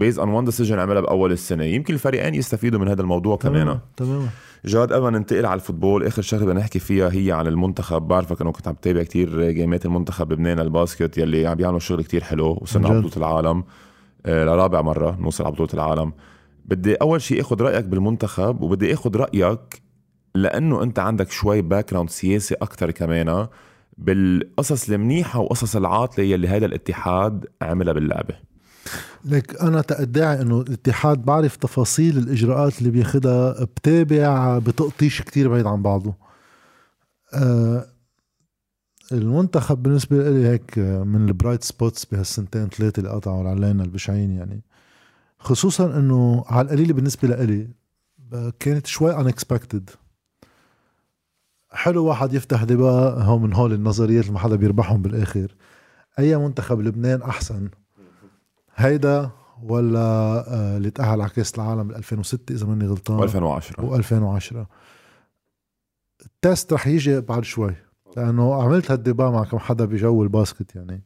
[0.00, 1.64] based on one decision عملها بأول السنة.
[1.64, 3.78] يمكن الفريقين يستفيدوا من هذا الموضوع كمان.
[3.96, 4.28] تماما
[4.64, 6.06] جاد قبل ما ننتقل على ال football.
[6.06, 8.02] آخر شغلة بدنا نحكي فيها هي عن المنتخب.
[8.02, 11.78] بعرفك إنه كنت عم تتابع كتير game ات المنتخب لبنان ال basket يلي عم بيعملوا
[11.78, 13.00] شغل كتير حلو وصلنا على.
[13.00, 13.64] بطولة العالم.
[14.26, 16.12] آه لرابع مرة نوصل على بطولة العالم.
[16.64, 19.82] بدي أول شيء آخذ رأيك بالمنتخب وبدي آخذ رأيك
[20.34, 23.46] لأنه أنت عندك شوي background سياسي أكثر كمان
[23.98, 28.49] بالقصص المنيحة وقصص العاطلة يلي هذا الاتحاد عملها باللعبة.
[29.24, 35.82] لك أنا تأدعي إنه الاتحاد بعرف تفاصيل الإجراءات اللي بياخدها بتابع بتقطيش كتير بعيد عن
[35.82, 36.14] بعضه.
[37.34, 37.86] آه
[39.12, 44.62] المنتخب بالنسبة لي هيك من ال bright spots بهالسنتين ثلاثة اللي قطعوا علينا البشعين يعني.
[45.38, 47.68] خصوصا إنه على القليله بالنسبة لإلي
[48.32, 49.82] آه، كانت شوي unexpected.
[51.72, 55.54] حلو واحد يفتح debate هو من هول النظريات اللي ما حدا بيربحهم بالآخر.
[56.18, 57.68] أي منتخب لبنان أحسن.
[58.74, 59.30] هيدا
[59.62, 64.56] ولا آه، اللي تأهل على كأس العالم بال 2006 إذا ماني غلطان؟ و2010 و2010
[66.26, 67.74] ال test رح يجي بعد شوي
[68.16, 71.02] لأنه عملت هال debate مع كم حدا بجو ال basket يعني.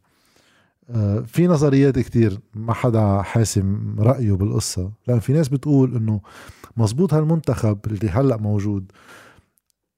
[0.90, 6.20] آه، في نظريات كتير ما حدا حاسم رأيه بالقصة لأن في ناس بتقول إنه
[6.76, 8.92] مزبوط هالمنتخب اللي هلأ موجود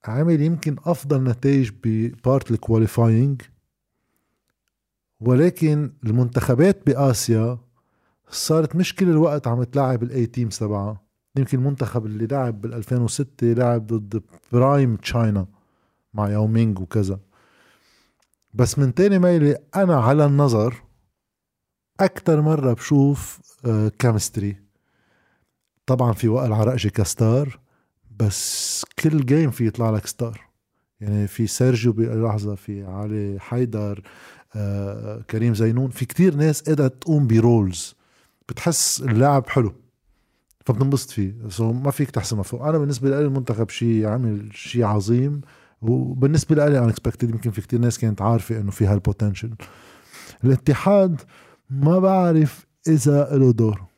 [0.04, 3.42] عامل يمكن أفضل نتائج ب part ال qualifying
[5.20, 7.58] ولكن المنتخبات بآسيا
[8.30, 11.02] صارت مش كل الوقت عم تلاعب ال A teams تبعها.
[11.36, 15.46] يمكن المنتخب اللي لعب بال 2006 لعب ضد prime China
[16.14, 17.20] مع ياو مينج وكذا.
[18.54, 20.74] بس من تاني ميلة أنا على النظر
[22.00, 23.40] أكتر مرة بشوف
[23.98, 24.56] chemistry
[25.86, 27.60] طبعا في وائل عرقجي ك star
[28.16, 30.40] بس كل game في يطلع لك star.
[31.00, 34.02] يعني في سيرجيو بلحظة في علي حيدر آه،
[35.30, 35.90] كريم زينون.
[35.90, 37.94] في كتير ناس قدرت تقوم ب roles.
[38.48, 39.72] بتحس اللاعب حلو
[40.66, 41.34] فبتنبسط فيه.
[41.48, 42.62] so ما فيك تحسمها فوق.
[42.62, 45.40] أنا بالنسبة لي المنتخب شيء عمل شيء عظيم
[45.82, 49.54] وبالنسبة لي unexpected يمكن في كتير ناس كانت عارفة إنه في هال potential
[50.44, 51.20] الاتحاد
[51.70, 53.95] ما بعرف إذا له دور.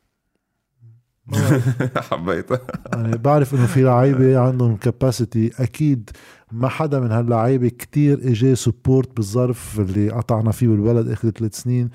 [2.11, 2.61] حبيتها
[2.93, 6.11] يعني بعرف إنه في لعيبة عندهم capacity أكيد
[6.53, 11.91] ما حدا من هاللعيبة كتير اجى support بالظرف اللي قطعنا فيه بالبلد آخر ثلاث سنين.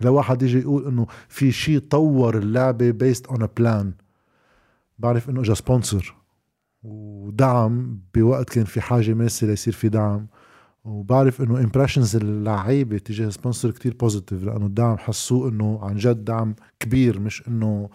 [0.00, 3.92] لو واحد يجي يقول إنه في شيء طور اللعبة based on a plan
[4.98, 6.14] بعرف إنه اجى sponsor
[6.82, 10.26] ودعم بوقت كان في حاجة ماسة ليصير في دعم.
[10.84, 16.54] وبعرف إنه impressions اللعيبة تجاه sponsor كتير positive لأنه الدعم حسوه إنه عن جد دعم
[16.80, 17.88] كبير مش إنه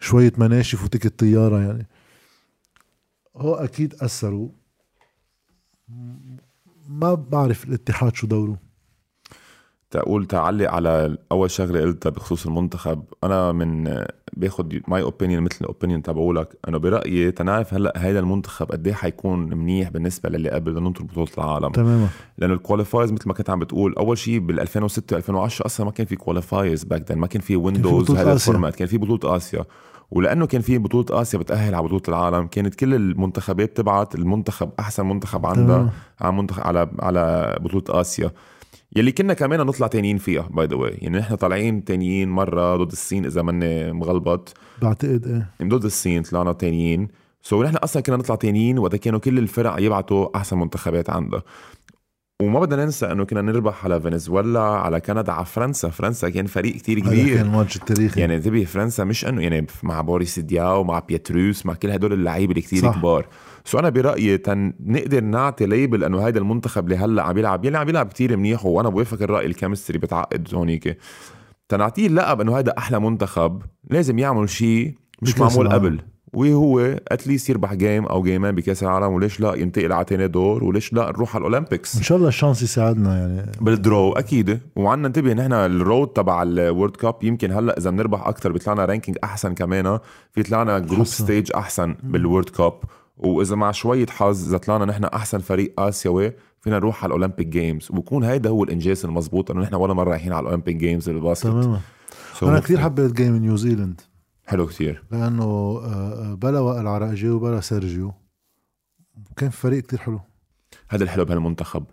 [0.00, 1.86] شوية مناشف و ticket طيارة يعني.
[3.36, 4.48] هو أكيد اثروا
[6.88, 8.58] ما بعرف الاتحاد شو دوره.
[9.90, 13.04] تقول تعلق على أول شغلة قلتها بخصوص المنتخب.
[13.24, 16.56] أنا من باخد my opinion مثل ال opinion تبعولك.
[16.68, 21.04] انه برأيي تنعرف هلأ هيدا المنتخب قد إيه حيكون منيح بالنسبة للي قبل بدنا ننطر
[21.04, 21.72] بطولة العالم.
[21.72, 22.08] تماما.
[22.38, 25.92] لأنه ال qualifiers مثل ما كنت عم بتقول أول شيء بال 2006 2010 أصلا ما
[25.92, 28.32] كان في qualifiers back ما كان في windows هذا.
[28.32, 28.76] ال format.
[28.76, 29.64] كان في بطولة آسيا.
[30.10, 35.06] ولأنه كان في بطولة آسيا بتأهل على بطولة العالم كانت كل المنتخبات تبعت المنتخب أحسن
[35.06, 35.92] منتخب عندها.
[36.20, 38.30] على منتخب على على بطولة آسيا.
[38.96, 42.92] يلي كنا كمان نطلع تانيين فيها by the way يعني نحن طالعين تانيين مرة ضد
[42.92, 44.54] الصين إذا ماني مغلبط.
[44.82, 45.68] بعتقد إيه.
[45.68, 47.08] ضد الصين طلعنا تانيين.
[47.42, 51.42] so نحن أصلا كنا نطلع تانيين وقت كانوا كل الفرق يبعتوا أحسن منتخبات عندها.
[52.40, 55.88] وما بدنا ننسى إنه كنا نربح على فنزويلا على كندا على فرنسا.
[55.88, 57.40] فرنسا كان فريق كتير هذا كان كبير.
[57.40, 58.20] الماتش التاريخي.
[58.20, 62.50] يعني انتبه فرنسا مش إنه يعني مع بوريس دياو مع بيتروس مع كل هدول اللعيبة
[62.50, 62.98] اللي كتير صح.
[62.98, 63.26] كبار.
[63.64, 67.78] so أنا برأيي تن نقدر نعطي label إنه هيدا المنتخب اللي هلأ عم يلعب يلي
[67.78, 68.66] عم يلعب كتير منيح.
[68.66, 70.98] وأنا بوافق الرأي ال chemistry بتعقد هونيك.
[71.68, 75.68] تنعطيه اللقب إنه هيدا أحلى منتخب لازم يعمل شيء مش معمول.
[75.68, 76.00] قبل.
[76.32, 80.28] وهو at least يربح game أو game ين بكأس العالم وليش لا ينتقل على تاني
[80.28, 83.52] دور وليش لا نروح على ال Olympics؟ إن شاء الله ال chance يساعدنا يعني.
[83.60, 84.60] بال draw أكيد.
[84.76, 88.84] وعنا انتبه نحن ال road تبع ال World Cup يمكن هلأ إذا بنربح أكثر بيطلعنا
[88.84, 89.98] ranking أحسن كمان
[90.32, 91.24] في طلعنا group حسن.
[91.24, 92.74] stage أحسن بال World Cup.
[93.16, 97.46] وإذا مع شوية حظ إذا طلعنا نحن أحسن فريق اسيوي فينا نروح على ال Olympic
[97.46, 101.10] Games وبكون هيدا هو الإنجاز المزبوط إنه نحن ولا مرة رايحين على ال Olympic Games
[101.10, 101.80] بال basket تماما.
[102.40, 102.60] So أنا.
[102.60, 104.00] كثير حبيت game New Zealand
[104.50, 105.02] حلو كتير.
[105.10, 108.12] لأنه آه، آه، بلا وائل عراقجي وبلا سيرجيو.
[109.36, 110.20] كان فريق كتير حلو.
[110.88, 111.84] هذا الحلو بهالمنتخب.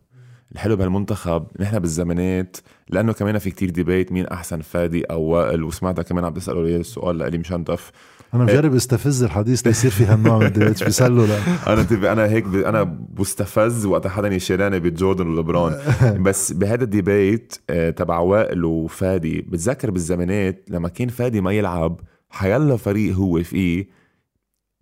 [0.51, 2.57] الحلو بهالمنتخب نحن بالزمانات
[2.89, 6.75] لأنه كمان في كتير debate مين أحسن فادي أو وائل وسمعتها كمان عم تسالوا لي
[6.75, 7.91] السؤال لإلي مشان تف
[8.33, 11.39] أنا بجرب أستفز الحديث ليصير في هالنوع من ال debates بيسلوا لا.
[11.73, 12.55] أنا تبقى أنا هيك ب...
[12.55, 12.83] أنا
[13.19, 15.73] بستفز وقت حدا يجي يقارن بجوردن ولبران
[16.25, 21.99] بس بهذا ال debate آه، تبع وائل وفادي بتذكر بالزمانات لما كان فادي ما يلعب
[22.30, 23.88] حيلا فريق هو فيه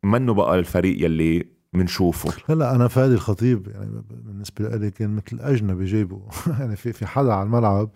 [0.03, 2.33] منه بقى الفريق يلي منشوفه.
[2.49, 6.21] هلأ أنا فادي الخطيب يعني بالنسبة لي كان مثل أجنبي جايبه.
[6.59, 7.89] يعني في في حدا على الملعب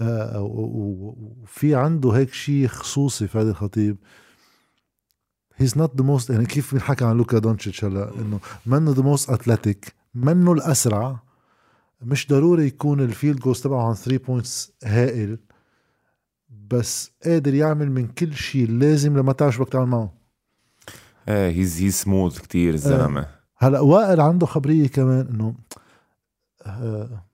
[0.00, 3.96] آه، وفي عنده هيك شيء خصوصي فادي الخطيب.
[5.56, 9.30] he's not the most يعني كيف بنحكى عن لوكا دونتشيتش هلأ؟ إنه منه the most
[9.30, 11.22] athletic منه الأسرع.
[12.02, 15.38] مش ضروري يكون ال field goals تبعه عن 3 points هائل.
[16.70, 20.12] بس قادر يعمل من كل شيء لازم لما تعرف شو بدك تعمل معه.
[21.28, 23.26] إيه هيز هيز سموث كتير الزلمة.
[23.56, 25.54] هلا وائل عنده خبرية كمان إنه
[26.66, 27.24] آه،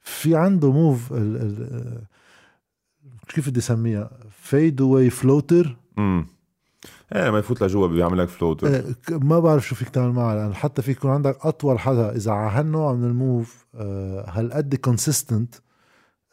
[0.00, 2.02] في عنده move ال ال آه،
[3.28, 6.26] كيف بدي أسميها؟ fadeaway floater امم
[7.14, 10.82] إيه لما يفوت لجوا بيعمل لك floater ما بعرف شو فيك تعمل معها لأن حتى
[10.82, 15.54] في يكون عندك أطول حدا إذا على هالنوع من ال move آه، هالقد consistent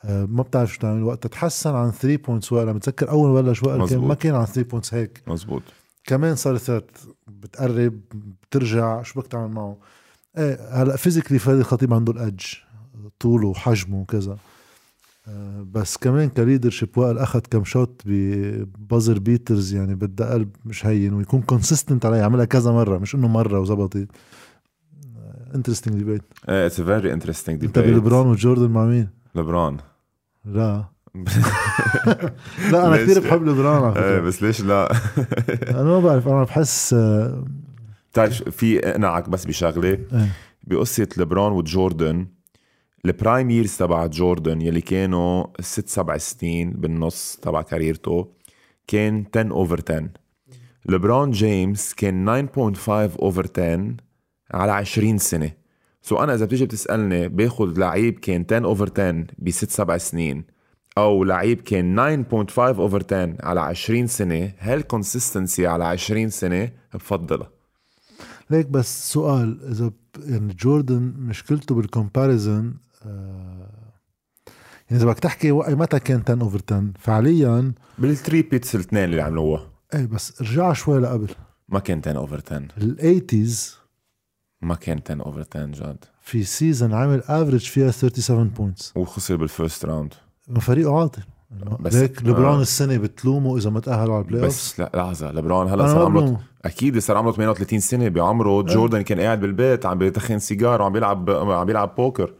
[0.08, 1.24] ما بتعرف شو تعمل وقت.
[1.24, 4.00] تتحسن عن 3 points أنا بتذكر أول بلش وائل كان.
[4.00, 5.24] ما كان عن 3 بوينتس هيك.
[5.28, 5.62] مزبوط.
[6.04, 6.84] كمان صار ثلاث
[7.28, 8.02] بتقرب
[8.44, 9.78] بترجع شو بدك تعمل معه؟
[10.38, 12.44] إيه هلأ physically فادي الخطيب عنده ال edge
[13.20, 14.38] طوله وحجمه وكذا.
[15.28, 20.50] آه، بس كمان ك leadership وائل أخذ كم shot ب buzzer beaters يعني بدها قلب
[20.66, 24.08] مش هين ويكون consistent عليه يعملها كذا مرة مش إنه مرة وزبطت
[25.56, 29.78] interesting debate إيه it's very interesting أنت بلبران وجوردن مع مين؟ لبران.
[30.46, 30.86] لا.
[32.72, 34.92] لا أنا؟ كثير بحب لبران على إيه فكره بس ليش لا؟
[35.80, 37.46] أنا ما بعرف أنا بحس آه،
[38.12, 40.30] بتعرف في أنعك بس بشغلة؟ إيه.
[40.64, 42.28] بقصة لبران وجوردن
[43.06, 48.32] ال prime years تبع جوردن يلي كانوا ست سبع سنين بالنص تبع كاريرته
[48.88, 50.10] كان 10 over 10
[50.86, 53.96] لبران جيمس كان 9.5 over 10
[54.52, 55.52] على 20 سنة.
[56.06, 60.46] so أنا إذا بتيجي بتسألني باخذ لعيب كان 10 over 10 بست سبع سنين
[60.98, 66.70] أو لعيب كان 9.5 over 10 على 20 سنة ه ال consistency على 20 سنة؟
[66.94, 67.50] بفضلها.
[68.50, 69.92] ليك بس سؤال إذا.
[70.26, 72.74] يعني جوردن مشكلته بال comparison
[73.06, 73.70] آه
[74.90, 79.70] يعني إذا بدك تحكي متى كان 10 over 10 فعليا بال three-peats الاثنين اللي عملوها.
[79.94, 81.30] إيه بس ارجع شوي لقبل.
[81.70, 83.85] ما كان 10 over 10 ال eighties
[84.66, 89.50] ما كان 10 over 10 جد في season عامل average فيها 37 points وخسر بال
[89.50, 90.14] first round
[90.60, 91.22] فريقه عاطل.
[91.80, 92.62] بس- ليك لبران آه.
[92.62, 96.40] السنة بتلومه إذا ما تاهلوا على ال playoff بس لا لحظة لبران هلأ صار عمره
[96.66, 98.62] أكيد صار عمره 38 سنة بعمره.
[98.62, 102.34] جوردن كان قاعد بالبيت عم بيدخن سيجار وعم بيلعب عم بيلعب بوكر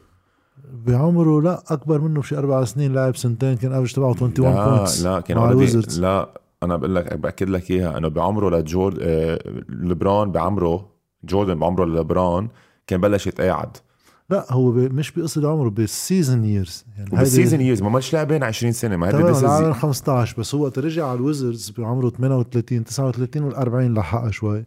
[0.74, 5.04] بعمره لا أكبر منه بشي أربع سنين لاعب سنتين كان average تبعه 21 لا points
[5.06, 5.52] لا كان مع
[5.98, 6.30] لا
[6.64, 10.95] أنا بقول لك بأكد لك إياها إنه بعمره لجوردن آه لبران بعمره
[11.26, 12.48] جوردن بعمره للبران
[12.88, 13.78] كان بلش يتقاعد
[14.30, 14.78] لا هو ب...
[14.78, 18.96] مش بقصد عمره بال season years يعني وبال season years ما مالش لاعبين 20 سنة
[18.98, 23.68] ما هيدي is- العالم 15 بس هو وقت رجع على الويزردز بعمره 38 39 وال40
[23.98, 24.66] لحقها شوي.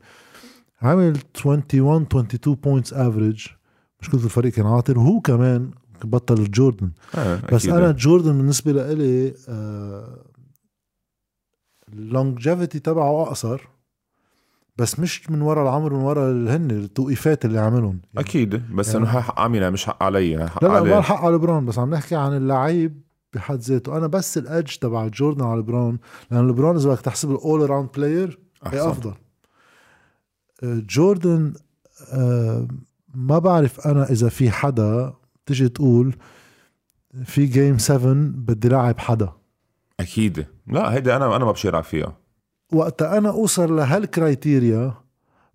[0.83, 3.47] عمل 21 22 points average
[4.01, 5.71] مش كل الفريق كان عاطل وهو كمان
[6.05, 6.91] بطل جوردن.
[7.15, 7.67] آه بس.
[7.67, 10.19] أنا جوردن بالنسبة لإلي آه
[11.93, 13.61] ال longevity تبعه أقصر.
[14.79, 18.01] بس مش من ورا العمر من ورا هن التوقيفات اللي عملهم.
[18.15, 21.17] يعني أكيد بس يعني- إنه حق عملها مش حق علي حق لا لا ما الحق
[21.25, 23.01] على لبران بس عم نحكي عن اللعيب
[23.35, 23.97] بحد ذاته.
[23.97, 25.99] أنا بس ال edge تبع جوردن على لبران
[26.31, 28.81] لأن لبران إذا بدك تحسب ال all-around player هي.
[28.91, 29.15] أفضل.
[30.63, 31.53] آه، جوردن
[32.13, 32.69] آه،
[33.15, 35.15] ما بعرف أنا إذا في حدا
[35.47, 36.17] تجي تقول
[37.25, 39.33] في game 7 بدي لاعب حدا.
[40.01, 40.47] أكيد.
[40.67, 42.17] لا هيدي أنا أنا ما بشارع فيها.
[42.73, 44.95] وقت أنا أوصل لهال criteria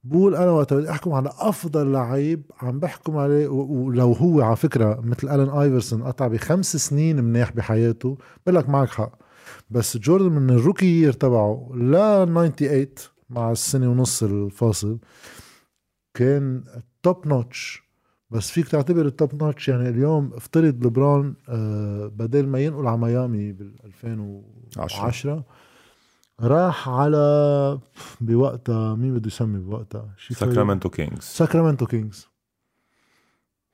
[0.03, 5.01] بقول أنا وقت بدي أحكم على أفضل لعيب عم بحكم عليه ولو هو على فكرة
[5.03, 9.11] مثل ألين ايفرسون قطع بخمس سنين منيح بحياته بقول لك معك حق.
[9.69, 11.91] بس جوردن من ال rookie year تبعه ل
[12.25, 12.87] 98
[13.29, 14.97] مع السنة ونص الفاصل
[16.13, 16.63] كان
[17.03, 17.83] top notch
[18.29, 22.97] بس فيك تعتبر ال top notch يعني اليوم افترض لبران آه، بدل ما ينقل على
[22.97, 25.45] ميامي بال 2010
[26.41, 27.79] راح على
[28.21, 32.27] بوقتها مين بده يسمي بوقتها؟ ساكرامنتو كينجز ساكرامنتو كينجز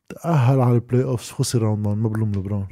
[0.09, 2.67] تأهل على ال playoffs خسر round 1 ما بلوم لبران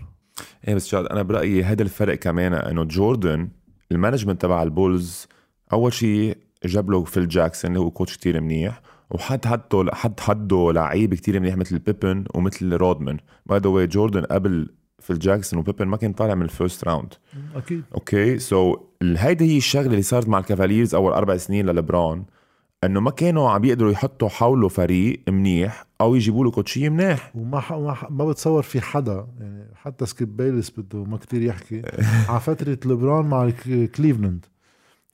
[0.67, 3.49] إيه بس جاد أنا برأيي هذا الفرق كمان إنه جوردن
[3.91, 5.27] ال management تبع البولز
[5.73, 10.71] أول شيء جاب له فيل جاكسون اللي هو coach كتير منيح وحد حده حد حده
[10.73, 13.17] لعيب كتير منيح مثل بيبن ومثل رودمان.
[13.45, 14.69] by the way جوردن قبل
[15.07, 17.13] فيل جاكسون وبيبن ما كان طالع من ال first round.
[17.55, 17.83] أكيد.
[17.95, 22.23] okay so هيدي هي الشغلة اللي صارت مع الكافاليرز أول أربع سنين للبران
[22.83, 27.31] إنه ما كانوا عم يقدروا يحطوا حوله فريق منيح أو يجيبوا له coach إيه منيح.
[27.35, 27.73] وما ح...
[27.73, 28.11] ما, ح...
[28.11, 31.81] ما بتصور في حدا يعني حتى سكيب بيلس بده ما كتير يحكي
[32.29, 33.49] على فترة لبران مع
[33.95, 34.45] كليفلاند.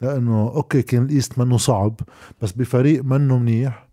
[0.02, 2.00] لأنه okay كان ال East منه صعب
[2.42, 3.88] بس بفريق منه منيح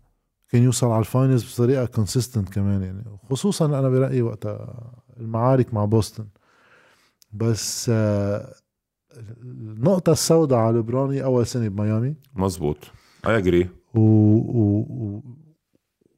[0.51, 3.03] كان يوصل على ال finals بطريقة consistent كمان يعني.
[3.29, 4.91] خصوصا أنا برأيي وقتها
[5.21, 6.27] المعارك مع بوسطن.
[7.33, 8.53] بس آه،
[9.41, 12.15] النقطة السوداء على لبران هي أول سنة بميامي.
[12.35, 12.77] مزبوط
[13.27, 14.79] I agree و, و...
[14.79, 15.23] و...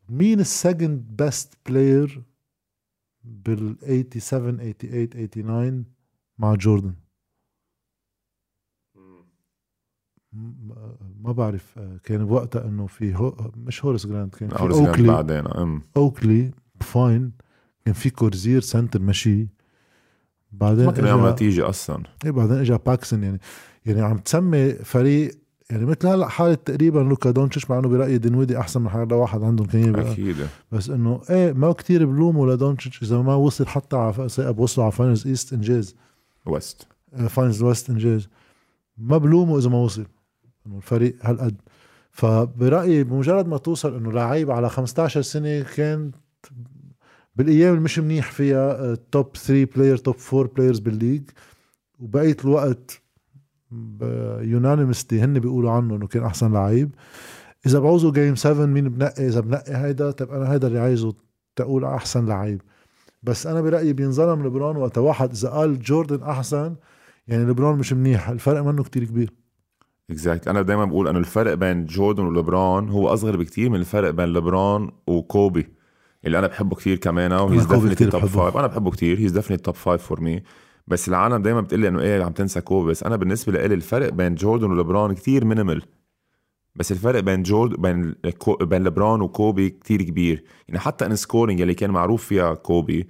[0.10, 2.24] مين ال second best player
[3.24, 3.78] بال
[4.20, 5.86] 87 88 89
[6.38, 6.94] مع جوردن؟
[10.34, 10.74] م-
[11.22, 15.44] ما بعرف آه، كان بوقتها إنه في هو مش هورس جراند كان في اوكلي بعدين
[15.98, 16.52] اوكلي
[16.82, 17.32] فاين
[17.86, 19.48] كان في كورزير سنتر ماشي
[20.52, 22.04] بعدين ما كان اجى نتيجه أصلا.
[22.26, 23.40] إيه بعدين اجى باكسون يعني
[23.86, 25.32] يعني عم تسمي فريق
[25.70, 29.44] يعني مثل هلأ حالة تقريبا لوكا دونتش مع إنه برأيي دينويدي أحسن من حدا واحد
[29.44, 30.36] عندهم كان أكيد.
[30.72, 35.28] بس إنه إيه ما كتير بلوموا لدونتش إذا ما وصل حتى على وصلوا على فاينلز
[35.28, 35.96] ايست انجاز
[36.46, 36.88] ويست.
[37.28, 38.28] فاينلز ويست انجاز
[38.98, 40.06] ما بلوموا إذا ما وصل.
[40.68, 41.56] إنه الفريق هالقد.
[42.12, 46.12] فبرأيي بمجرد ما توصل إنه لعيب على 15 سنة كان
[47.36, 51.24] بالأيام اللي مش منيح فيها توب 3 بلاير توب 4 بلايرز بالليج.
[52.00, 53.02] وبقيه الوقت
[54.42, 56.96] يونانيمستي هن بيقولوا عنه إنه كان أحسن لعيب.
[57.66, 61.14] إذا بعوزوا game 7 مين بنقي؟ إذا بنقي هيدا طب أنا هيدا اللي عايزه
[61.56, 62.62] تقول أحسن لعيب.
[63.24, 65.32] بس أنا برأيي بينظلم لبران وقت واحد.
[65.32, 66.76] إذا قال جوردن أحسن
[67.28, 68.30] يعني لبران مش منيح.
[68.30, 69.34] الفرق منه كتير كبير.
[70.10, 74.26] exact أنا دائما بقول إنه الفرق بين جوردن ولبران هو أصغر بكتير من الفرق بين
[74.26, 75.68] لبران وكوبي.
[76.26, 77.32] اللي أنا بحبه كتير كمان.
[77.32, 78.26] و he's definitely top.
[78.26, 79.20] Five أنا بحبه كتير.
[79.20, 80.44] he's definitely top five for me
[80.88, 84.10] بس العالم دائما بتقول لي إنه إيه عم تنسى كوبي بس أنا بالنسبة لي الفرق
[84.10, 85.82] بين جوردن ولبران كتير minimal
[86.76, 88.56] بس الفرق بين جورد بين كو...
[88.56, 90.44] بين لبران وكوبي كتير كبير.
[90.68, 93.08] يعني حتى in scoring اللي كان معروف فيها كوبي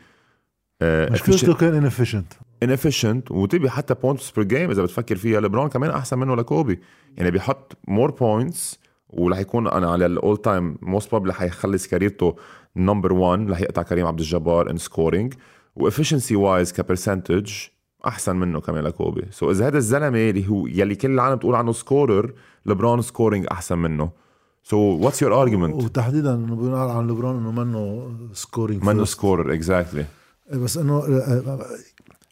[0.81, 3.31] آه مشكلته كان inefficient.
[3.31, 5.41] وتبي حتى points per game إذا بتفكر فيها.
[5.41, 6.79] لبرون كمان أحسن منه لكوبي.
[7.17, 11.87] يعني بيحط more points ورح يكون أنا على ال all time most probably رح يخلص
[11.87, 12.35] career ته
[12.75, 15.33] number 1 رح يقطع كريم عبد الجبار in scoring
[15.75, 17.51] و efficiency wise ك percentage
[18.07, 19.25] أحسن منه كمان لكوبي.
[19.31, 22.33] so إذا هذا الزلمة اللي هو يلي كل العالم بتقول عنه scorer
[22.65, 24.09] لبرون scoring أحسن منه.
[24.63, 30.05] so what's your argument وتحديدا إنه بينقال عن لبرون إنه منه scoring منه scorer exactly
[30.53, 31.03] بس إنه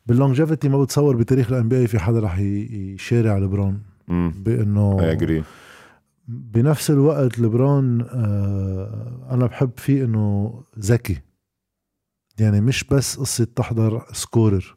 [0.06, 3.82] بال longevity ما بتصور بتاريخ ال NBA في حدا رح يقارع لبرون.
[4.08, 5.44] بإنه I agree
[6.32, 11.22] بنفس الوقت لبرون آه أنا بحب فيه إنه ذكي.
[12.40, 14.76] يعني مش بس قصة تحضر scorer.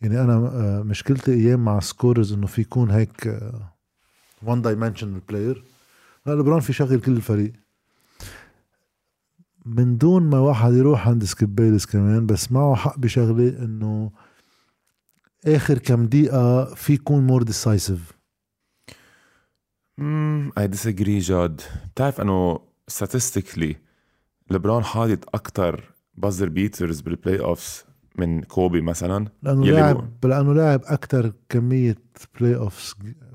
[0.00, 3.40] يعني أنا آه مشكلتي أيام مع scorers إنه في يكون هيك
[4.42, 5.64] one dimensional player
[6.26, 7.52] لا لبرون في شغل كل الفريق.
[9.66, 14.10] من دون ما واحد يروح عند سكيب بيلس كمان بس معه حق بشغلة إنه
[15.46, 18.12] آخر كم دقيقة في يكون more decisive
[19.98, 21.60] امم I disagree جاد
[21.94, 22.58] بتعرف إنه
[22.92, 23.74] statistically
[24.50, 25.84] لبرون حاطط أكثر
[26.14, 27.84] buzzer beaters بال playoffs
[28.18, 31.96] من كوبي مثلا؟ لأنه لاعب لأنه لاعب أكثر كمية
[32.40, 32.94] playoffs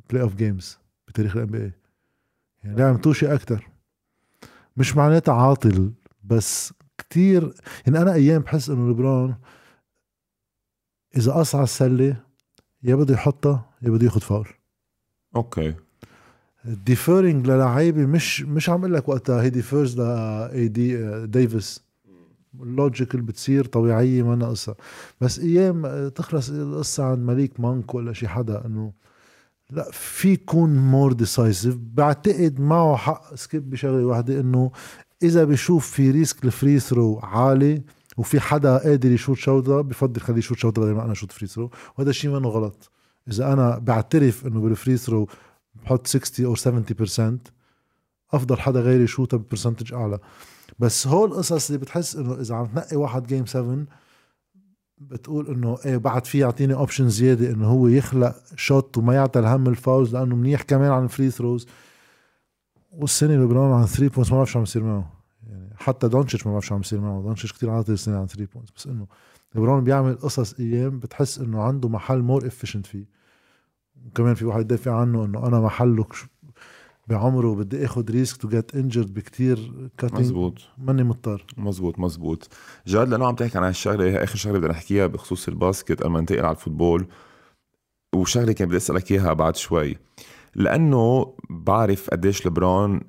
[0.09, 1.71] playoff games بتاريخ ال NBA
[2.63, 3.67] يعني لاعب توشي أكثر
[4.77, 5.93] مش معناتها عاطل
[6.23, 7.53] بس كتير
[7.85, 9.35] يعني أنا أيام بحس إنه لبرون
[11.17, 12.23] إذا قص على السلة
[12.83, 14.47] يا بده يحطها يا بده ياخذ foul.
[15.35, 15.75] Okay.
[16.67, 21.81] Deferring للعيبه مش مش عم أقول لك وقتها he defers ل AD ديفيس
[22.59, 24.75] logical بتصير طبيعية ما قصه
[25.21, 28.91] بس أيام تخلص القصة عن مليك مانك ولا شي حدا إنه
[29.71, 34.71] لا في يكون more decisive بعتقد معه حق سكيب بشغلة واحدة إنه
[35.23, 37.81] إذا بشوف في risk ال free throw عالي
[38.17, 41.71] وفي حدا قادر يشوت شوطة بفضل خليه يشوت شوطة بدل ما أنا شوت free throw
[41.97, 42.91] وهذا الشيء منه غلط.
[43.31, 45.27] إذا أنا بعترف إنه بال free throw
[45.87, 47.37] بحط 60 أو 70%
[48.33, 50.19] أفضل حدا غيري يشوتها ب percentage أعلى.
[50.79, 53.85] بس هول القصص اللي بتحس إنه إذا عم تنقي واحد game 7
[54.97, 59.67] بتقول إنه إيه بعد في يعطيني option زيادة إنه هو يخلق shot وما يعطي الهم
[59.67, 61.67] ال fouls لأنه منيح كمان عن ال free throws
[62.91, 65.13] والسنة لبرون عن 3 points ما بعرف شو عم يصير معه.
[65.47, 67.21] يعني حتى دونتشيتش ما بعرف شو عم يصير معه.
[67.21, 69.07] دونتشيتش كثير عاطل السنة عن 3 points بس إنه
[69.55, 73.16] لبرون بيعمل قصص أيام بتحس إنه عنده محل more efficient فيه.
[74.05, 76.05] وكمان في واحد يدافع عنه إنه أنا محله
[77.07, 81.45] بعمره بدي اخذ risk to get injured بكثير مزبوط ماني مضطر.
[81.57, 82.49] مزبوط مزبوط
[82.87, 86.11] جاد لأنه عم تحكي عن هالشغلة هي آخر شغلة بدنا نحكيها بخصوص ال basket قبل
[86.11, 87.07] ما ننتقل على ال football.
[88.15, 89.97] وشغلة كان بدي أسألك إياها بعد شوي.
[90.55, 93.01] لأنه بعرف قديش لبرون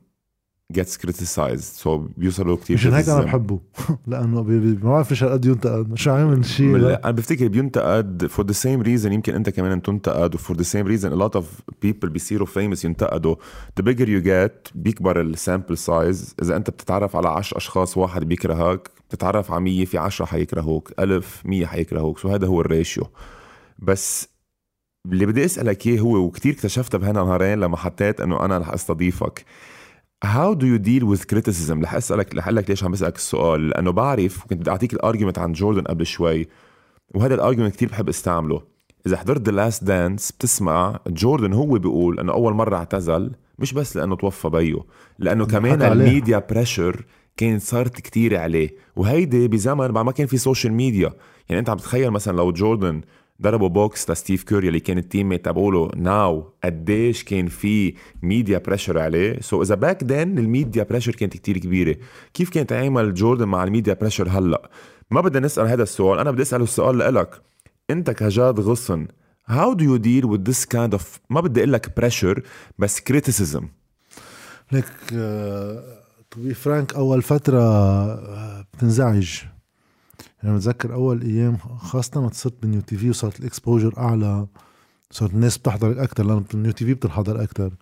[0.72, 1.82] gets criticized.
[1.84, 3.60] So بيوصلوا كثير مشان هيك أنا بحبه.
[4.06, 5.90] لأنه ما بعرف إيش هالقد ينتقد.
[5.90, 10.34] مش عامل شيء أنا بفتكر بينتقد for the same reason يمكن أنت كمان تنتقد.
[10.34, 11.44] و for the same reason a lot of
[11.86, 13.36] people بيصيروا famous ينتقدوا.
[13.80, 18.24] The bigger you get بيكبر ال sample size إذا أنت بتتعرف على 10 أشخاص واحد
[18.24, 22.18] بيكرهك بتتعرف على 100 في 10 حيكرهوك 1000 100 حيكرهوك.
[22.18, 23.06] So هذا هو ال ratio
[23.78, 24.28] بس
[25.06, 29.44] اللي بدي أسألك إياه هو وكثير اكتشفتها بهالنهارين لما حطيت إنه أنا رح أستضيفك.
[30.24, 33.68] How do you deal with criticism رح اسالك رح لك ليش عم بسألك السؤال.
[33.68, 36.48] لأنه بعرف وكنت بدي أعطيك ال argument عن جوردن قبل شوي
[37.14, 38.62] وهذا ال argument كثير بحب أستعمله.
[39.06, 43.96] إذا حضرت The Last Dance بتسمع جوردن هو بيقول إنه أول مرة اعتزل مش بس
[43.96, 44.86] لأنه توفى بيو
[45.18, 47.04] لأنه كمان ال media pressure
[47.36, 48.76] كانت صارت كتير عليه.
[48.96, 51.12] وهيدي بزمن بعد ما كان في social media
[51.48, 53.00] يعني أنت عم تتخيل مثلا لو جوردن
[53.42, 58.98] ضربوا بوكس لستيف كير اللي كان ال teammate تبعوله now قديش كان في media pressure
[58.98, 61.96] عليه so اذا back then ال media pressure كانت كتير كبيره
[62.34, 64.70] كيف كانت تعامل جوردن مع ال media pressure هلا
[65.10, 67.42] ما بدنا نسال هذا السؤال أنا بدي اساله السؤال لك
[67.90, 69.06] انت كجاد غصن
[69.50, 72.40] how do you deal with this kind of ما بدي أقول لك pressure
[72.78, 73.64] بس criticism?
[74.72, 74.84] لك
[76.30, 77.60] to be frank اول فتره
[78.62, 79.40] بتنزعج
[80.42, 84.46] يعني بتذكر أول أيام خاصة ما صرت بالنيو تي في وصارت ال exposure أعلى
[85.10, 87.74] صارت الناس بتحضر أكثر لأنه بالنيو تي في بتنحضر أكثر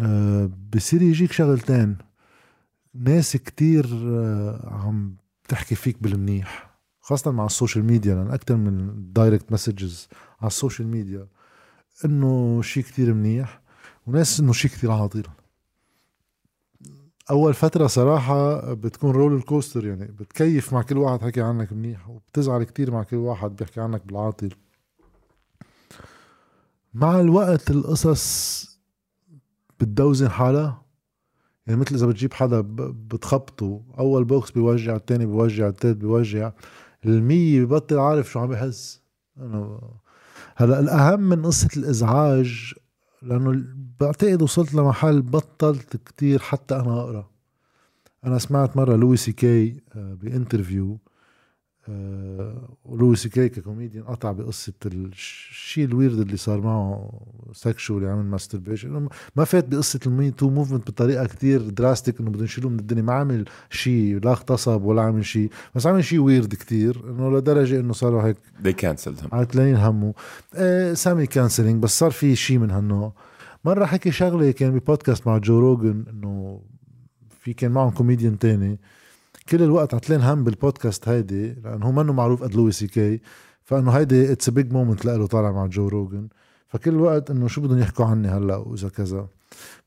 [0.00, 1.96] أه بصير يجيك شغلتين
[2.94, 5.16] ناس كتير أه عم
[5.48, 10.08] تحكي فيك بالمنيح خاصة مع ال social media لأن أكثر من direct messages
[10.40, 11.26] على ال social media
[12.04, 13.60] إنه شيء كتير منيح
[14.06, 15.22] وناس إنه شيء كتير عاطل
[17.30, 22.64] أول فترة صراحة بتكون roller coaster يعني بتكيف مع كل واحد حكي عنك منيح وبتزعل
[22.64, 24.50] كتير مع كل واحد بيحكي عنك بالعاطل.
[26.94, 28.66] مع الوقت القصص
[29.80, 30.82] بتدوزن حالها
[31.66, 36.52] يعني مثل إذا بتجيب حدا بتخبطه أول بوكس بيوجع الثاني بيوجع الثالث بيوجع
[37.04, 39.00] المية ببطل عارف شو عم بحس
[39.38, 39.80] أنا
[40.56, 42.74] هلا الأهم من قصة الإزعاج
[43.26, 43.64] لأنه
[44.00, 47.30] بعتقد وصلت لمحل بطلت كتير حتى أنا أقرأ.
[48.24, 50.98] أنا سمعت مرة لوي سي كي ب interview
[51.88, 57.10] آه ولويس كي ككوميديان قطع بقصة الشيء ال weird اللي صار معه
[57.52, 62.44] sexual عمل masturbation ما فات بقصة ال Me Too movement بطريقة كتير drastic إنه بدهم
[62.44, 63.02] يشيلوه من الدنيا.
[63.02, 67.80] ما عمل شيء لا اغتصب ولا عمل شيء بس عمل شيء weird كتير إنه لدرجة
[67.80, 69.34] إنه صاروا هيك they canceled him.
[69.34, 70.14] عتلانين همه
[70.54, 73.12] آه سامي canceling بس صار في شيء من هالنوع.
[73.64, 76.60] مرة حكي شغلة كان ببودكاست مع جو روجن إنه
[77.40, 78.78] في كان معهم كوميديان تاني.
[79.48, 83.20] كل الوقت عتلين هم بالبودكاست هيدي لأنه هو منه معروف قد لوي سي كي.
[83.62, 86.28] فإنه هيدي it's big moment لإله طالع مع جو روجن
[86.68, 89.28] فكل الوقت إنه شو بدهم يحكوا عني هلأ وإذا كذا.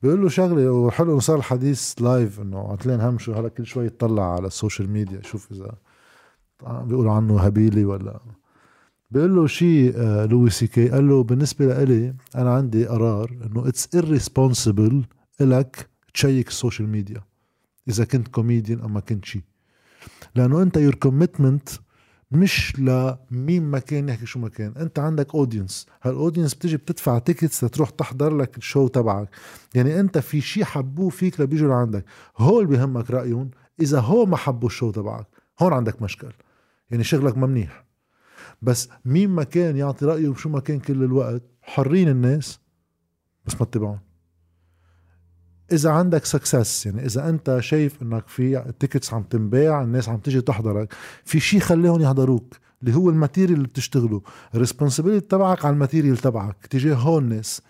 [0.04, 3.86] بيقول له شغلة وحلو إنه صار الحديث live إنه عتلين هم شو هلأ كل شوي
[3.86, 5.76] يطلع على ال social media شوف إذا
[6.64, 8.20] بيقولوا عنه هبيلي ولا.
[9.12, 13.68] بيقول له شيء آه، لوي سي كي قال له بالنسبة لإلي أنا عندي قرار إنه
[13.68, 14.96] it's irresponsible
[15.42, 17.22] إلك تشيك ال social media
[17.88, 19.42] إذا كنت كوميديان أما كنت شيء
[20.36, 21.70] لأنه أنت your commitment
[22.32, 27.20] مش لمين ما كان يحكي شو ما كان أنت عندك audience هال audience بتيجي بتدفع
[27.20, 29.30] tickets لتروح تحضر لك ال show تبعك.
[29.76, 32.06] يعني أنت في شيء حبوه فيك لبيجوا لعندك.
[32.38, 33.50] هول بهمك رأيهم
[33.80, 35.28] إذا هو ما حبوا ال show تبعك.
[35.60, 36.32] هون عندك مشكل.
[36.92, 37.86] يعني شغلك ما منيح
[38.62, 42.60] بس مين ما كان يعطي رأيه بشو ما كان كل الوقت؟ حرين الناس
[43.46, 44.00] بس ما اتبعون
[45.72, 50.18] إذا عندك success يعني إذا أنت شايف إنك في ال tickets عم تنباع الناس عم
[50.18, 50.94] تيجي تحضرك
[51.26, 54.22] في شيء خليهم يحضروك اللي هو ال material اللي بتشتغله
[54.56, 57.62] ال responsibility تبعك على ال material تبعك تجاه هون الناس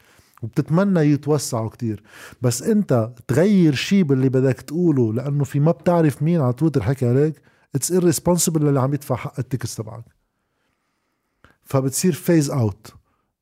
[0.41, 2.03] وبتتمنى يتوسعوا كتير.
[2.41, 7.09] بس أنت تغير شيء باللي بدك تقوله لأنه في ما بتعرف مين على تويتر حكي
[7.09, 7.41] عليك
[7.75, 10.05] it's irresponsible للي عم يدفع حق ال tickets تبعك.
[11.63, 12.93] فبتصير phase out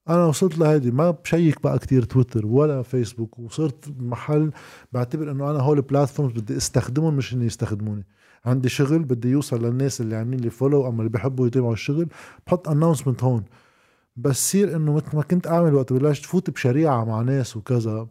[0.10, 4.52] أنا وصلت لهيدي ما بشيك بقى كتير تويتر ولا فيسبوك وصرت محل
[4.92, 8.06] بعتبر إنه أنا هول ال platforms بدي استخدمهم مش اني يستخدموني.
[8.46, 12.08] عندي شغل بدي يوصل للناس اللي عاملين لي follow اما اللي بحبوا يتابعوا الشغل
[12.48, 13.44] بحط announcement هون.
[14.16, 18.08] بس صير إنه مثل ما كنت أعمل وقت بلشت فوت بشريعة مع ناس وكذا.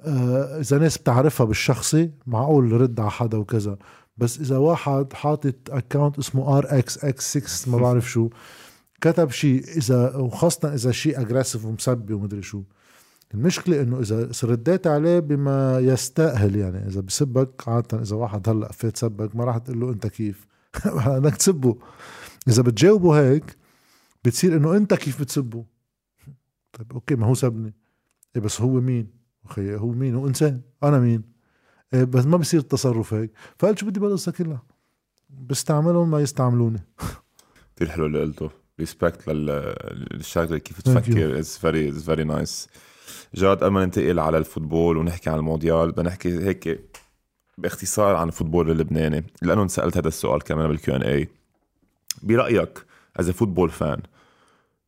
[0.00, 3.76] آه إذا ناس بتعرفها بالشخصي معقول رد على حدا وكذا.
[4.16, 8.28] بس إذا واحد حاطط account اسمه ار إكس إكس 6 ما بعرف شو.
[9.04, 12.62] كتب شيء إذا وخاصة إذا شيء aggressive ومسبي ومدري شو.
[13.34, 16.86] المشكلة إنه إذا رديت عليه بما يستأهل يعني.
[16.86, 20.46] إذا بسبك عادة إذا واحد هلأ فات سبك ما راح تقول له أنت كيف؟
[21.06, 21.78] بدك تسبه.
[22.48, 23.56] إذا بتجاوبه هيك
[24.24, 25.64] بتصير إنه أنت كيف بتسبه.
[26.72, 27.74] طيب okay ما هو سبني.
[28.36, 29.10] إيه بس هو مين؟
[29.46, 30.60] أخي هو مين؟ هو إنسان.
[30.82, 31.22] أنا مين؟
[31.94, 33.32] إيه بس ما بصير التصرف هيك.
[33.58, 34.62] فقلت شو بدي بالقصة كلها
[35.30, 36.80] بستعملهم ما يستعملوني.
[37.76, 38.63] كثير حلو اللي قلته.
[38.80, 41.38] respect للشغله كيف تفكر.
[41.38, 42.68] it's very it's very nice
[43.34, 46.80] جاد قبل ما ننتقل على ال football ونحكي عن المونديال بدنا نحكي هيك
[47.58, 51.28] باختصار عن ال football اللبناني لأنه انسالت هذا السؤال كمان بال Q and A
[52.22, 52.84] برأيك
[53.16, 54.02] as football fan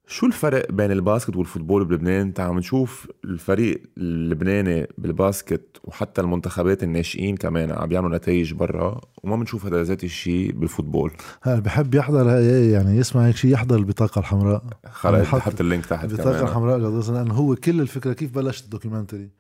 [0.08, 5.80] شو الفرق بين ال basket وال football بلبنان؟ انت عم نشوف الفريق اللبناني بال basket
[5.84, 11.12] وحتى المنتخبات الناشئين كمان عم بيعملوا نتائج برا وما بنشوف هذا ذات الشيء بال football
[11.46, 14.64] بحب يحضر يعني يسمع هيك شيء يحضر البطاقة الحمراء.
[14.90, 18.64] خلص حط ال link تحت البطاقة الحمراء جاد غصن لأنه هو كل الفكرة كيف بلشت
[18.64, 19.30] ال documentary؟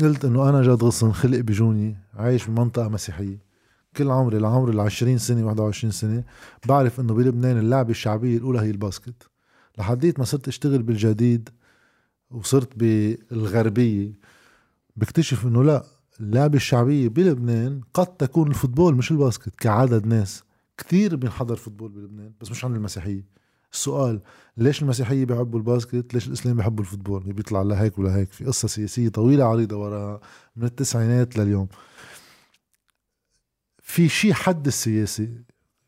[0.00, 3.38] قلت إنه أنا جاد غصن خلق بجوني عايش بمنطقة مسيحية.
[3.96, 6.24] كل عمري لعمري ال 20 سنة 21 سنة
[6.66, 9.35] بعرف إنه بلبنان اللعبة الشعبية الأولى هي ال basket.
[9.78, 11.48] لحديت ما صرت اشتغل بالجديد
[12.30, 14.12] وصرت بالغربية
[14.96, 15.84] بكتشف إنه لا
[16.20, 20.42] اللعبة الشعبية بلبنان قد تكون ال football مش ال basket كعدد ناس.
[20.78, 23.24] كثير بينحضر football بلبنان بس مش عن المسيحية.
[23.72, 24.20] السؤال
[24.56, 28.44] ليش المسيحية بيحبوا ال basket؟ ليش الإسلام بيحبوا ال football؟ بيطلع لهيك ولا هيك في
[28.44, 30.20] قصة سياسية طويلة عريضة وراها
[30.56, 31.68] من التسعينات لليوم.
[33.82, 35.30] في شيء حد السياسي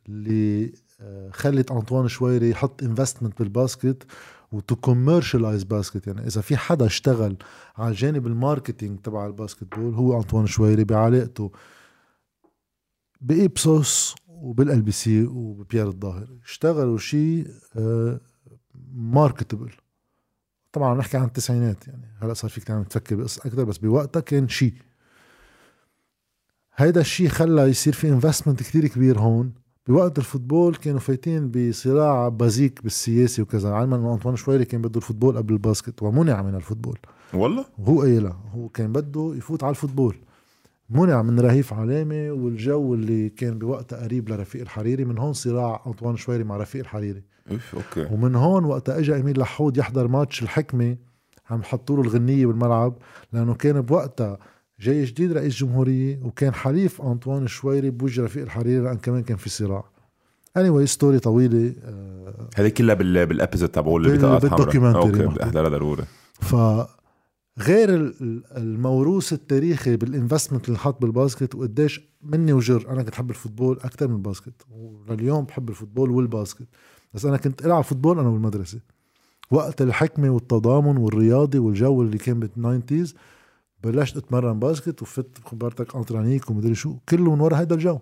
[0.09, 0.73] اللي
[1.31, 4.07] خلت أنطوان شويري يحط investment بال basket
[4.53, 7.37] و to commercialize basket يعني إذا في حدا اشتغل
[7.77, 11.53] على الجانب ال marketing تبع ال basketball هو أنطوان شويري بعلاقته
[13.21, 17.47] بإبسوس وب LBC وببيير الظاهر اشتغلوا شيء
[18.95, 19.73] marketable
[20.73, 24.49] طبعا نحكي عن التسعينات يعني هلأ صار فيك تعمل تفكر بقصة أكثر بس بوقتها كان
[24.49, 24.75] شيء
[26.75, 29.55] هيدا الشيء خلى يصير في investment كتير كبير هون.
[29.89, 33.71] بوقت ال football كانوا فايتين بصراع basic بالسياسي وكذا.
[33.71, 36.99] علما انه انطوان شويري كان بده ال football قبل ال basket ومنع من ال football.
[37.35, 40.17] والله؟ وهو قايلها هو كان بده يفوت على ال football.
[40.91, 45.05] منع من رهيف علامة والجو اللي كان بوقتها قريب لرفيق الحريري.
[45.05, 47.23] من هون صراع انطوان شويري مع رفيق الحريري.
[47.51, 48.15] اف okay.
[48.15, 50.97] ومن هون وقتها اجى امير لحود يحضر ماتش الحكمة
[51.51, 52.95] عم حطوا له الغنية بالملعب.
[53.33, 54.39] لأنه كان بوقتها
[54.81, 59.51] جاي جديد رئيس جمهورية وكان حليف أنطوان شويري بوجه رفيق الحريري لأن كمان كان في
[59.51, 59.85] صراع.
[60.59, 65.25] Anyway story طويلة آه، هذه كلها بال بال episode تبعول اللي بطاقات حمراء بال documentary
[65.25, 66.05] okay ضروري.
[66.41, 73.15] فغير ال- الموروث التاريخي بال investment اللي حط بال basket وقديش مني وجر أنا كنت
[73.15, 76.69] احب ال football أكثر من ال basket ولليوم بحب ال football وال basket.
[77.15, 78.81] بس أنا كنت ألعب football أنا بالمدرسة
[79.51, 83.15] وقت الحكمة والتضامن والرياضي والجو اللي كان بال nineties
[83.83, 87.99] بلشت اتمرن basket وفت خبرتك انترانيك ومدري شو كله من ورا هذا الجو.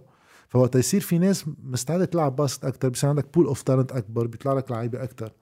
[0.49, 4.53] فوقت يصير في ناس مستعدة تلعب basket أكثر بصير عندك pool of talent أكبر بيطلع
[4.53, 5.33] لك لعيبة أكثر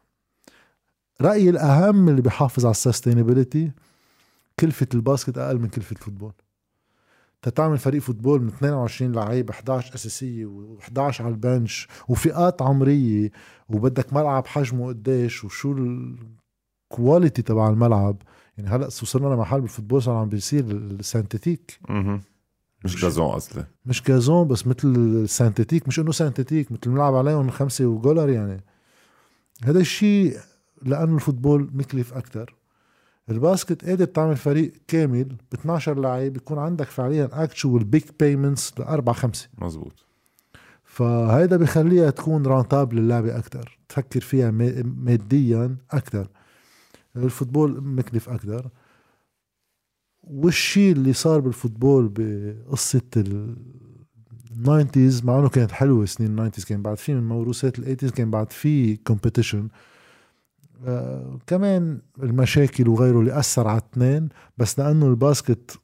[1.21, 3.73] رأيي الأهم اللي بيحافظ على ال sustainability
[4.61, 6.33] كلفة ال basket أقل من كلفة ال football.
[7.43, 13.31] تتعمل فريق football من 22 لعيب 11 أساسية و11 على ال bench وفئات عمرية
[13.69, 15.73] وبدك ملعب حجمه قديش وشو
[16.93, 18.23] ال quality تبع الملعب.
[18.59, 21.79] يعني هلا وصلنا لمحل بال football صار عم بيصير ال synthétique.
[21.89, 22.21] مهم.
[22.85, 23.65] مش gazon قصدي.
[23.87, 28.29] مش gazon بس مثل ال synthétique مش إنه synthétique مثل بنلعب عليهم خمسة و goaler
[28.29, 28.65] يعني.
[29.65, 30.39] هذا الشيء
[30.83, 32.55] لأنه ال football مكلف أكثر
[33.31, 38.79] ال basket قادر تعمل فريق كامل ب 12 لاعب بيكون عندك فعليا actual big payments
[38.79, 39.49] لاربع خمسة.
[39.59, 40.07] مزبوط
[40.85, 46.29] فهيدا بخليها تكون rentable اللعبه أكثر تفكر فيها ما- ماديا أكثر
[47.17, 48.69] ال football مكلف أكثر
[50.23, 53.03] والشيء اللي صار بال football بقصة
[54.57, 57.82] ال nineties مع إنه كانت حلوة سنين ال nineties كان بعد في من موروثات ال
[57.82, 59.69] eighties كان بعد في competition
[60.87, 64.29] آه كمان المشاكل وغيره اللي اثر على الاثنين
[64.59, 65.79] بس لأنه ال basket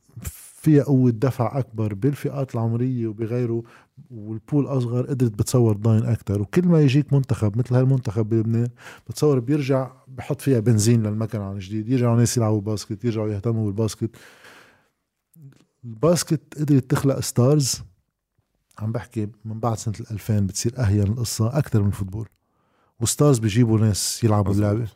[0.60, 3.62] فيها قوة دفع أكبر بالفئات العمرية وبغيره
[4.10, 6.40] وال pool أصغر قدرت بتصور ضاين أكتر.
[6.40, 8.68] وكل ما يجيك منتخب مثل هالمنتخب بلبنان
[9.08, 11.88] بتصور بيرجع بحط فيها بنزين للمكن عن جديد.
[11.88, 14.10] يرجعوا ناس يلعبوا basket يرجعوا يهتموا بال basket.
[15.84, 17.82] ال basket قدرت تخلق stars
[18.78, 22.28] عم بحكي من بعد سنة 2000 بتصير أهون القصة أكتر من ال football.
[23.00, 24.52] و stars بيجيبوا ناس يلعبوا.
[24.54, 24.88] اللعبة.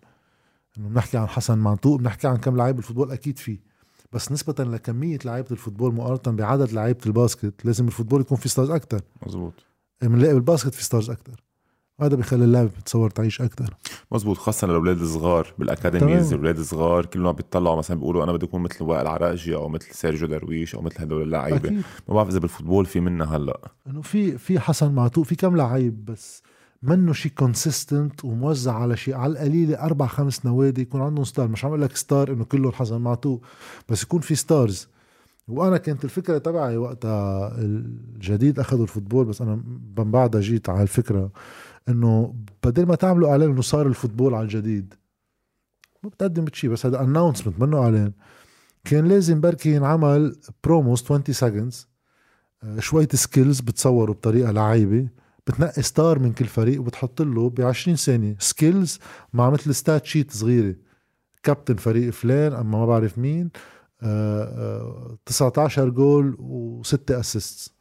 [0.79, 3.59] إنه بنحكي عن حسن معتوق بنحكي عن كم لعيب بال football أكيد في
[4.15, 8.39] بس نسبة لكمية لعيبة ال football مقارنة بعدد لعيبة ال basket لازم ال football يكون
[8.39, 9.01] في stars أكتر.
[9.27, 9.53] مزبوط
[10.03, 11.45] بنلاقي بال basket في stars أكتر.
[12.01, 13.75] هذا بيخلي اللعبة بتصور تعيش أكتر.
[14.13, 16.33] مزبوط خاصة للأولاد الصغار بال academies.
[16.33, 19.95] الأولاد الصغار كلهم عم بيطلعوا مثلا بيقولوا أنا بدي أكون مثل وائل عراقجي أو مثل
[19.95, 21.71] سيرجيو درويش أو مثل هدول اللعيبة.
[22.09, 23.61] ما بعرف إذا بال football في منها هلأ.
[23.87, 26.43] إنه في في حسن معتوق في كم لعيب بس
[26.85, 31.65] منه شيء consistent وموزع على شيء على القليلة أربع خمس نوادي يكون عندهم star مش
[31.65, 33.43] عم أقول لك star إنه كله حسن معتوق
[33.89, 34.89] بس يكون في stars
[35.49, 39.55] وأنا كانت الفكرة تبعي وقتها الجديد أخذوا ال football بس أنا
[39.99, 41.31] من بعدها جيت على الفكرة
[41.89, 42.35] إنه
[42.65, 44.95] بدل ما تعملوا إعلان إنه صار ال football على الجديد
[46.03, 48.13] ما بتقدم بشي بس هذا announcement منه إعلان.
[48.85, 51.89] كان لازم بركي ينعمل promos 20 seconds
[52.79, 55.09] شوية skills بتصوروا بطريقة لعيبة.
[55.47, 58.99] بتنقي star من كل فريق وبتحط له ب 20 ثانية skills
[59.33, 60.75] مع مثل stat sheet صغيرة.
[61.43, 63.51] كابتن فريق فلان أما ما بعرف مين
[64.03, 67.75] آه، آه، 19 جول وستة assist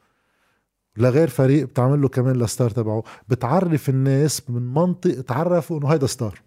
[0.98, 3.04] لغير فريق بتعمل له كمان ل star تبعه.
[3.28, 6.42] بتعرف الناس من منطق تعرفوا إنه هيدا star.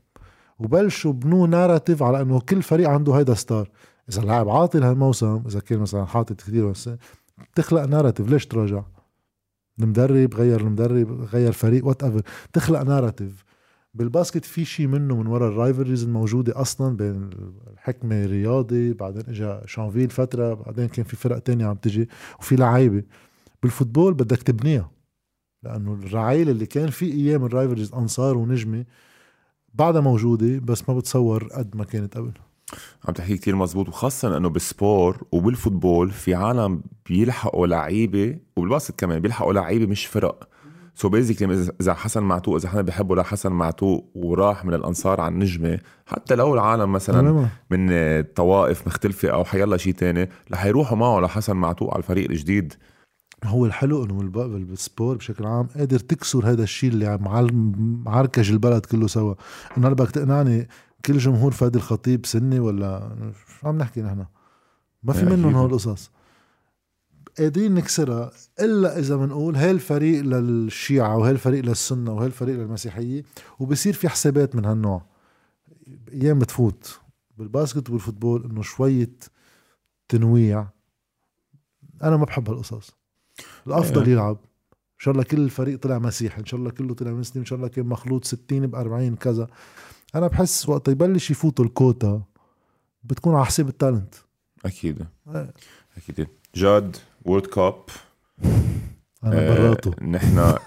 [0.58, 3.70] وبلشوا بنوا narrative على إنه كل فريق عنده هيدا star.
[4.08, 6.90] إذا اللاعب عاطل هالموسم إذا كان مثلا حاطط كثير بس
[7.52, 8.82] بتخلق narrative ليش تراجع؟
[9.80, 12.22] المدرب غير المدرب غير فريق whatever
[12.52, 13.44] تخلق narrative
[13.94, 17.30] بال basket في شيء منه من وراء ال rivalries الموجودة أصلا بين
[17.72, 22.08] الحكمة الرياضي بعدين اجى شانفيل فترة بعدين كان في فرق تانية عم تجي
[22.38, 23.02] وفي لعيبة.
[23.62, 24.90] بال football بدك تبنيها
[25.62, 28.84] لأنه الرعيل اللي كان في أيام ال rivalries أنصار ونجمة
[29.74, 32.32] بعدها موجودة بس ما بتصور قد ما كانت قبل.
[33.04, 38.71] عم تحكي كتير مزبوط وخاصة إنه بال sport وبال football في عالم بيلحقوا لعيبة وبال
[38.71, 40.48] basket كمان بيلحقوا لعيبة مش فرق.
[40.94, 45.78] so basically اذا حسن معتوق إذا حدا بيحبوا لحسن معتوق وراح من الأنصار على النجمة
[46.06, 51.56] حتى لو العالم مثلا من طوائف مختلفة أو حيلا شيء تاني رح يروحوا معه لحسن
[51.56, 52.74] معتوق على الفريق الجديد.
[53.44, 54.14] هو الحلو إنه
[54.64, 57.18] بال sport بشكل عام قادر تكسر هذا الشيء اللي
[58.06, 59.34] معركج البلد كله سوا.
[59.78, 60.68] إنه هلا بدك تقنعني
[61.04, 63.16] كل جمهور فادي الخطيب سني ولا
[63.60, 64.26] شو عم نحكي نحن؟
[65.02, 65.54] ما في منهم.
[65.54, 66.10] هول القصص
[67.38, 73.22] قادرين نكسرها إلا إذا بنقول هاي الفريق للشيعة وهاي الفريق للسنة وهاي الفريق للمسيحية
[73.58, 75.02] وبصير في حسابات من هالنوع.
[76.12, 77.00] أيام بتفوت.
[77.36, 79.12] بالباسكت والفوتبول إنه شوية
[80.08, 80.66] تنويع.
[82.02, 82.96] أنا ما بحب هالقصص.
[83.66, 84.12] الأفضل إيه.
[84.12, 84.36] يلعب.
[84.72, 87.56] إن شاء الله كل الفريق طلع مسيحي إن شاء الله كله طلع مسلم إن شاء
[87.56, 89.46] الله كان مخلوط 60 ب 40 كذا.
[90.16, 92.22] أنا بحس وقت يبلش يفوتوا الكوتا
[93.04, 94.14] بتكون على حساب ال talent.
[94.64, 95.06] أكيد.
[95.34, 95.50] إيه.
[95.96, 96.26] أكيد.
[96.54, 97.74] جاد World Cup
[99.24, 99.90] أنا براته.
[100.04, 100.58] نحن أنا؟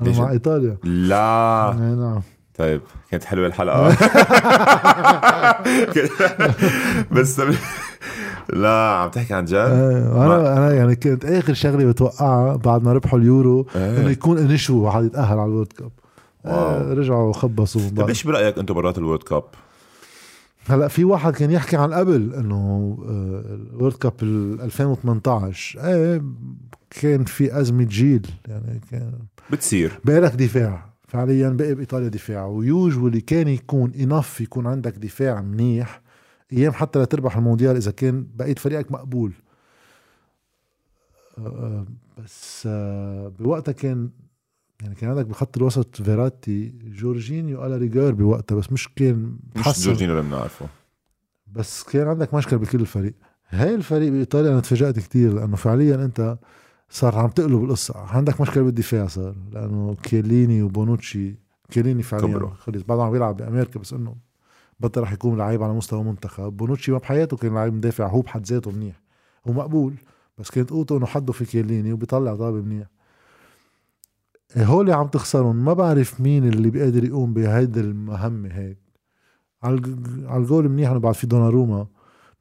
[0.00, 0.76] مع إيطاليا.
[0.84, 1.72] لا.
[1.72, 2.22] إيه، نعم.
[2.58, 3.88] طيب كانت حلوة الحلقة.
[7.14, 7.40] بس
[8.52, 12.92] لا عم تحكي عن جد إيه، أنا أنا يعني كانت آخر شغلة بتوقعها بعد ما
[12.92, 14.00] ربحوا اليورو إيه.
[14.00, 15.90] إنه يكون انيشو واحد يتأهل على ال World Cup.
[16.46, 18.08] آه، رجعوا خبصوا من طيب.
[18.08, 19.44] إيش برأيك أنتم برات ال World Cup؟
[20.66, 26.22] هلأ في واحد كان يحكي عن قبل إنه آه، ال World Cup ال 2018 إيه
[26.90, 29.12] كان في أزمة جيل يعني كان
[29.50, 30.00] بتصير.
[30.04, 30.90] بالك دفاع.
[31.08, 32.46] فعليا بقي بإيطاليا دفاع.
[32.46, 36.00] و usually كان يكون enough يكون عندك دفاع منيح
[36.52, 39.32] أيام حتى لتربح المونديال إذا كان بقيت فريقك مقبول.
[41.38, 41.86] آه،
[42.18, 42.68] بس
[43.38, 44.10] بوقتها كان
[44.82, 49.84] يعني كان عندك بخط الوسط فيراتي جورجينيو على ريجار بوقتها بس مش كان مش.
[49.84, 50.66] جورجينيو اللي بنعرفه.
[51.46, 53.14] بس كان عندك مشكل بكل الفريق.
[53.48, 56.38] هاي الفريق بإيطاليا أنا تفاجأت كتير لأنه فعليا أنت
[56.90, 57.98] صار عم تقلب القصة.
[57.98, 61.34] عندك مشكلة بالدفاع صار لأنه كيليني وبونوتشي
[61.70, 62.50] كيليني فعليا.
[62.58, 62.82] خلص.
[62.82, 64.16] بعده عم بيلعب بأمريكا بس إنه
[64.80, 68.46] بطل رح يكون لعيب على مستوى منتخب بونوتشي ما بحياته كان لعيب مدافع هو بحد
[68.46, 69.02] ذاته منيح.
[69.48, 69.94] هو مقبول
[70.38, 72.86] بس كانت قوته إنه حده في كيليني وبيطلع طابه منيح.
[74.56, 78.78] هول عم تخسرهم ما بعرف مين اللي بيقدر يقوم بهيدي المهمة هيك.
[79.62, 79.80] على
[80.24, 81.86] على الجول منيح إنه بعد في دوناروما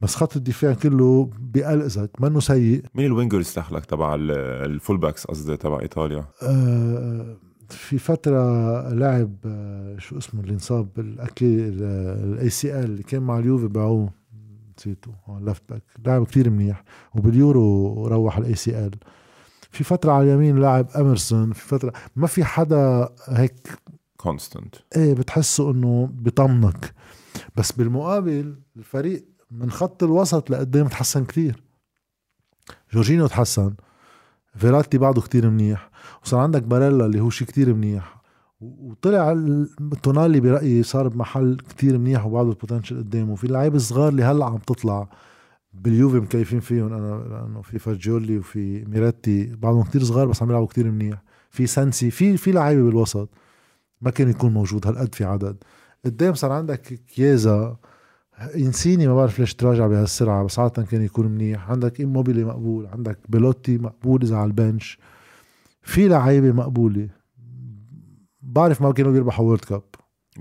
[0.01, 2.83] بس خط الدفاع كله بقلقزك منه سيء.
[2.95, 4.31] مين ال wingers تحلك تبع ال-
[4.71, 7.35] ال full backs قصدي تبع إيطاليا؟ آه،
[7.69, 13.67] في فترة لعب آه، شو اسمه اللي انصاب بالاكي ال ACL اللي كان مع اليوفي
[13.67, 14.09] باعوه
[14.77, 15.11] نسيته
[15.41, 16.83] left back لاعب كتير منيح
[17.15, 18.91] وباليورو روح ال ACL
[19.69, 23.69] في فترة على اليمين لاعب اميرسون في فترة ما في حدا هيك
[24.17, 26.93] consistent إيه بتحسه إنه بيطمنك
[27.55, 31.63] بس بالمقابل الفريق من خط الوسط لقدام تحسن كتير.
[32.93, 33.73] جورجينيو تحسن.
[34.55, 35.89] فيراتي بعده كتير منيح.
[36.23, 38.21] وصار عندك باريلا اللي هو شيء كتير منيح.
[38.61, 39.69] وطلع ال-
[40.03, 43.35] تونالي برأيي صار بمحل كتير منيح وبعده البوتنشل قدامه.
[43.35, 45.09] في اللعيبه الصغار اللي هلأ عم تطلع.
[45.73, 46.93] باليوفي مكيفين فيهم.
[46.93, 51.23] أنا لأنه في فاجيولي وفي ميراتي بعضهم كتير صغار بس عم يلعبوا كتير منيح.
[51.49, 53.29] في سانسي في في لعيبة بالوسط
[54.01, 55.63] ما كان يكون موجود هالقد في عدد.
[56.05, 57.77] قدام صار عندك كيازا
[58.55, 61.69] إنسيني ما بعرف ليش تراجع بهالسرعة بس عادة كان يكون منيح.
[61.71, 64.99] عندك ايموبيلي مقبول عندك بيلوتي مقبول إذا على البنش.
[65.81, 67.09] في لعيبة مقبولة.
[68.41, 69.83] بعرف ما كانوا بيربحوا World Cup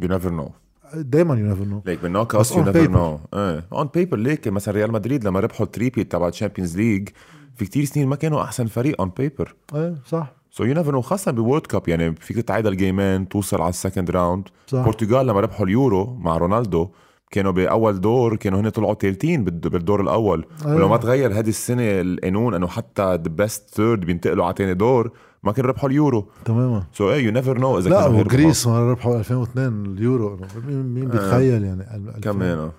[0.03, 0.51] you never know
[0.95, 2.91] دائما you never know ليك بال knockout you on never paper.
[2.91, 3.67] know إيه.
[3.73, 7.09] on paper ليك مثلا ريال مدريد لما ربحوا ال three-peat تبع ال Champions League
[7.57, 10.33] في كتير سنين ما كانوا أحسن فريق on paper إيه صح.
[10.51, 13.75] so you never know خاصة ب World Cup يعني فيك تتعادل جيمين توصل على ال
[13.75, 14.49] second round.
[14.67, 14.79] صح.
[14.79, 16.89] البرتغال لما ربحوا اليورو مع رونالدو
[17.31, 20.47] كانوا بأول دور كانوا هن طلعوا ثالثين بالدور الأول.
[20.67, 20.75] أيه.
[20.75, 25.13] ولو ما تغير هذه السنة القانون إنه حتى the best third بينتقلوا على ثاني دور
[25.43, 26.29] ما كانوا ربحوا اليورو.
[26.45, 26.85] تماما.
[26.93, 28.21] so إيه you never know إذا لا كانوا.
[28.21, 30.37] و Greece ما ربحوا 2002 اليورو.
[30.67, 32.71] مين مين بيتخيل يعني ال- 2000 كمان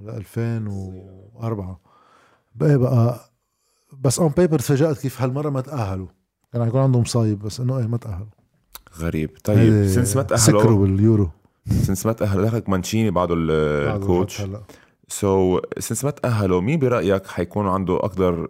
[0.00, 1.80] ولا 2004
[2.54, 3.30] بقى بقى
[4.00, 6.06] بس on paper تفاجأت كيف هالمرة ما تأهلوا.
[6.52, 8.26] كان حيكون عندهم مصايب بس إنه إيه ما تأهلوا.
[8.98, 9.30] غريب.
[9.44, 11.30] طيب since ما سكروا تاهلوا باليورو.
[11.82, 12.44] since ما تأهلوا.
[12.44, 14.42] دخلك مانشيني بعده ال- بعد ال coach
[15.08, 18.48] so since ما تأهلوا مين برأيك حيكون عنده أقدر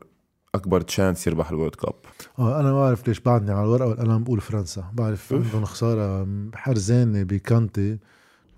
[0.54, 1.94] أكبر chance يربح ال World Cup
[2.38, 4.90] آه أنا ما بعرف ليش بعدني على الورقة والقلم بقول فرنسا.
[4.92, 5.32] بعرف.
[5.32, 7.98] عندهم خسارة حرزانه بكانتي.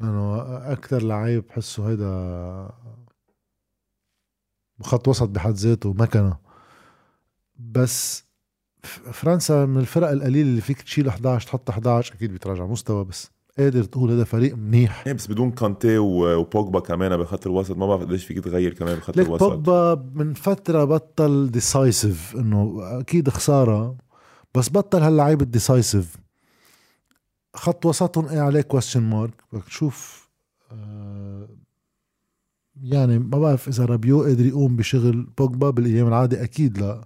[0.01, 0.43] لأنه
[0.73, 2.70] أكثر لعيب بحسه هيدا
[4.82, 6.36] خط وسط بحد ذاته مكنة.
[7.59, 8.24] بس
[9.12, 13.85] فرنسا من الفرق القليلة اللي فيك تشيل 11 تحط 11 أكيد بيتراجع مستوى بس قادر
[13.85, 15.07] تقول هذا فريق منيح.
[15.07, 19.19] إيه بس بدون كانتي وبوجبا كمان بخط الوسط ما بعرف قديش فيك تغير كمان بخط
[19.19, 19.45] الوسط.
[19.45, 23.97] بوجبا من فترة بطل decisive إنه أكيد خسارة
[24.55, 26.16] بس بطل هاللعيب ال decisive
[27.55, 30.28] خط وسطهم إيه عليه question mark بدك تشوف
[30.73, 31.49] آه،
[32.83, 37.05] يعني ما بعرف إذا رابيو قادر يقوم بشغل بوجبا بالأيام العادي أكيد لا.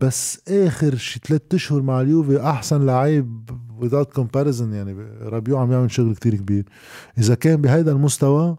[0.00, 3.50] بس آخر شي ثلاث أشهر مع اليوفي أحسن لعيب
[3.80, 4.92] without comparison يعني
[5.22, 6.64] رابيو عم يعمل شغل كتير كبير.
[7.18, 8.56] إذا كان بهيدا المستوى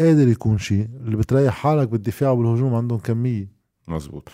[0.00, 3.58] قادر يكون شيء اللي بتريح حالك بالدفاع والهجوم عندهم كمية.
[3.88, 4.28] مزبوط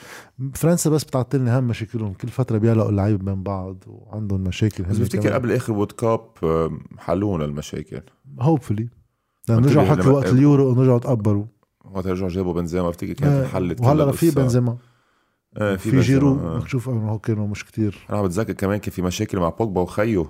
[0.55, 5.33] فرنسا بس بتعطلني هم مشاكلهم كل فترة بيعلقوا اللعيبة بين بعض وعندهم مشاكل بس بفتكر
[5.33, 8.01] قبل آخر World Cup آم، حلونا المشاكل.
[8.41, 8.89] hopefully
[9.49, 11.45] لأن قلت رجعوا حكوا وقت اليورو إنه رجعوا تقبروا.
[11.85, 14.31] وقت رجعوا جابوا بنزيما بفتكر كانت آه، انحلت وهلأ في.
[14.31, 14.77] بنزيما.
[15.57, 16.57] آه في, بنزيما، جيرو آه.
[16.57, 19.81] بدك تشوف أنه هو كانوا مش كتير أنا بتذكر كمان كان في مشاكل مع بوجبا
[19.81, 20.27] وخيو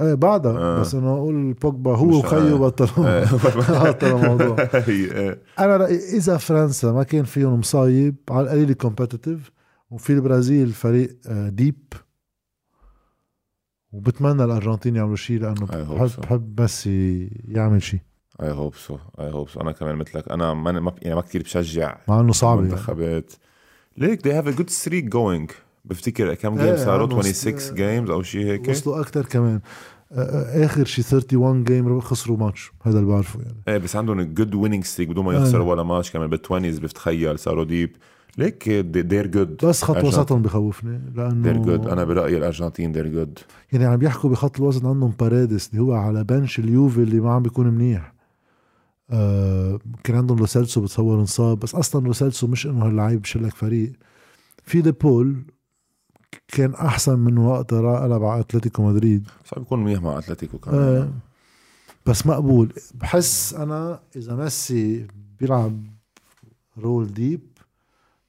[0.00, 0.80] إيه بعدها آه.
[0.80, 2.68] بس انه أقول بوجبا هو وخيو آه.
[2.68, 3.24] بطلوا
[3.90, 4.56] بطلوا الموضوع
[5.12, 5.38] آه.
[5.58, 9.50] أنا رأيي إذا فرنسا ما كان فيهم مصايب على القليل competitive
[9.90, 11.92] وفي البرازيل فريق آه، deep
[13.92, 16.20] وبتمنى الأرجنتين يعملوا شيء لأنه بحب so.
[16.20, 18.00] بحب ميسي يعمل شيء
[18.42, 21.42] I hope so I hope so أنا كمان مثلك أنا ما ما يعني ما كثير
[21.42, 23.24] بشجع مع إنه صعب يعني.
[23.98, 25.52] ليك they have a good streak going.
[25.84, 29.60] بفتكر كم إيه، game صاروا عندهم 26 س- games أو شيء هيك؟ وصلوا أكثر كمان.
[30.12, 33.56] آخر شيء 31 game خسروا ماتش هذا اللي بعرفه يعني.
[33.68, 35.38] إيه بس عندهم good winning streak بدون ما إيه.
[35.38, 36.30] يخسروا ولا ماتش كمان.
[36.36, 37.96] بال20 بتخيل صاروا deep
[38.38, 39.66] ليك they're good.
[39.66, 40.04] بس خط.
[40.04, 41.88] وسطهم بخوفني لأنه they're good.
[41.88, 43.42] أنا برأيي الأرجنتين they're good.
[43.72, 47.42] يعني عم بيحكوا بخط الوسط عندهم باريدس اللي هو على بنش اليوفي اللي ما عم
[47.42, 48.11] بيكون منيح.
[49.12, 53.92] آه كان عندهم لوسيلسو بتصور انصاب بس أصلا لوسيلسو مش إنه هاللعيب بشلك فريق.
[54.64, 55.44] في ديبول
[56.48, 59.28] كان أحسن من وقت لعب على أتلتيكو مدريد.
[59.44, 60.78] صعب يكون منيح مع أتلتيكو كمان.
[60.78, 61.10] آه
[62.06, 62.72] بس مقبول.
[62.94, 65.06] بحس أنا إذا ميسي
[65.40, 65.82] بيلعب
[66.78, 67.40] role deep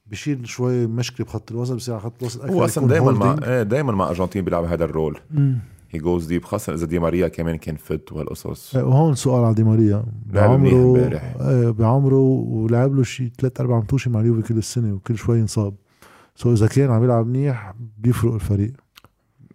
[0.06, 3.38] بشيل شوي مشكلة بخط الوسط بصير على خط الوسط هو أكثر أصلا دائما مع.
[3.44, 5.60] إيه دائما مع أرجنتين بيلعب هذا ال role مم.
[5.94, 9.54] he goes deep خاصة إذا دي ماريا كمان كان فت وهالقصص إيه، وهون سؤال على
[9.54, 10.06] دي ماريا.
[10.26, 10.98] بعمره.
[11.42, 15.74] إيه، بعمره ولعب له شيء ثلاث أربع متوشه مع اليوفي كل السنة وكل شوي ينصاب
[16.36, 18.74] so إذا كان عم يلعب منيح بيفرق الفريق.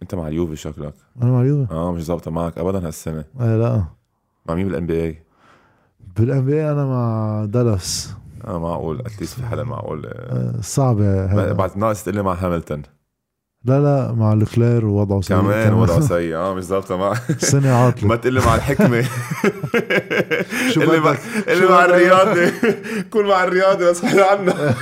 [0.01, 0.93] أنت مع اليوفي شكلك.
[1.21, 3.25] أنا مع اليوفي؟ آه مش ظابطة معك ابدا هالسنة.
[3.41, 3.83] إيه لا.
[4.49, 5.23] مع مين بال NBA
[6.17, 8.13] بال NBA أنا مع دالاس
[8.47, 8.99] آه معقول.
[8.99, 10.05] at least في حدا معقول.
[10.05, 11.51] آه، آه، صعبه.
[11.53, 12.81] بعد ناقص تقول لي مع هاملتون
[13.65, 15.37] لا لا مع لوكلير ووضعه سيء.
[15.37, 16.35] كمان وضعه سيء.
[16.35, 19.01] آه مش ظابطه معك سنه ما عاطله تقول مع الحكمة.
[20.73, 21.17] شو اللي مع؟
[21.47, 22.51] اللي مع بدك؟ الرياضة.
[23.13, 24.75] كل مع الرياضة بس حلو عنا.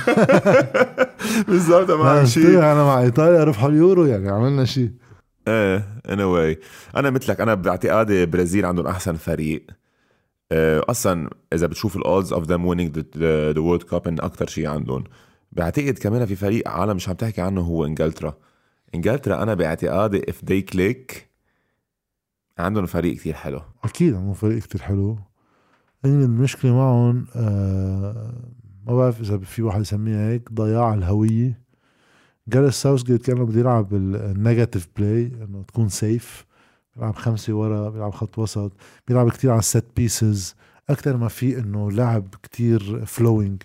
[1.48, 2.58] مش ظابطه قلت شيء.
[2.58, 4.90] أنا مع إيطاليا ربحوا اليورو يعني عملنا شيء.
[5.48, 6.58] إيه anyway
[6.96, 9.66] أنا مثلك أنا باعتقادي برازيل عندهم أحسن فريق.
[10.52, 14.66] آه، أصلا إذا بتشوف ال odds of them winning the World Cup إن أكثر شيء
[14.66, 15.04] عندهم.
[15.52, 18.34] بعتقد كمان في فريق عالم مش عم تحكي عنه هو إنجلترا.
[18.94, 21.28] انجلترا أنا باعتقادي if they click
[22.58, 23.60] عندهم فريق كتير حلو.
[23.84, 25.18] أكيد عندهم فريق كتير حلو.
[26.04, 28.34] المشكلة معهم آه
[28.86, 31.68] ما بعرف إذا في واحد يسميها هيك ضياع الهوية.
[32.48, 36.46] جاريث ساوث جيت كان بده يلعب ال negative play إنه تكون safe
[36.96, 38.72] بيلعب خمسة ورا بيلعب خط وسط
[39.08, 40.54] بيلعب كتير على ال set pieces
[40.90, 43.62] أكثر ما في إنه لعب كتير flowing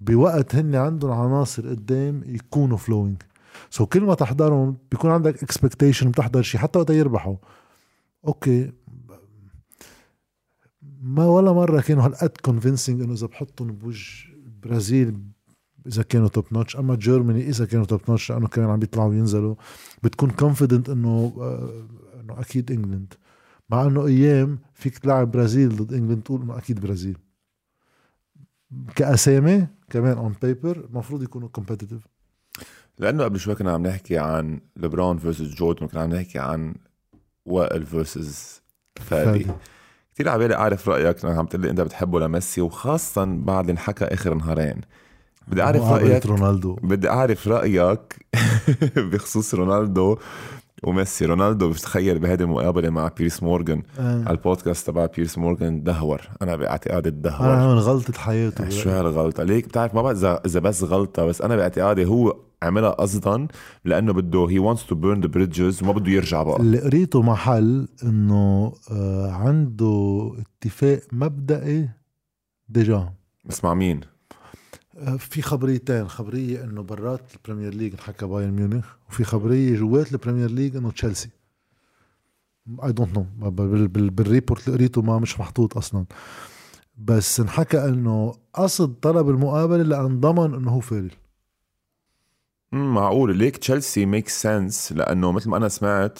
[0.00, 3.22] بوقت هن عندهم عناصر قدام يكونوا flowing
[3.70, 7.36] so كل ما تحضرهم بيكون عندك expectation بتحضر شيء حتى وقت يربحوا.
[8.26, 8.72] okay.
[11.02, 15.18] ما ولا مرة كانوا هالقد convincing إنه إذا بحطهم بوجه البرازيل
[15.86, 19.54] إذا كانوا top notch أما Germany إذا كانوا top notch لأنه كمان عم بيطلعوا وينزلوا
[20.02, 21.86] بتكون confident إنه آه،
[22.20, 23.14] إنه أكيد England
[23.70, 27.18] مع إنه أيام فيك تلعب برازيل ضد England تقول إنه أكيد برازيل.
[28.96, 32.17] كأسامي كمان on paper المفروض يكونوا competitive
[32.98, 36.74] لأنه قبل شوي كنا عم نحكي عن لبرون versus جوردن كنا عم نحكي عن
[37.46, 38.62] وائل versus
[39.00, 39.46] فادي.
[40.14, 43.72] كثير على بالي أعرف رأيك لأنك عم تقول لي إنت بتحبه لميسي وخاصه بعد اللي
[43.72, 44.80] انحكى آخر نهارين.
[45.48, 46.26] بدي أعرف رأيك.
[46.26, 46.74] رونالدو.
[46.82, 48.26] بدي أعرف رأيك
[49.12, 50.18] بخصوص رونالدو
[50.82, 51.26] وميسي.
[51.26, 54.22] رونالدو بتخيل بهذه المقابلة مع بيرس مورغان آه.
[54.26, 56.20] على البودكاست تبع بيرس مورغان دهور.
[56.42, 58.68] أنا باعتقادي أنا تدهور عمل غلطة حياته.
[58.68, 63.48] شو هالغلطة؟ ليك بتعرف ما بعرف إذا بس غلطة بس أنا باعتقادي هو عملها قصدا
[63.84, 66.60] لأنه بده he wants to burn the bridges وما بده يرجع بقى.
[66.60, 71.88] اللي قريته محل إنه آه عنده اتفاق مبدئي
[72.68, 73.12] déjà
[73.44, 74.00] بس مع مين؟
[74.98, 80.12] آه في خبريتين خبرية إنه برات ال Premier League انحكى بايرن ميونخ وفي خبرية جوات
[80.12, 81.28] ال Premier League إنه تشيلسي.
[82.84, 83.26] I don't know
[83.90, 86.04] بال report اللي قريته ما مش محطوط أصلا.
[86.98, 91.10] بس انحكى إنه قصد طلب المقابلة لأن ضمن إنه هو فارل
[92.72, 93.36] معقول.
[93.36, 96.18] ليك تشيلسي makes sense لأنه مثل ما أنا سمعت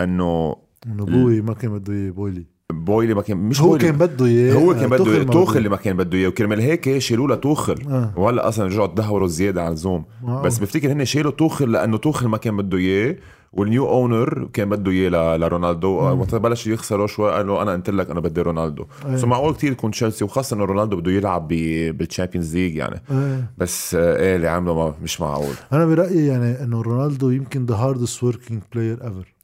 [0.00, 0.56] أنه
[0.86, 2.46] إنه بوي ما كان بده إياه بويلي.
[2.72, 3.84] بويلي ما كان مش هو بويلي.
[3.84, 5.22] كان بده إياه هو كان بده إياه.
[5.22, 6.28] توخل اللي ما كان بده إياه.
[6.28, 8.12] وكرمال هيك شالوا له توخل آه.
[8.16, 10.04] وهلأ أصلا رجعوا تدهوروا زياده عن اللزوم.
[10.44, 13.16] بس بفتكر هن شالوا توخل لأنه توخل ما كان بده إياه.
[13.52, 16.20] وال new owner كان بده إياه لرونالدو مم.
[16.20, 18.86] وقت بلش يخسروا شوي قالوا أنا قلت لك أنا بدي رونالدو.
[19.06, 19.16] إيه.
[19.16, 23.02] so معقول كثير يكون تشيلسي وخاصة إنه رونالدو بده يلعب بال Champions League يعني.
[23.10, 23.44] آه.
[23.58, 25.54] بس آه، إيه اللي عمله ما مش معقول.
[25.72, 29.34] أنا برأيي يعني إنه رونالدو يمكن the hardest working player ever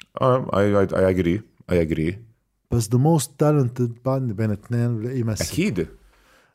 [0.57, 1.41] I I agree
[1.73, 2.19] I agree
[2.71, 5.45] بس the most talented بعدني بين اثنين بلاقي ميسي.
[5.45, 5.87] أكيد.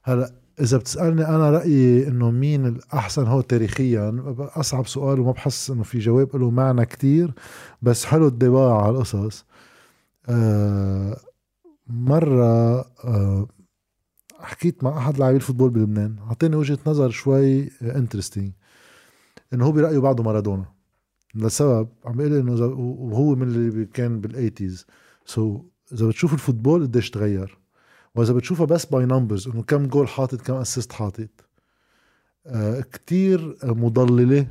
[0.03, 0.31] هلا
[0.61, 5.99] إذا بتسألني أنا رأيي إنه مين الأحسن هو تاريخيا أصعب سؤال وما بحس إنه في
[5.99, 7.33] جواب له معنى كتير
[7.81, 9.45] بس حلو ال debate على القصص.
[10.29, 11.17] آه
[11.87, 13.47] مرة آه
[14.39, 18.51] حكيت مع أحد لاعبي ال football بلبنان أعطاني وجهة نظر شوي interesting
[19.53, 20.65] إنه هو برأيه بعده مارادونا.
[21.35, 24.85] لسبب عم بيقول إنه وهو من اللي كان بال eighties
[25.25, 25.61] so so,
[25.93, 27.60] إذا بتشوف ال football قديش تغير.
[28.15, 31.29] وإذا بتشوفها بس by numbers إنه كم جول حاطط كم assist حاطط.
[32.45, 34.47] آه كتير مضللة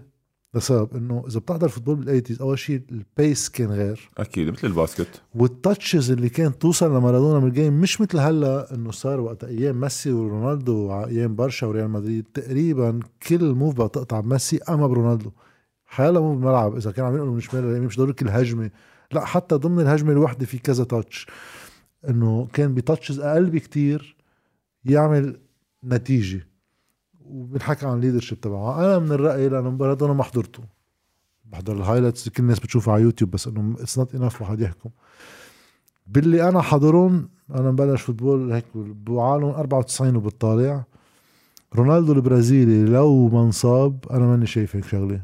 [0.55, 4.11] لسبب إنه إذا بتحضر football بال eighties أول شيء ال pace كان غير.
[4.19, 5.22] أكيد مثل ال basket.
[5.35, 9.45] وال touches اللي كانت توصل لمارادونا من ال game مش مثل هلا إنه صار وقت
[9.45, 15.31] أيام ميسي ورونالدو وايام برشا وريال مدريد تقريبا كل move بقى تقطع بميسي أما برونالدو.
[15.87, 18.70] حيلا move بالملعب إذا كان عم ينقلوا من شمال ليمين مش ضروري كل هجمة.
[19.12, 21.27] لا حتى ضمن الهجمة الوحدة في كذا touch
[22.09, 24.16] إنه كان ب touches أقل بكتير
[24.85, 25.40] يعمل
[25.85, 26.47] نتيجة.
[27.24, 28.78] وبنحكي عن ال leadership تبعه.
[28.78, 30.62] أنا من الرأي لأنه مارادونا ما حضرته.
[31.44, 34.90] بحضر ال highlights كل الناس بتشوفها على يوتيوب بس إنه it's not enough واحد يحكم.
[36.06, 40.85] باللي أنا حضرون أنا مبلش football هيك بعالم 94 وبالطالع.
[41.74, 45.22] رونالدو البرازيلي لو ما انصاب أنا ماني شايف هيك شغلة.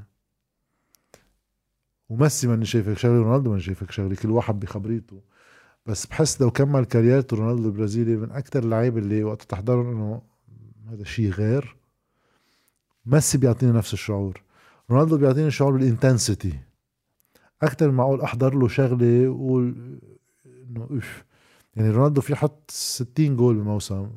[2.09, 4.15] وميسي ماني شايف هيك شغلة رونالدو ماني شايف هيك شغلة.
[4.15, 5.21] كل واحد بخبريته.
[5.87, 10.23] بس بحس لو كمل career ته رونالدو البرازيلي من أكثر اللعيبة اللي وقت تحضرهم إنه
[10.91, 11.77] هذا شيء غير
[13.07, 14.43] ميسي بيعطيني نفس الشعور.
[14.91, 16.59] رونالدو بيعطيني شعور بال intensity
[17.63, 19.99] أكثر معقول أحضر له شغلة وقول
[20.47, 21.25] إنه اف
[21.77, 24.11] يعني رونالدو في حط 60 جول بموسم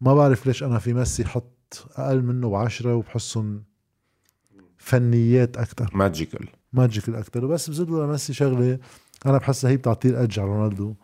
[0.00, 3.64] ما بعرف ليش أنا في ميسي حط أقل منه بعشرة وبحسهم
[4.78, 8.78] فنيات أكثر magical magical أكثر وبس بزيد له لميسي شغلة.
[9.26, 10.94] أنا بحسها هي بتعطيه ال edge على رونالدو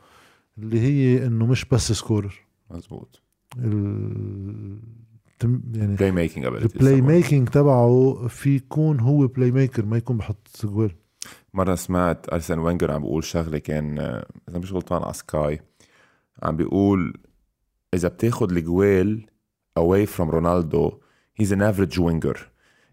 [0.59, 2.35] اللي هي إنه مش بس scorer
[2.71, 3.23] مزبوط
[3.59, 4.79] ال...
[5.75, 10.91] يعني playmaking ال play making تبعه في يكون هو playmaker ما يكون بحط جوال
[11.55, 13.99] مرة سمعت أرسن وينجر عم بيقول شغلة كان
[14.49, 15.61] إذا مش غلطان على سكاي
[16.43, 17.17] عم بيقول
[17.95, 19.31] إذا بتاخد الجويل
[19.81, 20.93] away from رونالدو
[21.43, 22.39] he's an average winger.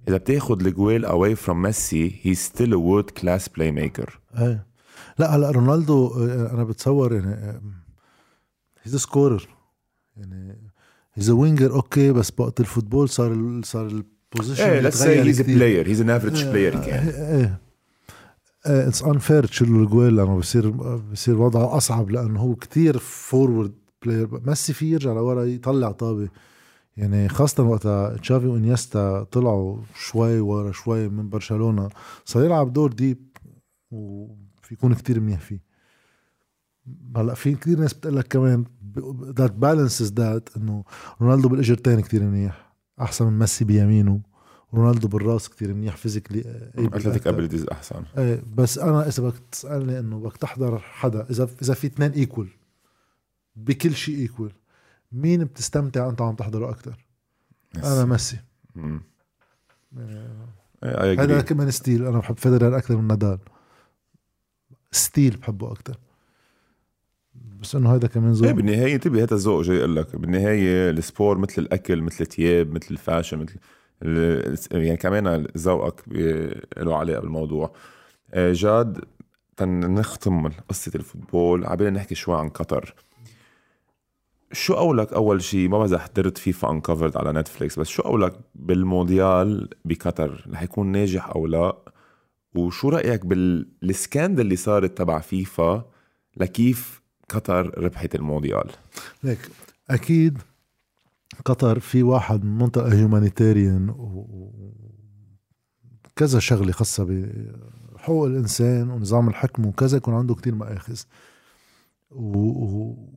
[0.08, 4.12] إذا بتاخد الجويل away from ميسي he's still a world class playmaker.
[4.40, 4.67] إيه.
[5.20, 7.62] لا هلا رونالدو آه، أنا بتصور يعني
[8.84, 9.48] he's scorer
[10.18, 10.72] يعني
[11.14, 15.44] he's winger okay بس وقت ال football صار صار ال position I say he's a
[15.44, 17.60] player he's an average player كان إيه
[18.66, 20.70] it's unfair تشيل الجويل لأنه بصير
[21.12, 23.74] بصير وضعه أصعب لأنه هو كتير forward
[24.06, 26.30] player ميسي فيه يرجع لورا يطلع طابة.
[26.98, 31.90] يعني خاصة وقتها تشافي وإنيستا طلعوا شوي ورا شوي من برشلونة
[32.26, 33.38] صار يلعب دور deep
[34.68, 35.60] وفي يكون كتير منيح فيه.
[37.16, 38.66] هلأ في كتير ناس بتقول لك كمان
[39.24, 40.84] that balances that إنه
[41.22, 44.22] رونالدو بالاجرتين كتير منيح أحسن من ميسي بيمينه
[44.74, 48.04] رونالدو بالرأس كتير منيح physically athletic abilities أحسن.
[48.18, 52.48] إيه بس أنا إذا بدك تسألني إنه بدك تحضر حدا إذا إذا في اثنين equal
[53.56, 54.52] بكل شيء equal
[55.12, 57.06] مين بتستمتع أنت عم تحضره أكثر
[57.76, 58.38] أنا ميسي.
[58.76, 59.02] مم.
[60.84, 61.44] إيه، I هذا agree.
[61.44, 63.40] كمان still أنا بحب فيدرر أكثر من نادال.
[64.92, 65.96] still بحبه أكثر
[67.62, 68.52] بس إنه هذا كمان ذوق.
[68.52, 70.16] بالنهاية انتبه هذا الذوق جاي أقول لك.
[70.16, 73.58] بالنهاية ال sport مثل الأكل مثل الثياب مثل ال fashion مثل
[74.72, 76.04] يعني كمان ذوقك
[76.78, 77.74] له علاقة بالموضوع.
[78.34, 79.06] آه، جاد
[79.58, 81.66] تنختم قصة ال football.
[81.66, 82.94] عبالي نحكي شوي عن قطر.
[84.52, 89.70] شو قولك أول شيء ما بعرف حضرت FIFA Uncovered على Netflix بس شو قولك بالمونديال
[89.86, 91.78] بقطر؟ رح يكون ناجح أو لا؟
[92.58, 95.86] وشو رأيك بال scandal اللي صارت تبع فيفا
[96.38, 98.72] لكيف قطر ربحت المونديال؟
[99.24, 99.50] ليك
[99.90, 100.38] أكيد
[101.46, 103.90] قطر في واحد من منطقه هيومانيتاريان
[106.16, 107.04] وكذا شغلة خاصة
[107.96, 111.00] بحقوق الإنسان ونظام الحكم وكذا يكون عنده كتير مآخذ.
[112.12, 113.14] و- و-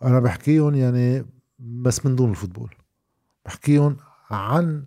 [0.00, 1.24] وأنا بحكيهم يعني
[1.58, 2.74] بس من دون الفوتبول.
[3.46, 3.96] بحكيهم
[4.30, 4.84] عن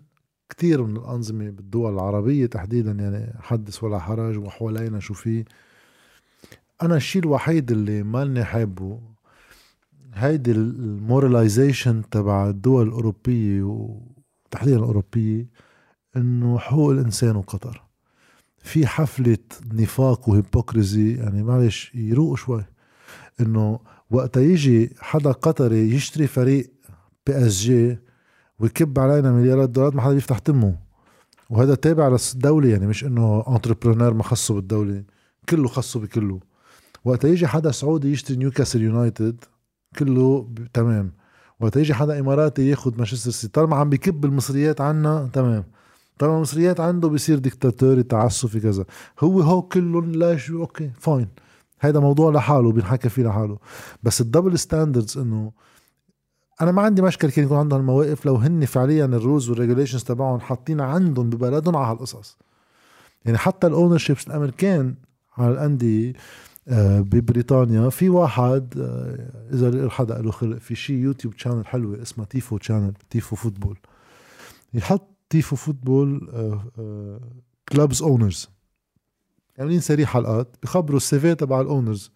[0.52, 5.44] كتير من الأنظمة بالدول العربية تحديدا يعني حدث ولا حرج وحوالينا شو في.
[6.82, 9.00] أنا الشيء الوحيد اللي مالني حابه
[10.14, 15.46] هيدي ال moralization تبع الدول الأوروبية وتحديدا الأوروبية
[16.16, 17.82] إنه حقوق الإنسان وقطر.
[18.58, 19.38] في حفلة
[19.72, 22.64] نفاق و hypocrisy يعني معلش يروقوا شوي.
[23.40, 23.80] إنه
[24.10, 26.72] وقتا يجي حدا قطري يشتري فريق
[27.26, 27.98] PSG
[28.62, 30.76] ويكب علينا مليارات دولارات ما حدا بيفتح تمه.
[31.50, 35.02] وهذا تابع للدولة يعني مش إنه entrepreneur ما خصه بالدولة
[35.48, 36.40] كله خصه بكله.
[37.04, 39.44] وقت يجي حدا سعودي يشتري نيوكاسل يونايتد
[39.98, 40.48] كله.
[40.74, 41.12] تمام.
[41.60, 45.64] وقت يجي حدا إماراتي ياخد مانشستر سيتي طالما عم بكب المصريات عنا تمام.
[46.18, 48.84] طالما المصريات عنده بيصير ديكتاتوري تعسفي كذا.
[49.20, 51.28] هو هو كلهم لا شو okay fine
[51.80, 53.58] هذا موضوع لحاله بينحكى فيه لحاله.
[54.02, 55.52] بس ال double standards إنه
[56.62, 60.04] أنا ما عندي مشكلة كان يكون عندهم المواقف لو هن فعليا ال rules وال regulations
[60.04, 62.38] تبعهم حاطين عندهم ببلدهم على هالقصص
[63.24, 64.94] يعني حتى ال ownerships الأمريكان
[65.38, 66.12] على الأندية
[66.68, 72.26] آه، ببريطانيا في واحد آه، إذا حدا له خلق في شيء YouTube channel حلوة اسمها
[72.26, 73.78] Tifo channel Tifo Football
[74.74, 76.30] يحط Tifo Football
[77.68, 78.48] clubs owners
[79.58, 82.12] عاملين série حلقات؟ بخبروا ال CV تبع ال owners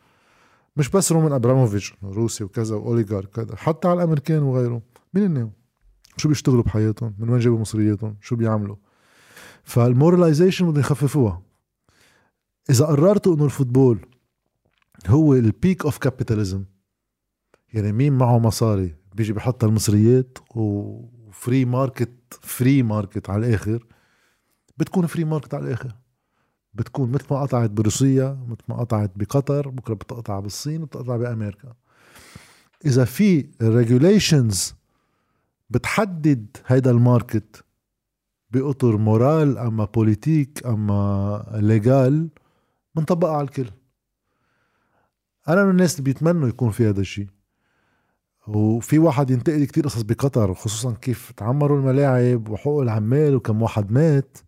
[0.76, 4.82] مش بس رومان أبراموفيتش روسي وكذا و oligarque كذا حتى على الأمريكان وغيره
[5.14, 5.50] مين هن
[6.16, 8.76] شو بيشتغلوا بحياتهم؟ من وين جابوا مصرياتهم؟ شو بيعملوا؟
[9.64, 11.42] فال moralization بدهم يخففوها.
[12.70, 14.06] إذا قررتوا إنه ال football
[15.06, 16.64] هو ال peak of capitalism
[17.72, 22.10] يعني مين معه مصاري؟ بيجي بحط المصريات و free market
[22.40, 23.86] free market على الآخر.
[24.78, 25.94] بتكون free market على الآخر.
[26.76, 31.72] بتكون مثل ما قطعت بروسيا مثل ما قطعت بقطر بكرة بتقطع بالصين وبتقطع بأمريكا.
[32.84, 34.74] إذا في regulations
[35.70, 37.64] بتحدد هيدا ال market
[38.50, 42.28] بأطر moral أما politique أما légal
[42.94, 43.70] بنطبقها على الكل.
[45.48, 47.28] أنا من الناس اللي بيتمنوا يكون في هذا الشيء
[48.46, 54.38] وفي واحد ينتقد كتير قصص بقطر خصوصا كيف تعمروا الملاعب وحقوق العمال وكم واحد مات.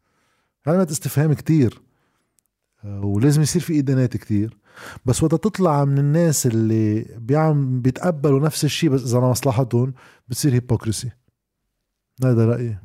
[0.66, 1.87] علامات استفهام كتير.
[2.84, 4.58] ولازم يصير في إدانات كتير.
[5.04, 9.94] بس وقت تطلع من الناس اللي بيعم بيتقبلوا نفس الشيء بس إذا مصلحتهم
[10.28, 11.10] بتصير hypocrisy
[12.24, 12.78] هذا رأيي.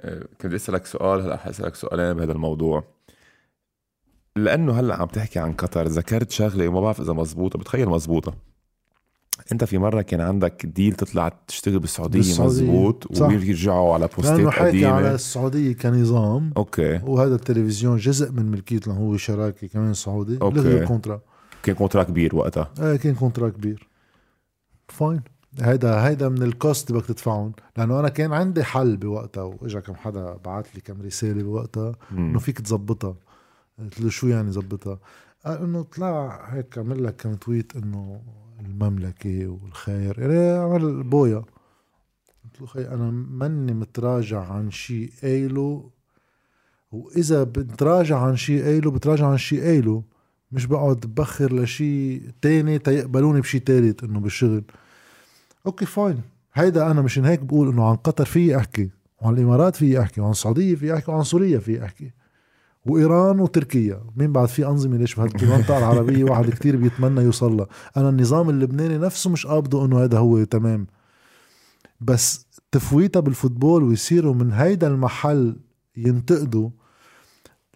[0.00, 2.84] أه، كنت أسألك سؤال هلأ حأسألك سؤالين بهذا الموضوع.
[4.36, 8.34] لأنه هلأ عم تحكي عن قطر ذكرت شغلة وما بعرف إذا مزبوطة بتخيل مزبوطة.
[9.52, 12.62] انت في مرة كان عندك deal تطلع تشتغل بالسعودية, بالسعودية.
[12.62, 16.52] مزبوط وبيرجعوا على posts ات قديمه على السعودية كنظام.
[16.56, 17.00] okay.
[17.04, 20.38] وهذا التلفزيون جزء من ملكيته هو شراكة كمان سعودي.
[20.42, 20.58] okay.
[20.58, 21.20] ال contrat
[21.62, 22.70] كان contrat كبير وقتها.
[22.80, 23.88] إيه كان contrat كبير.
[24.88, 25.20] fine
[25.60, 27.52] هيدا هيدا من ال cost بدك تدفعهم.
[27.76, 32.38] لأنه أنا كان عندي حل بوقتها وإجا كم حدا بعث لي كم رسالة بوقتها إنه
[32.38, 33.16] فيك تظبطها.
[33.78, 34.98] قلت له شو يعني ظبطها؟
[35.46, 38.20] قال إنه طلع هيك عمل لك كم tweet إنه
[38.66, 40.20] المملكة والخير.
[40.20, 41.44] يعني عمل بويا.
[42.44, 45.90] قلت له خي أنا ماني متراجع عن شيء قايله.
[46.92, 50.02] وإذا بتراجع عن شيء قايله بتراجع عن شيء قايله.
[50.52, 54.64] مش بقعد بخر لشيء تاني تيقبلوني بشيء تالت إنه بالشغل.
[55.66, 56.20] okay fine.
[56.54, 58.90] هيدا أنا مشان هيك بقول إنه عن قطر في أحكي
[59.22, 62.10] وعن الإمارات في أحكي وعن السعودية في أحكي وعن سوريا في أحكي.
[62.86, 64.02] وإيران وتركيا.
[64.16, 67.66] مين بعد في أنظمة ليش بهالمنطقه العربيه واحد كتير بيتمنى يوصل
[67.96, 70.86] أنا النظام اللبناني نفسه مش قابضه إنه هذا هو تمام.
[72.00, 75.56] بس تفويتها بال football ويصيروا من هيدا المحل
[75.96, 76.70] ينتقدوا.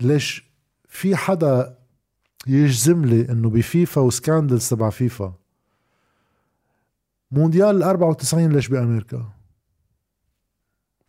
[0.00, 0.48] ليش
[0.88, 1.78] في حدا
[2.46, 5.34] يجزم لي إنه ب FIFA و scandals تبع فيفا؟
[7.30, 9.32] مونديال ال 94 ليش بأمريكا؟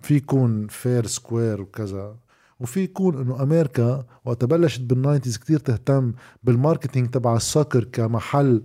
[0.01, 2.17] في يكون fair square وكذا.
[2.59, 6.13] وفي يكون إنه أمريكا وقت بلشت بال nineties كتير تهتم
[6.43, 8.63] بال marketing تبع ال soccer كمحل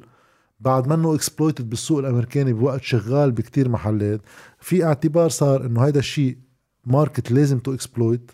[0.60, 4.20] بعد منه exploited بالسوق الأمريكاني بوقت شغال بكتير محلات
[4.58, 6.38] في اعتبار صار إنه هيدا الشيء
[6.86, 8.30] market لازم to exploit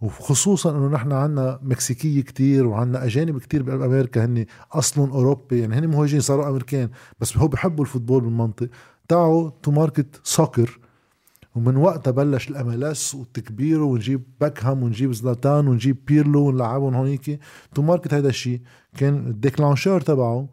[0.00, 5.86] وخصوصا إنه نحن عنا مكسيكية كتير وعنا أجانب كتير بأمريكا هن اصلهم أوروبي يعني هن
[5.86, 6.90] مهاجرين صاروا أمريكان
[7.20, 8.68] بس هو بحبوا ال football بالمنطق
[9.08, 10.79] تعوا to market soccer
[11.54, 17.40] ومن وقتها بلش ال MLS والتكبير ونجيب باكهام ونجيب زلاتان ونجيب بيرلو ونلعبهم هونيك
[17.74, 18.60] to market هيدا الشيء
[18.96, 20.48] كان ال déclencheur تبعه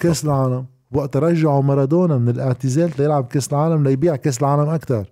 [0.00, 0.66] كأس العالم.
[0.92, 5.10] وقت رجعوا مارادونا من الاعتزال ليلعب كأس العالم ليبيع كأس العالم أكثر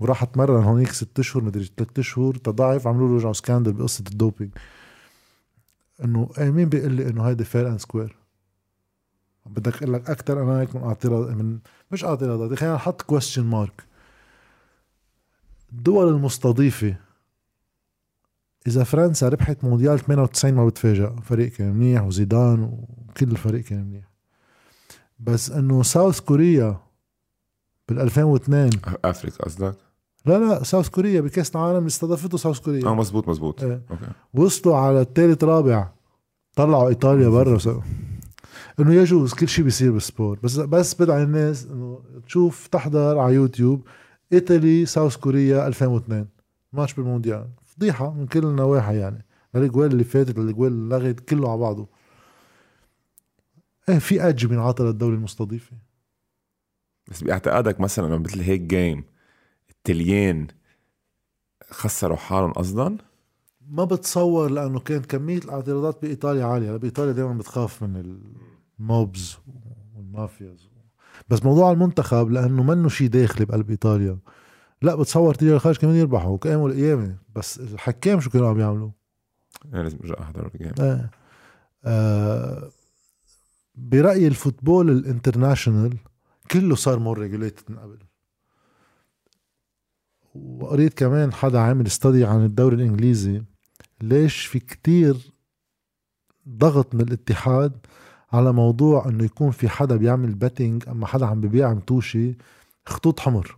[0.00, 4.15] وراح أتمرن هونيك ست أشهر مدري ثلاث أشهر تضاعف عملوا له رجعوا scandal بقصة ال
[4.15, 4.50] doping.
[6.04, 8.16] إنه إيه، مين بيقول لي إنه هيدي fair and square
[9.46, 11.58] بدك أقول لك أكثر أنا هيك من اعتراض من
[11.90, 13.91] مش اعتراضات خلينا نحط question mark
[15.72, 16.96] الدول المستضيفة.
[18.66, 24.04] إذا فرنسا ربحت مونديال 98 ما بتفاجئ فريق كان منيح وزيدان وكل الفريق كان منيح.
[25.18, 26.80] بس إنه South Korea
[27.88, 28.70] بال 2002
[29.04, 29.76] أفريقيا قصدك؟
[30.26, 32.86] لا لا South Korea بكأس العالم اللي استضافته South Korea.
[32.86, 33.82] آه مزبوط مزبوط إيه.
[33.90, 34.06] okay.
[34.34, 35.88] وصلوا على الثالث رابع
[36.56, 37.82] طلعوا إيطاليا برا.
[38.80, 40.38] إنه يجوز كل شيء بيصير بال sport.
[40.42, 43.86] بس بس بدعي الناس إنه تشوف تحضر على يوتيوب
[44.32, 46.28] إيطالي ساوث كوريا 2002
[46.72, 47.48] ماتش بالمونديال.
[47.64, 49.26] فضيحة من كل النواحي يعني.
[49.54, 51.88] الأجوال اللي فاتت الأجوال اللي لغت كله على بعضه.
[53.88, 55.76] إيه في اج بينعطى للدوله المستضيفة.
[57.10, 59.04] بس باعتقادك مثلا انه مثل هيك جيم
[59.70, 60.46] التليان
[61.70, 62.96] خسروا حالهم قصدا؟
[63.68, 66.76] ما بتصور لأنه كانت كمية الاعتراضات بإيطاليا عالية.
[66.76, 68.20] بإيطاليا دائما بتخاف من
[68.78, 69.38] الموبز
[69.96, 70.71] وال mafias
[71.28, 74.18] بس موضوع المنتخب لأنه منه شيء داخلي بقلب إيطاليا
[74.82, 78.90] لا بتصور تيجي الخارج كمان يربحوا وقاموا القيامه بس الحكام شو كانوا عم يعملوا
[79.74, 81.10] أنا لازم أرجع أحضر ال game آه.
[81.84, 82.70] آه.
[83.74, 85.96] برأيي ال football ال international
[86.50, 87.98] كله صار more regulated من قبل
[90.34, 93.42] وقريت كمان حدا عامل study عن الدوري الإنجليزي
[94.00, 95.16] ليش في كتير
[96.48, 97.86] ضغط من الاتحاد
[98.32, 102.34] على موضوع إنه يكون في حدا بيعمل betting أما حدا عم ببيع متوشي
[102.86, 103.56] خطوط حمر.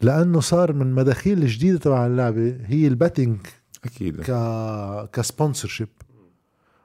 [0.00, 3.38] لأنه صار من مداخيل الجديدة تبع اللعبة هي ال betting
[3.84, 4.20] أكيد.
[4.20, 4.30] ك
[5.10, 5.88] ك sponsorship.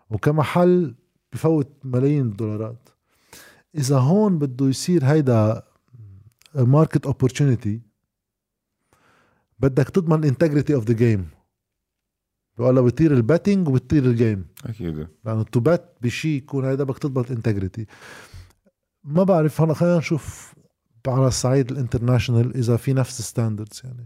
[0.09, 0.95] وكمحل
[1.33, 2.89] بفوت ملايين الدولارات.
[3.75, 5.63] إذا هون بده يصير هيدا
[6.55, 7.81] market opportunity
[9.59, 11.29] بدك تضمن integrity of the game
[12.57, 14.45] ولا بيطير ال betting وبتطير ال game.
[14.65, 15.07] أكيد.
[15.25, 17.85] لأنه to bet بشيء يكون هيدا بدك تضبط integrity
[19.03, 20.55] ما بعرف هلا خلينا نشوف
[21.07, 24.05] على الصعيد ال international إذا في نفس ال standards يعني.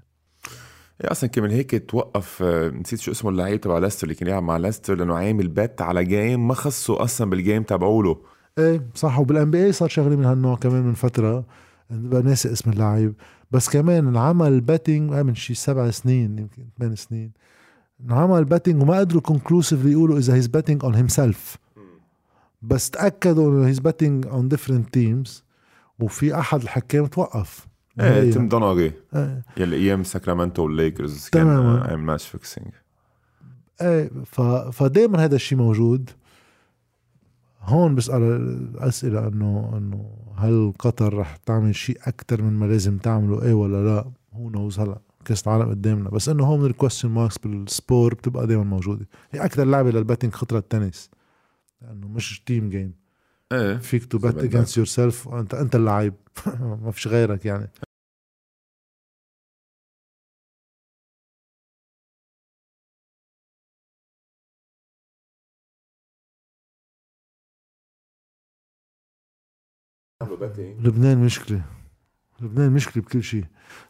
[1.01, 4.43] هي أصلا كمان هيك توقف آه، نسيت شو اسمه اللعيب تبع ليستر اللي كان يلعب
[4.43, 8.21] مع ليستر لأنه عامل bet على game ما خصه أصلا بال game تبعوله
[8.57, 9.19] إيه صح.
[9.19, 11.45] وبال NBA صار شغلة من هالنوع كمان من فترة.
[11.89, 13.13] ناسي اسم اللعيب
[13.51, 17.31] بس كمان انعمل betting من شي سبع سنين يمكن ثمان سنين.
[18.05, 21.57] انعمل betting وما قدروا conclusively يقولوا إذا he's betting on himself
[22.61, 25.43] بس تأكدوا إنه he's betting on different teams
[25.99, 27.67] وفي أحد الحكام توقف.
[27.99, 28.91] إيه تيم دوناغي.
[29.15, 29.43] إيه.
[29.57, 31.83] يلي أيام ساكرامنتو والليكرز كان تماما.
[31.83, 32.67] عامل match fixing
[33.81, 34.41] إيه ف...
[34.41, 36.09] فدائما هذا الشيء موجود.
[37.61, 43.43] هون بسأل الأسئلة إنه إنه هل قطر رح تعمل شيء أكتر من ما لازم تعمله؟
[43.43, 44.99] إيه ولا لا؟ who knows هلا.
[45.29, 46.09] كأس العالم قدامنا.
[46.09, 49.07] بس إنه هون ال question marks بال sport بتبقى دائما موجودة.
[49.31, 51.09] هي أكتر لعبة لل betting خطرة التنس
[51.81, 52.93] لأنه مش team game
[53.51, 53.77] إيه.
[53.77, 54.37] فيك to bet.
[54.37, 56.13] against yourself انت أنت اللعيب.
[56.83, 57.69] ما فيش غيرك يعني.
[70.79, 71.61] لبنان مشكلة.
[72.41, 73.45] لبنان مشكلة بكل شيء.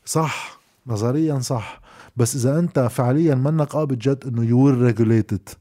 [0.06, 0.59] صح.
[0.90, 1.82] نظريا صح
[2.16, 5.56] بس إذا أنت فعليا منك قابل جد إنه you will regulate it.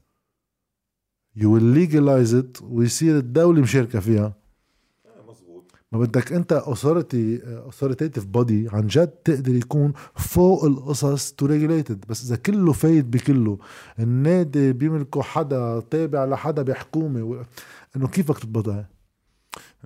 [1.37, 2.63] You will legalize it.
[2.63, 4.33] ويصير الدولة مشاركة فيها.
[5.91, 12.05] ما بدك أنت authority authoritative body عن جد تقدر يكون فوق القصص to regulate it
[12.09, 13.57] بس إذا كله فايت بكله.
[13.99, 17.23] النادي بيملكه حدا تابع لحدا بحكومة.
[17.23, 17.43] و...
[17.95, 18.89] إنه كيف بدك تضبطها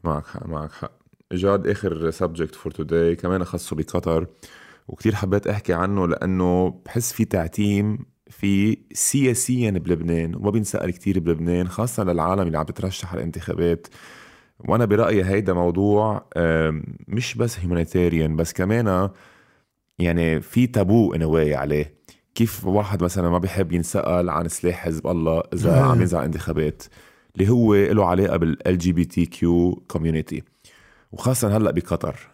[0.04, 0.92] معك حق معك حق.
[1.32, 4.28] جاد آخر subject for today كمان خصه بقطر.
[4.88, 8.00] وكتير حبيت أحكي عنه لأنه بحس في تعتيم
[8.30, 13.88] في سياسيا بلبنان وما بينسأل كتير بلبنان خاصة للعالم اللي عم تترشح على الانتخابات.
[14.60, 16.26] وأنا برأيي هيدا موضوع
[17.08, 19.10] مش بس humanitarian بس كمان
[20.00, 21.94] يعني في taboo in a way عليه.
[22.36, 25.84] كيف واحد مثلا ما بيحب ينسأل عن سلاح حزب الله إذا آه.
[25.84, 26.84] عم ينزل انتخابات
[27.36, 30.44] اللي هو له علاقة بال LGBTQ community
[31.12, 32.33] وخاصة هلأ بقطر.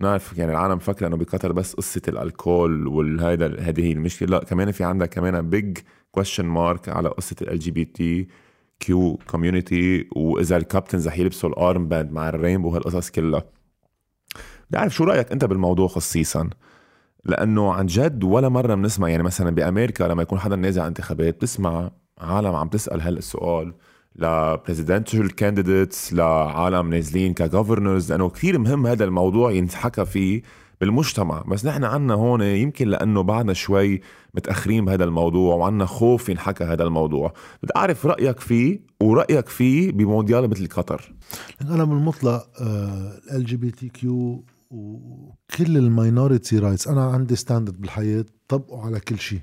[0.00, 4.28] نعرف يعني العالم فاكره إنه بقطر بس قصة الألكول والهيدا هذه هي المشكلة.
[4.28, 5.78] لا كمان في عندك كمان big
[6.10, 12.28] question mark على قصة ال LGBTQ community وإذا ال captains رح يلبسوا ال armband مع
[12.28, 13.44] ال rainbow وهالقصص كلها.
[14.70, 16.50] بعرف شو رأيك أنت بالموضوع خصيصا؟
[17.24, 21.34] لأنه عن جد ولا مرة بنسمع يعني مثلا بأمريكا لما يكون حدا نازل على انتخابات
[21.34, 23.20] بتسمع عالم عم تسأل هلا
[24.16, 30.42] السؤال ل presidential candidates لعالم نازلين ك governors لأنه كثير مهم هذا الموضوع ينحكى فيه
[30.80, 31.42] بالمجتمع.
[31.42, 34.00] بس نحن عنا هون يمكن لأنه بعدنا شوي
[34.34, 37.32] متأخرين بهذا الموضوع وعنا خوف ينحكى هذا الموضوع.
[37.62, 41.14] بدي أعرف رأيك فيه ورأيك فيه بمونديال مثل قطر.
[41.62, 42.46] أنا بالمطلق
[43.32, 49.00] ال جي بي تي كيو وكل ال minority rights أنا عندي standard بالحياة طبقوا على
[49.00, 49.40] كل شيء.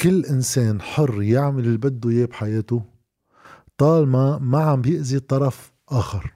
[0.00, 2.82] كل إنسان حر يعمل اللي بده إياه بحياته
[3.78, 6.34] طالما ما عم بيأذي طرف آخر.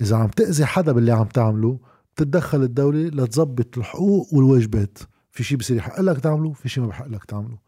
[0.00, 1.78] إذا عم تأذي حدا باللي عم تعمله
[2.14, 4.98] بتتدخل الدولة لتظبط الحقوق والواجبات.
[5.30, 7.58] في شيء بصير يحق لك تعمله في شيء ما بحق لك تعمله.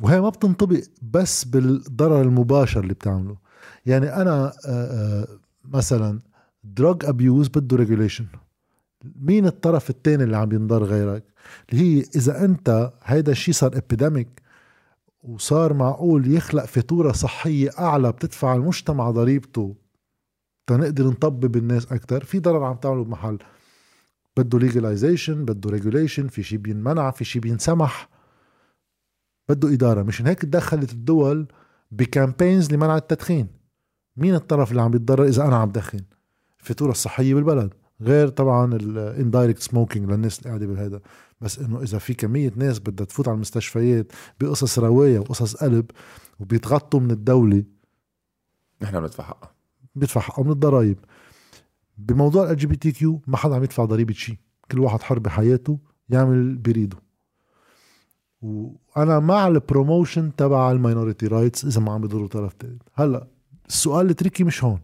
[0.00, 3.36] وهي ما بتنطبق بس بالضرر المباشر اللي بتعمله.
[3.86, 5.28] يعني أنا آه، آه،
[5.64, 6.20] مثلا
[6.64, 8.26] drug abuse بده regulation
[9.04, 11.24] مين الطرف الثاني اللي عم ينضر غيرك؟
[11.72, 14.28] اللي هي إذا أنت هيدا الشيء صار epidemic
[15.22, 19.74] وصار معقول يخلق فاتورة صحية أعلى بتدفع المجتمع ضريبته
[20.66, 23.38] تنقدر نطبب الناس أكثر في ضرر عم تعمله بمحل.
[24.36, 28.08] بده legalization بده regulation في شيء بينمنع في شيء بينسمح.
[29.48, 31.46] بده إدارة مشان هيك تدخلت الدول
[31.90, 33.48] ب campaigns لمنع التدخين.
[34.16, 36.00] مين الطرف اللي عم يتضرر إذا أنا عم دخن؟
[36.60, 37.74] الفاتورة الصحية بالبلد.
[38.02, 41.00] غير طبعا ال indirect smoking للناس اللي قاعدة بهذا
[41.40, 45.90] بس إنه إذا في كمية ناس بدها تفوت على المستشفيات بقصص رواية وقصص قلب
[46.40, 47.64] وبيتغطوا من الدولة
[48.82, 49.50] نحن بندفع حقها.
[49.94, 50.98] بيدفع حقه من الضرائب
[51.98, 54.36] بموضوع ال LGBTQ ما حدا عم يدفع ضريبة شيء
[54.70, 55.78] كل واحد حر بحياته
[56.08, 56.96] يعمل بريده
[58.42, 63.26] وأنا مع ال promotion تبع ال minority rights إذا ما عم بيضروا طرف ثالث هلأ
[63.68, 64.80] السؤال ال tricky مش هون.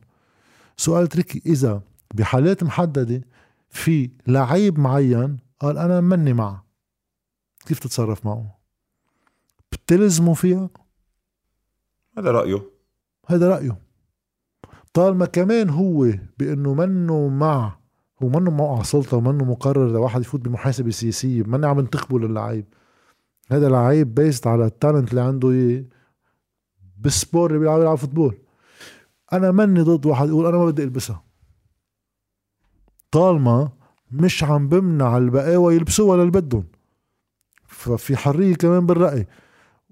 [0.77, 1.83] سؤال ال tricky إذا
[2.17, 3.21] بحالات محددة
[3.69, 6.67] في لعيب معين قال أنا مني معه
[7.67, 8.59] كيف تتصرف معه؟
[9.73, 10.71] بتلزمه فيها؟
[12.19, 12.71] هذا رأيه.
[13.27, 13.79] هذا رأيه.
[14.93, 17.79] طالما كمان هو بأنه منه مع
[18.23, 22.65] هو منه موقع سلطة ومنه مقرر لواحد يفوت بمحاسبة سياسية ماني عم ينتخبه للعيب.
[23.51, 25.85] هذا لعيب based على ال talent اللي عنده اياه
[26.99, 28.39] بال sport اللي بيلعب يلعب football.
[29.33, 31.26] أنا مني ضد واحد يقول أنا ما بدي ألبسها.
[33.17, 33.69] طالما
[34.11, 36.65] مش عم بمنع الباقيين يلبسوها للي بدهم.
[37.67, 39.27] ففي حرية كمان بالرأي.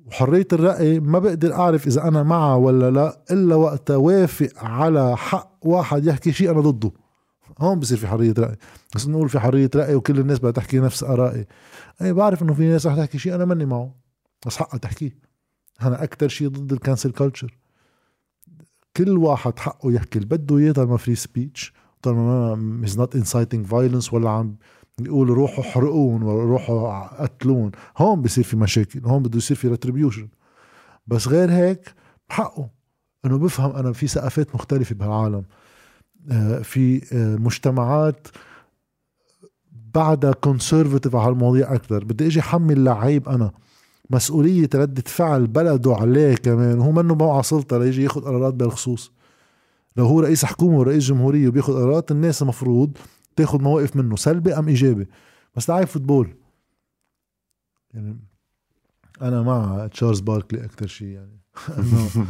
[0.07, 5.59] وحرية الرأي ما بقدر أعرف إذا أنا معها ولا لا إلا وقت وافق على حق
[5.63, 6.93] واحد يحكي شيء أنا ضده.
[7.59, 8.57] هون بصير في حرية رأي.
[8.95, 11.47] بس نقول في حرية رأي وكل الناس بدها تحكي نفس آرائي.
[12.03, 13.95] أي بعرف إنه في ناس رح تحكي شيء أنا ماني معه.
[14.47, 15.19] بس حقها تحكيه.
[15.83, 17.59] أنا أكتر شيء ضد ال cancel culture
[18.97, 21.84] كل واحد حقه يحكي اللي بده إياه طالما free speech ما
[22.85, 24.57] is not inciting violence ولا عم
[25.01, 30.29] يقول روحوا حرقون وروحوا قتلون هون بصير في مشاكل هون بده يصير في retribution
[31.07, 31.95] بس غير هيك
[32.29, 32.69] بحقه.
[33.25, 35.45] إنه بفهم أنا في ثقافات مختلفة بهالعالم.
[36.31, 38.29] آه، في آه، مجتمعات
[39.95, 43.51] بعدها conservative على هالمواضيع أكثر بدي إجي حمل لعيب أنا.
[44.11, 46.79] مسؤولية ردة فعل بلده عليه كمان.
[46.79, 49.13] وهو منه موقع سلطة ليجي ياخذ قرارات بالخصوص.
[49.97, 52.97] لو هو رئيس حكومة ورئيس جمهورية وبياخذ قرارات الناس المفروض
[53.37, 55.09] تاخذ مواقف منه سلبي أم إيجابي.
[55.57, 56.35] بس لعيب football.
[57.95, 58.19] يعني
[59.23, 61.41] أنا مع تشارلز باركلي أكثر شيء يعني.
[61.79, 62.27] انه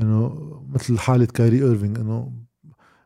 [0.00, 2.32] إنه مثل حالة كايري ايرفينج إنه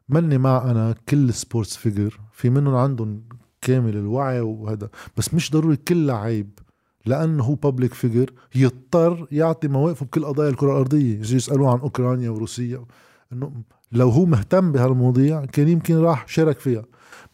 [0.09, 3.25] مني مع أنا كل sports figure في منهم عندهم
[3.61, 6.59] كامل الوعي وهذا بس مش ضروري كل لعيب
[7.07, 11.19] لأنه هو public figure يضطر يعطي مواقفه بكل قضايا الكرة الأرضية.
[11.19, 12.85] يجي يسألوه عن أوكرانيا وروسيا.
[13.33, 13.53] إنه
[13.93, 16.85] لو هو مهتم بهالمواضيع كان يمكن راح شارك فيها.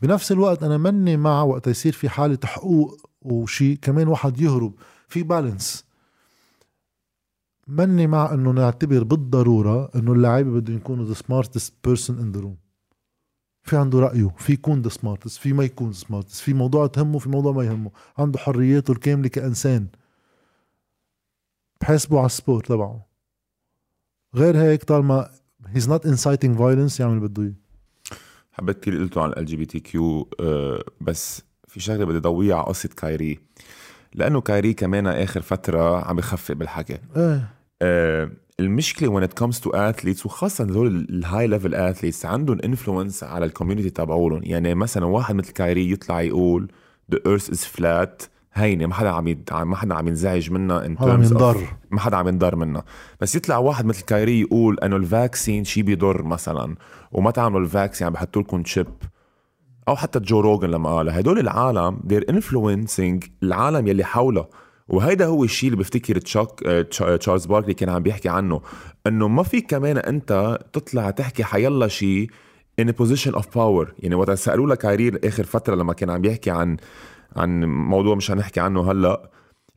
[0.03, 4.75] بنفس الوقت أنا مني مع وقت يصير في حالة حقوق وشي كمان واحد يهرب
[5.09, 5.85] في balance
[7.69, 12.57] مني مع إنه نعتبر بالضرورة إنه اللاعب بده يكونوا the smartest person in the room
[13.63, 17.29] في عنده رأيه في يكون the smartest في ما يكون smartest في موضوع تهمه في
[17.29, 17.91] موضوع ما يهمه.
[18.19, 19.87] عنده حرياته الكاملة كإنسان.
[21.81, 23.07] بحسبه على ال sport تبعه.
[24.35, 25.31] غير هيك طالما
[25.67, 27.53] he's not inciting violence يعمل بده إياه.
[28.53, 30.31] حبيت كثير قلتوا عن ال LGBTQ
[31.01, 33.39] بس في شغلة بدي ضويها على قصة كايري.
[34.15, 36.99] لأنه كايري كمان آخر فترة عم بخفق بالحكي.
[37.17, 37.49] إيه.
[37.83, 38.31] آه،
[38.61, 43.47] المشكلة when it comes to athletes وخاصة هذول ال high level athletes عندهم influence على
[43.47, 44.41] ال community تبعولهم.
[44.45, 46.69] يعني مثلا واحد مثل كايري يطلع يقول
[47.15, 48.29] the earth is flat.
[48.55, 49.53] هينه ما حدا عم يد...
[49.53, 51.57] ما حدا عم ينزعج منها ان عم ينضر
[51.91, 52.85] ما حدا عم ينضر منها.
[53.21, 56.75] بس يطلع واحد مثل كايري يقول إنه ال vaccine شي بيضر مثلا
[57.13, 58.87] وما تعملوا ال vaccine عم بحطوا لكم chip
[59.89, 64.47] أو حتى جو روجن لما قال هدول العالم they're influencing العالم يلي حوله.
[64.89, 66.61] وهيدا هو الشيء اللي بفتكر تشاك
[66.91, 68.61] تشا- تشارلز باركلي كان عم بيحكي عنه.
[69.07, 72.31] إنه ما في كمان أنت تطلع تحكي حيلا شيء
[72.81, 73.87] in a position of power.
[73.99, 76.77] يعني وقت سالوه لكايري آخر فترة لما كان عم بيحكي عن
[77.37, 79.31] عن موضوع مش هنحكي عنه هلأ.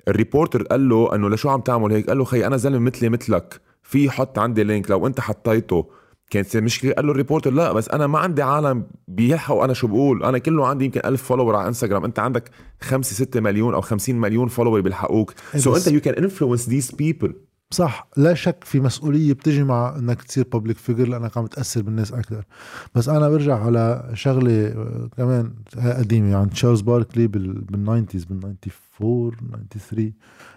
[0.08, 3.10] ال reporter قال له إنه لشو عم تعمل هيك؟ قال له خي أنا زلمة مثلي
[3.10, 5.86] مثلك في حط عندي link لو أنت حطيته.
[6.30, 6.92] كانت مشكلة.
[6.94, 10.24] قال له ال reporter لا بس أنا ما عندي عالم بيلحقوا أنا شو بقول.
[10.24, 12.50] أنا كله عندي يمكن ألف follower على انستغرام أنت عندك
[12.82, 15.34] 5 6 مليون أو 50 مليون follower بيلحقوك.
[15.54, 17.34] إيه so بس- أنت you can influence these people
[17.72, 22.14] صح لا شك في مسؤولية بتجي مع إنك تصير public figure لانك عم تأثر بالناس
[22.14, 22.46] أكثر.
[22.96, 28.36] بس أنا برجع على شغلة آه، كمان قديمة عن تشارلز باركلي بال بال nineties بال
[28.38, 30.14] 94 93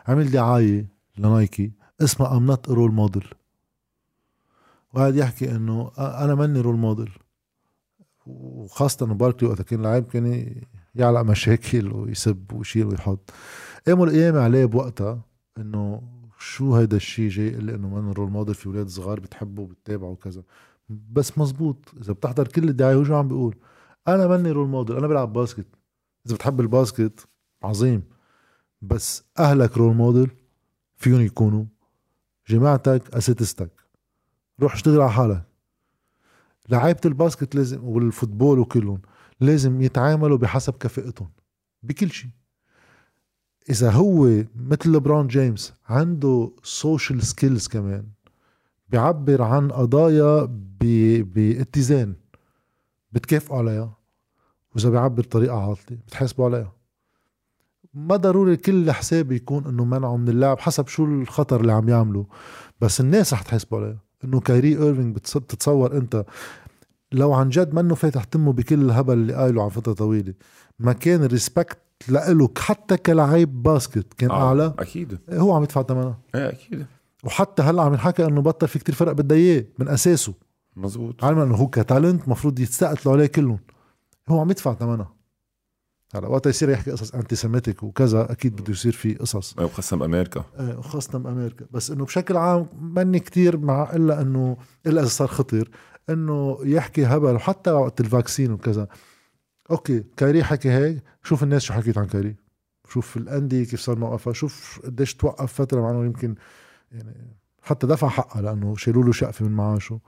[0.08, 0.86] عمل دعاية
[1.18, 3.26] لنايكي اسمها I'm not role model
[4.94, 7.10] وقعد يحكي إنه أ- أنا ماني role model
[8.26, 10.54] وخاصة إنه باركلي وقت كان لعيب كان
[10.94, 13.30] يعلق مشاكل ويسب ويشيل ويحط.
[13.86, 15.20] قاموا القيامة عليه بوقتها
[15.58, 16.02] إنه
[16.44, 20.08] شو هيدا الشيء جاي يقول لي إنه منه role model في أولاد صغار بتحبه وبتتابعه
[20.08, 20.42] وكذا.
[20.88, 23.56] بس مزبوط إذا بتحضر كل الدعاية هو شو عم بيقول؟
[24.08, 25.66] أنا ماني role model أنا بلعب basket.
[26.26, 27.28] إذا بتحب ال basket
[27.62, 28.02] عظيم.
[28.82, 30.30] بس أهلك role model
[30.96, 31.64] فيهم يكونوا
[32.48, 33.72] جماعتك أساتذتك.
[34.60, 35.44] روح اشتغل على حالك.
[36.68, 39.02] لعيبة ال basket لازم وال football وكلهم
[39.40, 41.30] لازم يتعاملوا بحسب كفاءتهم
[41.82, 42.30] بكل شيء.
[43.70, 48.04] إذا هو مثل لبرون جيمس عنده social skills كمان
[48.88, 50.44] بيعبر عن قضايا
[51.34, 52.14] باتزان
[53.12, 53.96] بتكافئوا عليها
[54.74, 56.72] وإذا بيعبر بطريقة عاطلة بتحاسبوا عليها.
[57.94, 62.26] ما ضروري كل حساب يكون إنه منعه من اللعب حسب شو الخطر اللي عم يعمله
[62.80, 63.98] بس الناس رح تحاسبوا عليها.
[64.24, 66.24] إنه كايري إيرفينج بتتصور أنت
[67.12, 70.34] لو عن جد منه فاتح تمه بكل الهبل اللي قايله عن فترة طويلة
[70.78, 74.74] ما كان ال respect لإله حتى كلاعب basket كان آه أعلى.
[74.78, 75.18] أكيد.
[75.30, 76.86] هو عم يدفع ثمنها إيه أكيد.
[77.24, 80.34] وحتى هلأ عم ينحكى إنه بطل في كتير فرق بدها إياه من أساسه.
[80.76, 81.24] مزبوط.
[81.24, 83.58] علما إنه هو ك talent المفروض يستقتلوا عليه كلهم.
[84.28, 85.14] هو عم يدفع ثمنها
[86.14, 89.58] هلأ وقت يصير يحكي قصص anti-Semitic وكذا أكيد بده يصير في قصص.
[89.58, 90.44] وخاصة بأمريكا.
[90.60, 91.66] إيه وخاصة بأمريكا.
[91.70, 94.56] بس إنه بشكل عام ماني كتير مع إلا إنه
[94.86, 95.68] إلا إذا صار خطر
[96.10, 98.88] إنه يحكي هبل وحتى وقت ال vaccine وكذا.
[99.70, 102.36] okay كايري حكي هيك شوف الناس شو حكيت عن كايري
[102.88, 106.34] شوف الأندية كيف صار موقفها شوف قديش توقف فترة مع يمكن
[106.92, 110.00] يعني حتى دفع حقها لأنه شالوا له شقفة من معاشه.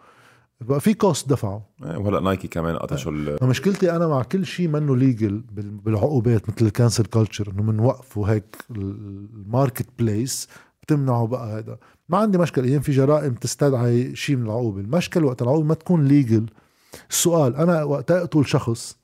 [0.61, 4.69] بقى في cost دفعوا إيه، وهلأ نايكي كمان قطشوا ال مشكلتي أنا مع كل شيء
[4.69, 5.45] منه legal
[5.85, 10.49] بالعقوبات مثل ال cancel culture إنه بنوقفوا هيك ال marketplace
[10.83, 11.79] بتمنعوا بقى هذا
[12.09, 14.81] ما عندي مشكلة أيام في جرائم تستدعي شيء من العقوبة.
[14.81, 16.47] المشكلة وقت العقوبة ما تكون ليجل
[17.11, 18.97] السؤال أنا وقت أقتل شخص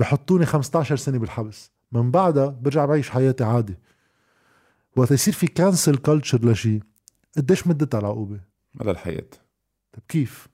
[0.00, 1.72] بحطوني 15 سنة بالحبس.
[1.92, 3.78] من بعدها برجع بعيش حياتي عادي.
[4.96, 6.82] وقت يصير في cancel culture لشيء
[7.36, 8.40] قديش مدتها العقوبه
[8.74, 9.26] مدى الحياة.
[9.92, 10.48] طيب كيف؟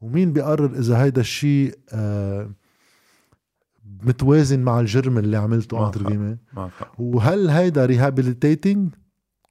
[0.00, 2.50] ومين بيقرر إذا هيدا الشيء آه
[4.02, 6.02] متوازن مع الجرم اللي عملته أنتر
[6.98, 8.94] وهل هيدا rehabilitating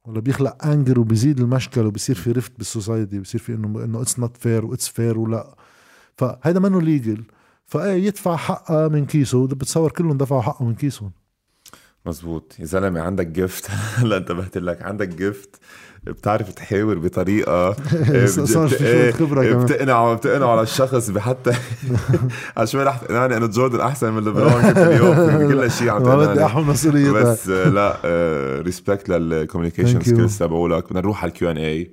[0.04, 4.18] ولا بيخلق anger وبيزيد المشكل وبصير في rift بال society بصير في انه إنه it's
[4.18, 5.56] not fair what's fair ولا؟
[6.16, 7.24] فهيدا منه legal
[7.66, 11.12] فإيه يدفع حقها من كيسه بتصور كلهم دفعوا حقه من كيسهم.
[12.06, 14.82] مزبوط يا زلمة عندك gift هلا انتبهت لك.
[14.82, 15.60] عندك gift
[16.06, 17.72] بتعرف تحاور بطريقة
[18.26, 19.64] صار في شوية خبرة كمان.
[19.64, 21.52] بتقنع بتقنع على الشخص بحتى
[22.56, 26.44] على شوي رح تقنعني انه جوردن أحسن من ليبرون اليوم كل شيء عم ما بدي
[26.44, 27.96] احمل مسؤوليتها بس لا
[28.62, 31.90] respect لل communication skills تبعولك بدنا نروح على ال Q&A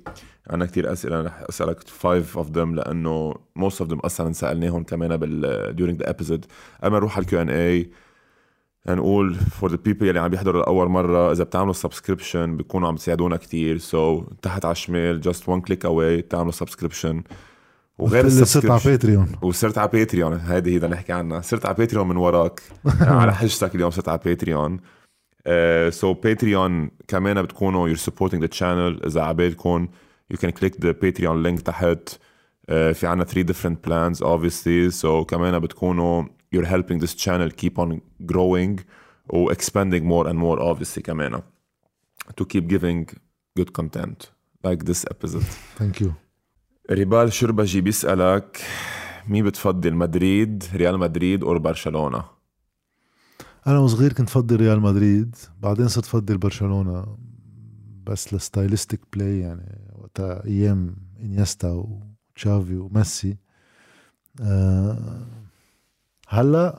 [0.50, 5.16] عندنا كثير أسئلة رح أسألك five of them لأنه most of them أصلا سألناهم كمان
[5.16, 6.44] بال during ذا episode.
[6.84, 7.90] أما نروح على ال Q&A
[8.88, 13.36] نقول for the people اللي عم بيحضروا لأول مرة إذا بتعملوا subscription بيكونوا عم تساعدونا
[13.36, 13.78] كتير.
[13.78, 17.22] so so, تحت على الشمال just one click away تعملوا subscription
[17.98, 21.40] وغير صرت على باتريون وصرت على باتريون هذه هي نحكي عنها.
[21.40, 22.62] صرت على باتريون من وراك.
[23.00, 24.80] على حجتك اليوم صرت على باتريون
[25.90, 29.06] So باتريون كمان بتكونوا you're supporting the channel.
[29.06, 29.88] إذا عبالكم
[30.30, 32.18] you can click the Patreon link تحت.
[32.64, 35.02] uh, في عنا 3 different plans obviously.
[35.02, 36.24] So كمان بتكونوا
[36.54, 38.00] you're helping this channel keep on
[38.32, 38.74] growing
[39.34, 41.42] or expanding more and more obviously كمان
[42.36, 43.06] to keep giving
[43.58, 44.30] good content
[44.64, 45.46] like this episode.
[45.78, 46.12] Thank you.
[46.90, 48.60] ريبال شربجي بيسألك
[49.28, 52.24] مين بتفضل مدريد ريال مدريد أو برشلونه
[53.66, 57.18] أنا وصغير كنت فضل ريال مدريد بعدين صرت فضل برشلونة
[58.06, 61.84] بس ال stylistic play يعني وقتها أيام إنيستا
[62.32, 63.36] وتشافي وميسي
[64.40, 65.26] أه
[66.34, 66.78] هلا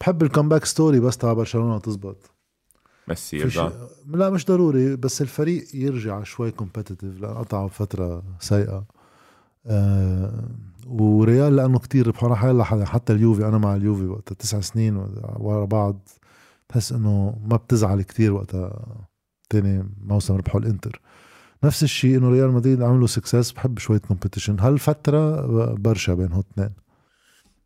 [0.00, 2.30] بحب ال comeback story بس تبع برشلونة تزبط.
[3.08, 3.70] ميسي يرجع
[4.06, 8.84] لا مش ضروري بس الفريق يرجع شوي competitive لأن قطعوا فترة سيئة.
[9.66, 10.48] آه
[10.86, 14.96] وريال لأنه كتير ربحوا هلا حتى اليوفي أنا مع اليوفي وقتها تسع سنين
[15.36, 16.08] ورا بعض.
[16.70, 18.86] بحس إنه ما بتزعل كتير وقتها
[19.50, 21.00] تاني موسم ربحوا الإنتر.
[21.64, 26.70] نفس الشيء إنه ريال مدريد عملوا success بحب شوية competition هالفترة برشا بينهم اثنين.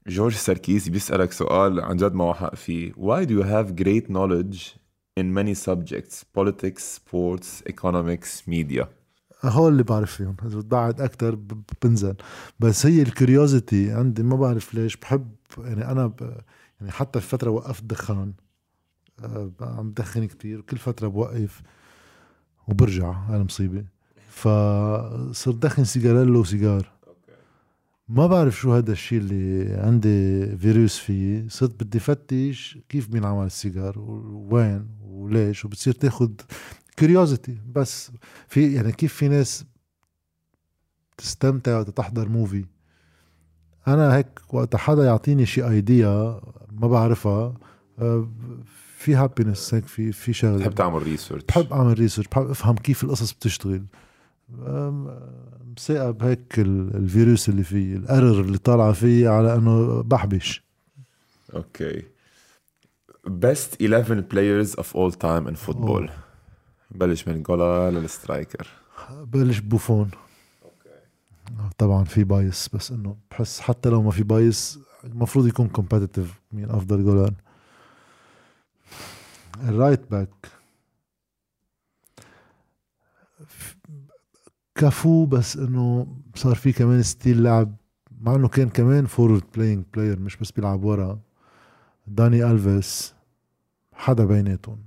[0.08, 2.92] جورج ساركيسي بيسألك سؤال عن جد ما حق فيه.
[2.92, 4.76] Why do you have great knowledge
[5.20, 8.86] in many subjects politics, sports, economics, media?
[9.44, 10.36] هول اللي بعرف فيهم.
[10.46, 11.38] إذا بتبعد أكثر
[11.82, 12.14] بنزل.
[12.60, 14.96] بس هي ال curiosity عندي ما بعرف ليش.
[14.96, 16.40] بحب يعني أنا ب...
[16.80, 18.32] يعني حتى في فترة وقفت دخان.
[19.20, 20.60] آه، عم بدخن كتير.
[20.60, 21.62] كل فترة بوقف
[22.68, 23.84] وبرجع هاي المصيبه
[24.28, 26.93] فصرت دخن cigarillo وسيجار.
[28.08, 31.48] ما بعرف شو هذا الشيء اللي عندي فيروس فيه.
[31.48, 36.40] صرت بدي فتش كيف بينعمل السيجار ووين وليش وبتصير تاخد
[36.96, 38.10] curiosity بس
[38.48, 39.64] في يعني كيف في ناس
[41.16, 42.64] تستمتع وتحضر movie
[43.88, 46.40] أنا هيك وقت حدا يعطيني شي idea
[46.72, 47.54] ما بعرفها
[47.98, 48.28] آه،
[48.98, 50.58] في happiness هيك في في شغلة.
[50.58, 53.84] بحب تعمل research بحب أعمل research بحب أفهم كيف القصص بتشتغل.
[55.76, 60.64] مسائب هيك الفيروس اللي فيه الارر اللي طالعة فيه على إنه بحبش.
[61.54, 62.02] Okay.
[63.26, 66.10] Best 11 players of all time in football.
[66.90, 68.68] بلش من goal لل striker
[69.10, 70.10] بلش بوفون.
[71.78, 76.70] طبعا في bias بس إنه بحس حتى لو ما في bias المفروض يكون competitive مين
[76.70, 77.34] أفضل goal
[79.62, 80.48] ال right back
[84.74, 87.76] كفو بس إنه صار في كمان style لعب
[88.20, 91.20] مع إنه كان كمان forward playing player مش بس بيلعب ورا.
[92.06, 93.14] داني ألفيس
[93.92, 94.84] حدا بيناتهم.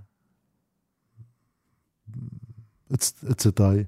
[2.92, 3.88] it's it's تاي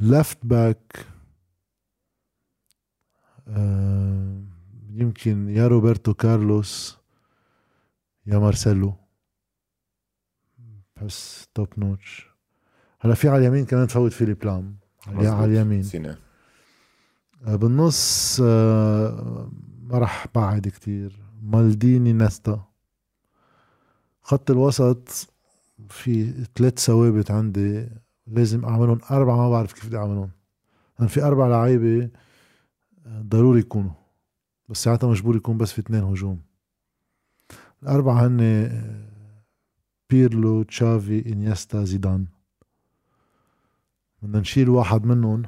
[0.00, 1.06] left back
[4.90, 6.98] يمكن يا روبرتو كارلوس
[8.26, 8.94] يا مارسيلو.
[10.96, 12.31] بحس top notch
[13.04, 14.76] هلا في على اليمين كمان تفوت فيليب لام.
[15.06, 15.82] على اليمين.
[15.82, 16.18] سينا.
[17.44, 19.50] آه، بالنص آه،
[19.82, 21.22] ما راح بعد كتير.
[21.42, 22.64] مالديني نستا
[24.22, 25.28] خط الوسط
[25.88, 27.88] في ثلاث ثوابت عندي.
[28.26, 28.98] لازم أعملهم.
[29.10, 30.30] أربعة ما بعرف كيف بدي أعملهم.
[30.98, 32.10] هن في أربع لعيبة
[33.06, 33.92] آه، ضروري يكونوا.
[34.68, 36.40] بس ساعتها مجبور يكون بس في اثنين هجوم.
[37.82, 38.70] الأربعة هن
[40.10, 42.26] بيرلو تشافي إنيستا زيدان.
[44.22, 45.42] بدنا نشيل واحد منهم.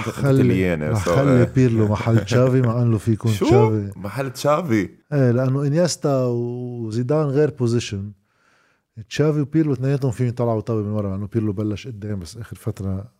[0.00, 3.92] خلي خلي بيرلو محل تشافي مع انه في يكون تشافي.
[3.96, 8.12] محل تشافي؟ إيه لأنه إنيستا وزيدان غير position
[9.08, 13.12] تشافي وبيرلو اثنيناتهم فيهم يطلعوا طابه من ورا لأنه بيرلو بلش قدام بس آخر فترة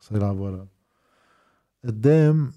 [0.00, 0.66] صار يلعب ورا.
[1.84, 2.52] قدام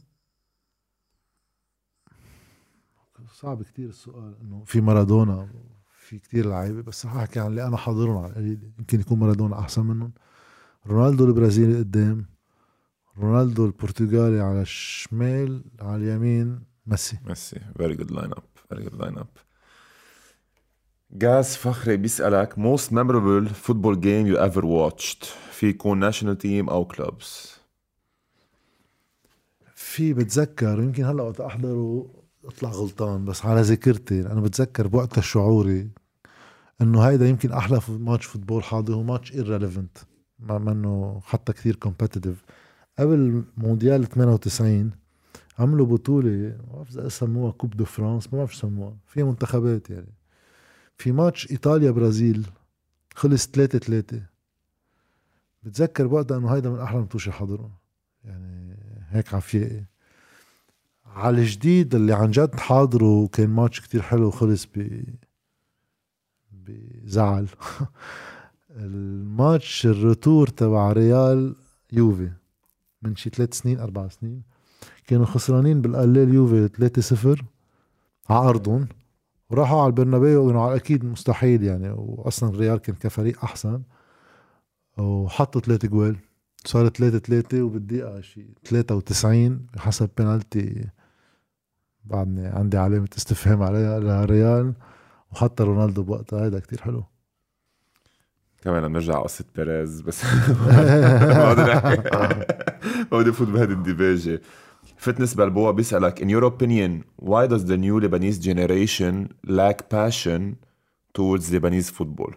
[3.33, 5.47] صعب كتير السؤال إنه في مارادونا.
[6.11, 8.71] في كتير لعيبة بس رح أحكي عن اللي أنا حاضرهم على القليل.
[8.79, 10.11] يمكن يكون مارادونا أحسن منهم.
[10.87, 12.25] رونالدو البرازيلي قدام
[13.17, 17.17] رونالدو البرتغالي على الشمال على اليمين ميسي.
[17.25, 17.59] ميسي.
[17.77, 19.27] very good lineup very good lineup
[21.11, 25.25] جاز فخري بيسألك most memorable football game you ever watched?
[25.51, 27.49] في يكون national team أو clubs.
[29.75, 32.09] في بتذكر يمكن هلأ وقت أحضره
[32.45, 36.00] أطلع غلطان بس على ذاكرتي أنا بتذكر بوقتها الشعوري.
[36.81, 40.05] إنه هيدا يمكن أحلى match football حاضر هو match irrelevant
[40.39, 42.43] ما منه حتى كثير competitive
[42.99, 44.91] قبل مونديال 98
[45.59, 48.97] عملوا بطولة ما بعرف إذا سموها Coupe de France ما بعرف سموها.
[49.07, 50.13] فيها منتخبات يعني.
[50.97, 52.47] في ماتش ايطاليا برازيل
[53.15, 54.21] خلص 3 3
[55.63, 57.71] بتذكر بوقتها إنه هيدا من أحلى المطوشه حاضرهم
[58.23, 58.77] يعني
[59.09, 59.85] هيك عفيائي
[61.05, 65.03] على الجديد اللي عن جد حاضره كان ماتش كتير حلو وخلص ب
[66.67, 67.47] بزعل.
[68.75, 71.55] الماتش الرتور تبع ريال
[71.91, 72.31] يوفي
[73.01, 74.41] من شي ثلاث سنين أربع سنين
[75.07, 76.69] كانوا خسرانين بالقليل يوفي
[77.37, 77.43] 3-0
[78.29, 78.87] على أرضهم
[79.49, 83.81] وراحوا على البرنابيو وقالوا أكيد مستحيل يعني واصلا الريال كان كفريق أحسن
[84.97, 86.15] وحطوا ثلاثة جوال.
[86.65, 90.89] صار 3 3 وبالدقيقة شي 93 حسب بنالتي
[92.05, 94.73] بعدني عندي علامة استفهام عليها لريال
[95.31, 97.03] وحتى رونالدو بوقتها هيدا كتير حلو.
[98.61, 100.25] كمان بنرجع قصة بيريز بس
[103.11, 104.41] ما بدي افوت بهذه الديباجة
[104.97, 110.55] fitness بلبوع بيسألك in your opinion why does the new Lebanese generation lack passion
[111.13, 112.33] towards Lebanese football?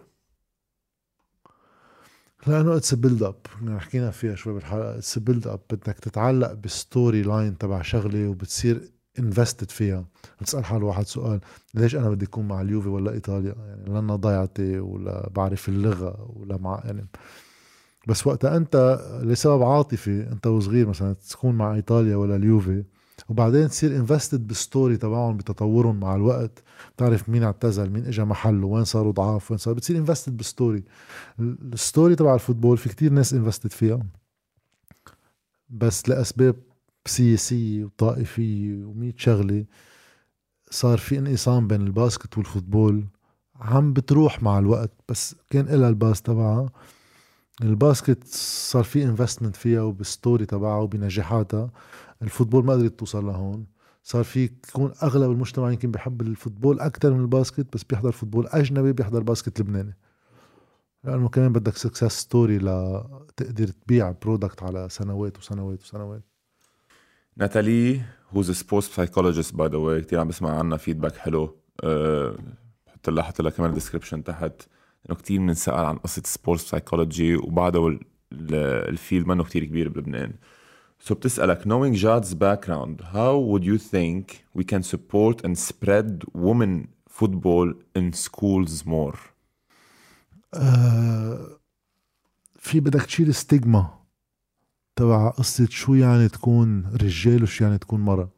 [2.47, 3.35] لأنه it's build up
[3.79, 4.97] حكينا فيها شوي بالحلقة.
[4.97, 8.81] it's build up بدك تتعلق بال story line تبع شغلة وبتصير
[9.19, 10.05] invested فيها.
[10.41, 11.39] بيسأل حاله واحد سؤال
[11.73, 16.57] ليش أنا بدي أكون مع اليوفي ولا إيطاليا؟ يعني لنا ضيعتي ولا بعرف اللغة ولا
[16.57, 17.07] مع يعني.
[18.07, 22.83] بس وقتها أنت لسبب عاطفي أنت وصغير مثلا تكون مع إيطاليا ولا اليوفي
[23.29, 26.63] وبعدين تصير invested بال story تبعهم بتطورهم مع الوقت.
[26.95, 29.73] بتعرف مين اعتزل مين اجى محله وين صاروا ضعاف وين صار.
[29.73, 30.83] بتصير invested بال story
[31.39, 33.99] ال story تبع ال football في كتير ناس invested فيها.
[35.69, 36.55] بس لأسباب
[37.07, 39.65] سياسية وطائفية ومية شغلة
[40.69, 43.05] صار في انقسام بين ال basket وال football.
[43.55, 46.69] عم بتروح مع الوقت بس كان إلها ال base تبعها.
[47.61, 51.71] ال basket صار في investment فيها وبال story تبعها وبنجاحاتها.
[52.21, 53.65] ال football ما قدرت توصل لهون.
[54.03, 58.11] صار في تكون أغلب المجتمع يمكن بيحب ال football أكثر من ال basket بس بيحضر
[58.11, 59.97] football أجنبي بيحضر basket لبناني.
[61.03, 66.23] لأنه كمان بدك success story لتقدر تبيع product على سنوات وسنوات وسنوات.
[67.37, 68.01] ناتالي
[68.31, 71.57] who's sports psychologist by the way كثير عم بسمع عنا feedback حلو.
[71.83, 72.37] أه،
[72.87, 74.61] حط لها حط لها كمان description تحت.
[75.09, 77.99] إنه كتير بنسال عن قصة sports psychology وبعده
[78.31, 80.33] الفيلد منه كتير كبير بلبنان.
[81.07, 86.87] So بتسألك knowing Jad's background how would you think we can support and spread women
[87.09, 89.17] football in schools more
[90.53, 91.59] آه
[92.59, 94.04] في بدك تشيل ستيغما
[94.95, 98.29] تبع قصة شو يعني تكون رجال وشو يعني تكون مرة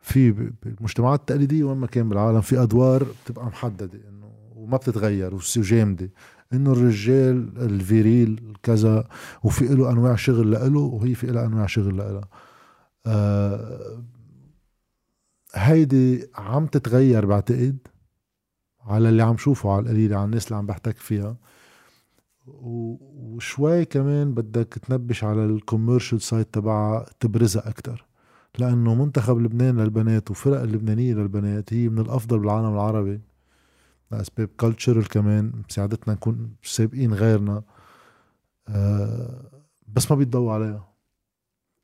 [0.00, 0.30] في
[0.62, 6.10] بالمجتمعات التقليدية وين ما كان بالعالم في أدوار بتبقى محددة إنه وما بتتغير وجامدة
[6.52, 9.08] إنه الرجال الفيريل كذا
[9.42, 12.28] وفي له أنواع شغل لإله وهي في لها أنواع شغل لإلها.
[13.06, 14.02] آه
[15.54, 17.78] هيدي عم تتغير بعتقد
[18.86, 21.36] على اللي عم شوفه على القليلة على الناس اللي عم بحتك فيها.
[22.60, 28.08] وشوي كمان بدك تنبش على ال commercial side تبعها تبرزها أكثر
[28.58, 33.20] لأنه منتخب لبنان للبنات وفرق اللبنانية للبنات هي من الأفضل بالعالم العربي.
[34.12, 37.62] لأسباب cultural كمان مساعدتنا نكون سابقين غيرنا.
[38.68, 39.50] أه
[39.88, 40.88] بس ما بيتضوى عليها.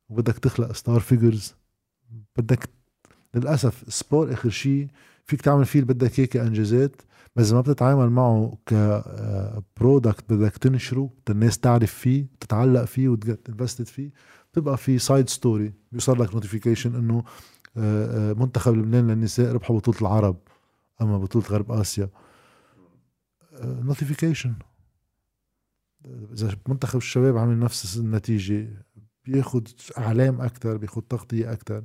[0.09, 1.55] وبدك تخلق star figures
[2.39, 2.69] بدك
[3.35, 4.89] للأسف sport آخر شيء
[5.25, 7.03] فيك تعمل فيه اللي بدك إياه كأنجازات.
[7.37, 13.87] بس ما بتتعامل معه ك product بدك تنشره الناس تعرف فيه تتعلق فيه وت invested
[13.87, 14.11] فيه
[14.53, 17.25] بتبقى في side story بيوصل لك notification إنه
[17.77, 20.37] آه، آه، منتخب لبنان للنساء ربحوا بطولة العرب
[21.03, 22.09] أما بطولة غرب آسيا.
[23.63, 24.55] notification
[26.07, 28.85] آه، إذا منتخب الشباب عامل نفس النتيجة
[29.25, 31.85] بياخد إعلام أكثر بياخد تغطية أكثر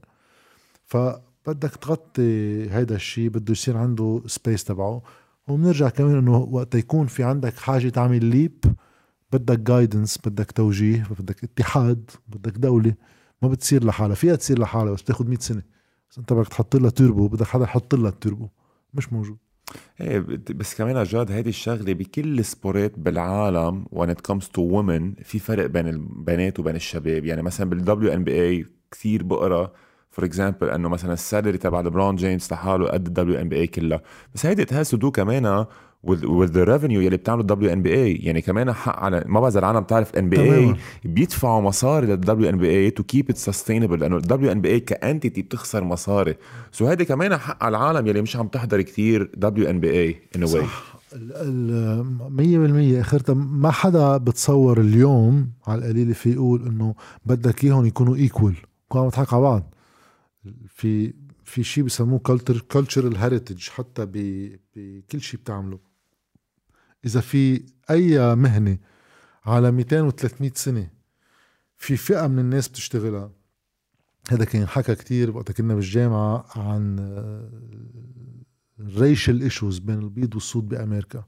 [0.85, 5.01] فبدك تغطي هيدا الشيء بده يصير عنده space تبعه.
[5.49, 8.65] وبنرجع كمان إنه وقت يكون في عندك حاجة تعمل leap
[9.33, 12.93] بدك guidance بدك توجيه بدك اتحاد بدك دولة
[13.41, 14.15] ما بتصير لحالها.
[14.15, 15.61] فيها تصير لحالها بس بتاخذ 100 سنة.
[16.11, 18.47] بس أنت بدك تحط لها توربو بدك حدا يحط لها التوربو
[18.93, 19.37] مش موجود.
[20.01, 20.19] إيه
[20.55, 25.39] بس كمان جاد هيدي الشغلة بكل ال sportات بالعالم when it comes to women في
[25.39, 27.25] فرق بين البنات وبين الشباب.
[27.25, 29.71] يعني مثلا بال WNBA كثير بقرا
[30.11, 34.01] for example إنه مثلا ال salary تبع لبرون جيمس لحاله قد ال WNBA كلها.
[34.35, 35.65] بس هيدي it has to do كمان
[36.07, 40.15] with the revenue يلي بتعمله ال WNBA يعني كمان حق على ما بعرف العالم بتعرف
[40.15, 40.75] NBA
[41.05, 46.35] بيدفعوا مصاري لل WNBA to keep it sustainable لأنه ال WNBA ك entity بتخسر مصاري.
[46.71, 50.65] so هيدي كمان حق على العالم يلي مش عم تحضر كثير WNBA in a way
[52.29, 53.01] مية بالمية.
[53.01, 56.95] اخرتها ما حدا بتصور اليوم على القليلة في يقول إنه
[57.25, 58.55] بدك إياهم يكونوا equal
[58.85, 59.73] يكونوا عم على بعض.
[60.79, 65.79] في في شيء بسموه culture cultural heritage حتى بكل شيء بتعمله.
[67.05, 68.77] إذا في أي مهنة
[69.45, 70.89] على 200 و 300 سنة
[71.77, 73.31] في فئة من الناس بتشتغلها
[74.29, 76.99] هذا كان حكى كتير وقت كنا بالجامعة عن
[78.79, 81.23] ال racial issues بين البيض والسود بأمريكا.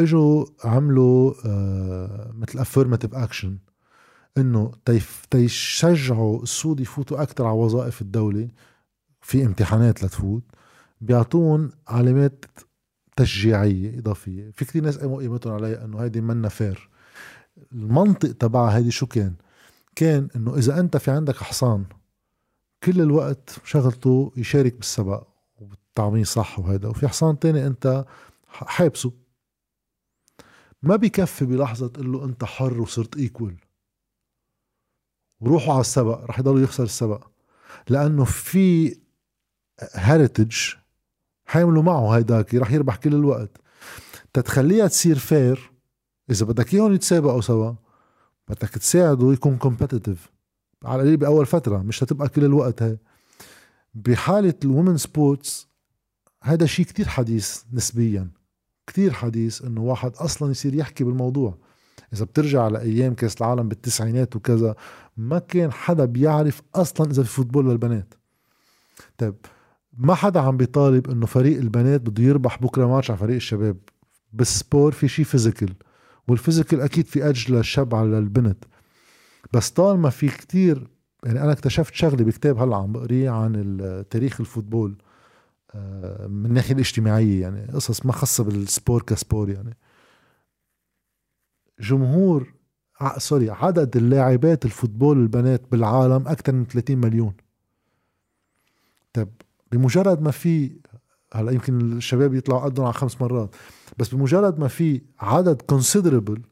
[0.00, 3.58] إجوا عملوا آه، مثل affirmative action
[4.38, 4.72] إنه
[5.30, 8.48] تيشجعوا السود يفوتوا أكثر على وظائف الدولة
[9.20, 10.42] في امتحانات لتفوت.
[11.00, 12.44] بيعطون علامات
[13.16, 14.50] تشجيعية إضافية.
[14.50, 16.88] في كثير ناس قاموا قيمتهم عليها إنه هيدي منا fair.
[17.72, 19.34] المنطق تبعها هيدي شو كان؟
[19.96, 21.84] كان إنه إذا أنت في عندك حصان
[22.82, 28.04] كل الوقت شغلته يشارك بالسبق وبالطعميه صح وهيدا وفي حصان تاني أنت
[28.48, 29.12] حابسه.
[30.82, 33.56] ما بكفي بلحظة تقول له أنت حر وصرت equal
[35.40, 37.26] وروحوا على السبق رح يضل يخسر السبق.
[37.88, 38.96] لأنه في
[39.92, 40.56] heritage
[41.46, 43.50] حيعملوا معه هيداك رح يربح كل الوقت.
[44.32, 45.72] تتخليها تصير fair
[46.30, 47.72] إذا بدك إياهم يتسابقوا سوا
[48.48, 50.28] بدك تساعده يكون competitive
[50.84, 52.98] على القليل بأول فترة مش هتبقى كل الوقت هي
[53.94, 55.68] بحالة ال women sports
[56.42, 58.30] هذا شيء كتير حديث نسبيا.
[58.86, 61.58] كتير حديث إنه واحد أصلا يصير يحكي بالموضوع.
[62.12, 64.74] إذا بترجع لأيام كأس العالم بالتسعينات وكذا
[65.16, 68.14] ما كان حدا بيعرف أصلا إذا في football للبنات.
[69.18, 69.34] طيب
[69.98, 73.76] ما حدا عم بيطالب إنه فريق البنات بده يربح بكرة ماتش على فريق الشباب.
[74.32, 75.74] بال sport في شيء physical
[76.28, 78.64] وال physical أكيد في أجل للشاب على البنت
[79.52, 80.88] بس طالما في كتير
[81.24, 84.96] يعني أنا اكتشفت شغلة بكتاب هلأ عم بقريه عن تاريخ ال football
[85.74, 89.76] آه، من الناحية الاجتماعية يعني قصص ما خاصة بال sport ك sport يعني.
[91.80, 92.54] جمهور
[93.16, 97.34] sorry عدد اللاعبات ال football البنات بالعالم أكثر من 30 مليون.
[99.12, 99.28] طيب
[99.72, 100.80] بمجرد ما في
[101.34, 103.54] هلا يمكن الشباب يطلعوا قدهم على خمس مرات
[103.98, 106.42] بس بمجرد ما في عدد considerable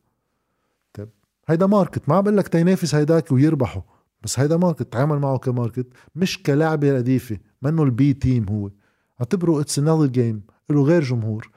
[0.94, 1.08] طيب
[1.48, 3.82] هيدا market ما عم بقول لك تينافس هيداك ويربحوا
[4.22, 8.70] بس هيدا market تعامل معه ك market مش كلعبه رديفة منه ال B team هو.
[9.20, 11.50] اعتبره it's another game له غير جمهور.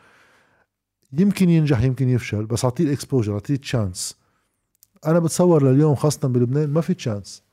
[1.14, 4.20] يمكن ينجح يمكن يفشل بس أعطيه ال exposure أعطيه chance
[5.06, 7.44] أنا بتصور لليوم خاصة بلبنان ما في chance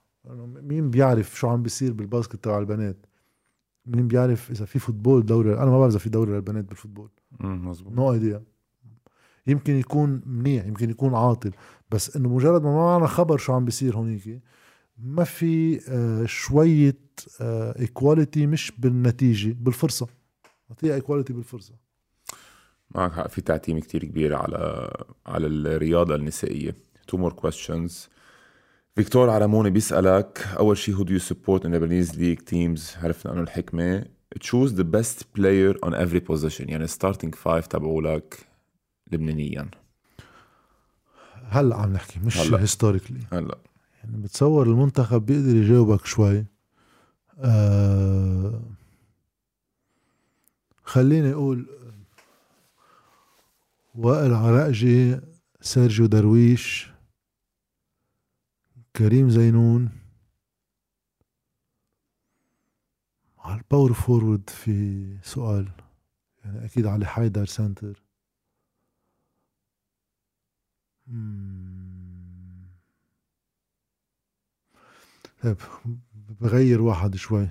[0.62, 3.06] مين بيعرف شو عم بيصير بال basket تبع البنات؟
[3.86, 7.10] مين بيعرف إذا في football دوري؟ أنا ما بعرف إذا في دوري للبنات بال football.
[7.40, 8.43] مزبوط no idea
[9.46, 11.50] يمكن يكون منيح يمكن يكون عاطل
[11.90, 14.40] بس إنه مجرد ما ما معنا خبر شو عم بيصير هونيك
[14.98, 16.98] ما في آه شوية
[17.40, 20.06] equality آه مش بالنتيجة بالفرصة.
[20.70, 21.74] أعطيها equality بالفرصة.
[22.97, 24.93] معك حق في تعتيم كتير كبير على
[25.27, 26.77] على الرياضة النسائية.
[27.12, 27.93] Two more questions.
[28.94, 33.32] فيكتور عرموني بيسألك أول شيء who do you support in the Lebanese league teams عرفنا
[33.32, 34.05] أنه الحكمة.
[34.40, 36.68] Choose the best player on every position.
[36.68, 38.47] يعني starting five تبعولك
[39.12, 39.70] لبنانيا.
[41.48, 42.60] هلأ عم نحكي مش هلأ.
[42.60, 43.59] historically هلأ.
[44.05, 46.44] يعني بتصور المنتخب بيقدر يجاوبك شوي.
[47.39, 48.62] آه
[50.85, 51.66] خليني أقول
[53.97, 55.20] وائل عرقجي
[55.60, 56.90] سيرجيو درويش
[58.97, 59.90] كريم زينون.
[63.39, 65.68] على ال power forward في سؤال
[66.44, 68.02] يعني أكيد علي حيدر center.
[75.43, 75.56] طيب
[76.40, 77.48] بغير واحد شوي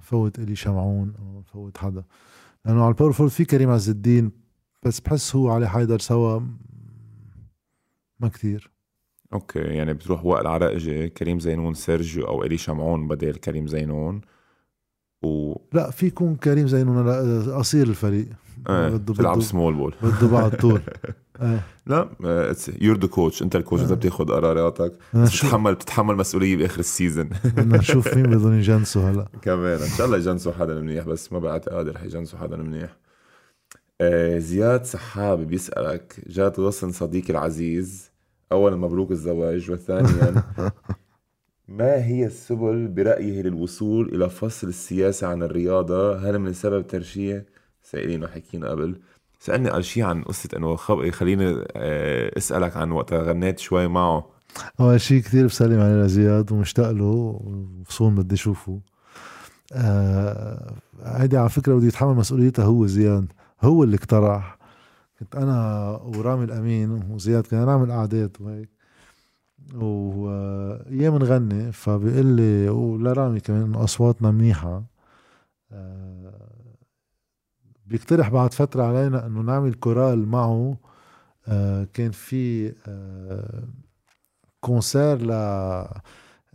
[0.00, 2.04] فوت إلي شمعون أو فوت حدا.
[2.64, 4.43] لأنه على الباور فورورد في كريم عز الدين
[4.84, 6.40] بس بحس هو علي حيدر سوا
[8.20, 8.70] ما كتير.
[9.32, 14.20] أوكي يعني بتروح وائل عرقجي كريم زينون سيرجيو أو الي شمعون بدل كريم زينون؟
[15.22, 17.08] و لا في يكون كريم زينون
[17.52, 18.26] قصير الفريق.
[18.68, 20.80] آه بده بتلعب بده سمول بول بده بعض طول.
[21.40, 21.60] آه.
[21.86, 22.08] لا
[22.80, 24.92] you're the coach أنت ال coach انت بتاخذ قراراتك.
[25.14, 29.28] بتتحمل بتتحمل مسؤولية بآخر ال season بدنا نشوف مين بدهم يجنسوا هلا.
[29.42, 29.78] كمان.
[29.78, 32.96] إن شاء الله يجنسوا حدا منيح بس ما بعتقد رح يجنسوا حدا منيح.
[34.00, 38.10] آه زياد سحاب بيسألك جاد غصن صديقي العزيز
[38.52, 40.42] أولا مبروك الزواج وثانيا
[41.68, 47.42] ما هي السبل برأيه للوصول إلى فصل السياسة عن الرياضة؟ هل من سبب ترشيح؟
[47.82, 49.00] سائلين وحكينا قبل.
[49.40, 51.10] سألني قال شيء عن قصة أنه خب...
[51.10, 54.30] خليني آه، أسألك عن وقت غنيت شوي معه.
[54.80, 57.40] اول شيء كثير بسلم عليه لزياد ومشتاق له
[57.88, 58.80] وصون بدي أشوفه.
[59.72, 63.32] آه هيدي على فكرة بده يتحمل مسؤوليتها هو زياد.
[63.64, 64.58] هو اللي اقترح.
[65.18, 68.68] كنت أنا ورامي الأمين وزياد كنا نعمل قعدات وهيك.
[69.74, 74.82] وايام نغني فبيقول لي ولرامي كمان إنه أصواتنا منيحة.
[75.72, 76.34] آه
[77.86, 80.76] بيقترح بعد فترة علينا إنه نعمل كورال معه.
[81.48, 83.64] آه كان في آه
[84.60, 85.30] concert ل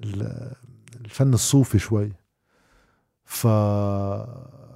[0.03, 0.53] ال-
[1.01, 2.11] الفن الصوفي شوي.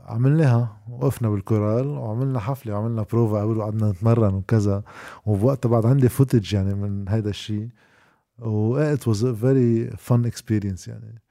[0.08, 4.84] فعملناها وقفنا بالكورال وعملنا حفلة وعملنا بروفا قبل وقعدنا نتمرن وكذا.
[5.26, 7.70] وبوقتها بعد عندي footage يعني من هيدا الشيء
[8.40, 11.22] و it was a very fun experience يعني.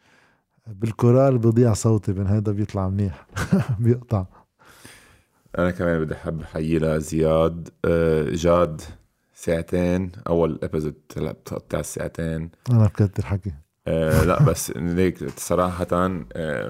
[0.66, 3.26] بالكورال بضيع صوتي بين هيدا بيطلع منيح
[3.80, 4.24] بيقطع.
[5.58, 8.80] أنا كمان بدي أحب حيي لزياد آه، جاد
[9.34, 12.50] ساعتين أول episode بتاع الساعتين.
[12.70, 13.52] أنا بكتر حكي.
[13.86, 16.08] لا بس ليك صراحة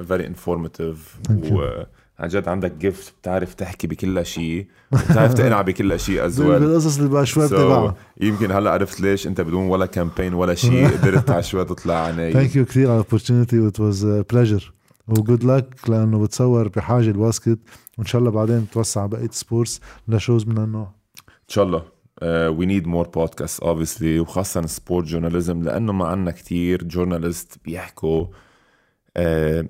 [0.04, 1.52] very informative Thank you.
[1.52, 6.96] وعن جد عندك gift بتعرف تحكي بكل شيء وبتعرف تقنع بكل شيء as well بالقصص
[6.96, 11.30] اللي بقى شوي بتبعها يمكن هلأ عرفت ليش أنت بدون ولا campaign ولا شيء قدرت
[11.30, 14.72] على شوي تطلع عناي thank you كثير على ال opportunity و it was pleasure
[15.08, 17.58] وجود لك لأنه بتصور بحاجة ال basket
[17.98, 20.92] وإن شاء الله بعدين بتوسع بقية sports ل shows من النوع
[21.28, 21.82] إن شاء الله.
[22.22, 29.66] we need more podcast obviously وخاصة sport journalism لأنه ما عندنا كتير journalist بيحكوا uh,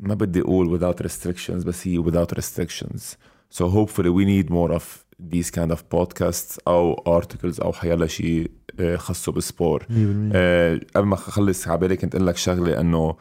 [0.00, 3.02] ما بدي أقول without restrictions بس هي without restrictions.
[3.58, 4.84] So hopefully we need more of
[5.32, 8.50] these kind of podcasts أو articles أو حيلا شيء
[8.96, 9.86] خاصه بال sport 100%
[10.96, 13.16] قبل ما اخلص على بالي كنت أقول لك شغلة إنه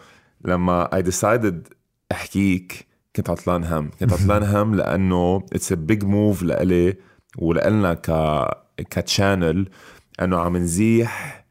[0.45, 1.73] لما I decided
[2.11, 3.89] أحكيك كنت عطلان هم.
[3.99, 6.97] كنت عطلان هم لأنه it's a big move لإلي
[7.37, 8.11] ولنا ك
[8.77, 9.69] ك channel
[10.21, 11.45] أنه عم نزيح.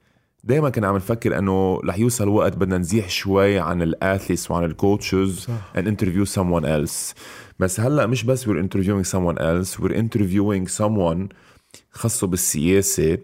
[0.44, 4.64] دائما كنا عم نفكر أنه رح يوصل وقت بدنا نزيح شوي عن ال athletes وعن
[4.64, 5.72] ال coaches صح.
[5.76, 7.14] and interview someone else.
[7.58, 11.28] بس هلأ مش بس we're interviewing someone else we're interviewing someone
[11.90, 13.18] خصه بالسياسة.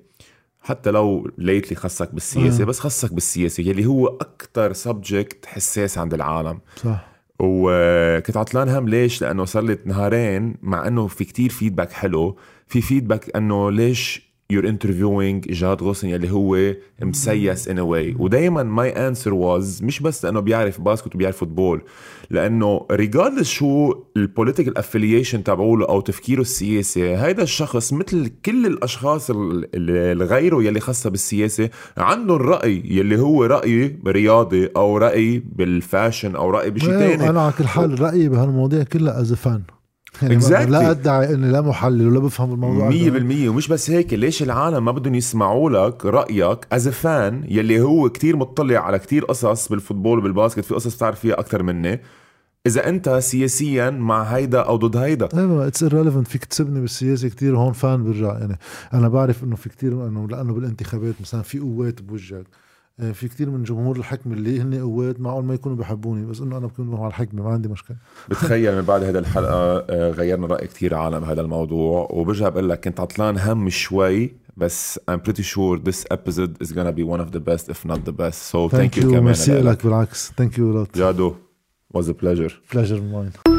[0.60, 2.66] حتى لو literally خصك بالسياسة آه.
[2.66, 6.60] بس خصك بالسياسة يلي هو أكتر subject حساس عند العالم.
[6.76, 7.13] صح.
[7.38, 12.38] وكنت عطلان هم ليش؟ لأنه صار لي نهارين مع أنه في كتير feedback حلو.
[12.66, 18.20] في feedback أنه ليش you're interviewing جاد غصن يلي هو مسيس in a way.
[18.20, 21.82] ودايما my answer was مش بس لأنه بيعرف basket وبيعرف football
[22.30, 29.30] لأنه regardless شو ال political affiliation تبعوله أو تفكيره السياسي هيدا الشخص مثل كل الأشخاص
[29.34, 36.50] الغيره يلي خاصة بالسياسة عندهم رأي يلي هو رأي رياضي أو رأي بال fashion أو
[36.50, 39.62] رأي بشيء ثاني أنا على كل حال رأيي بهالمواضيع كلها as fan
[40.22, 40.68] يعني exactly.
[40.68, 44.92] لا أدعي إني لا محلل ولا بفهم الموضوع 100% ومش بس هيك ليش العالم ما
[44.92, 50.18] بدهم يسمعوا لك رأيك as fan يلي هو كتير مطلع على كتير قصص بال football
[50.18, 52.00] وبال basket؟ في قصص بتعرف فيها أكثر مني.
[52.66, 55.28] إذا أنت سياسيا مع هيدا أو ضد هيدا.
[55.34, 56.28] أيوه it's irrelevant.
[56.28, 57.28] فيك تسبني بالسياسة.
[57.28, 58.38] كتير هون fun برجع.
[58.38, 58.58] يعني
[58.94, 62.46] أنا بعرف إنه في كتير إنه لأنه بالانتخابات مثلا في قوات بوجهك.
[62.98, 66.66] في كتير من جمهور الحكمة اللي هن قوات معقول ما يكونوا بحبوني بس إنه أنا
[66.66, 67.96] بكون مع الحكمة ما عندي مشكلة.
[68.30, 72.84] بتخيل من بعد هذا الحلقة آه، غيرنا رأي كتير عالم بهذا الموضوع وبرجع بقول لك
[72.84, 77.32] كنت عطلان هم شوي بس I'm pretty sure this episode is gonna be one of
[77.32, 78.38] the best if not the best.
[78.52, 79.84] So thank, thank you, you كمان ميرسي لك.
[79.84, 80.30] بالعكس.
[80.30, 80.98] Thank you a lot.
[80.98, 81.34] جادو
[81.94, 82.52] was a pleasure.
[82.72, 83.53] Pleasure mine.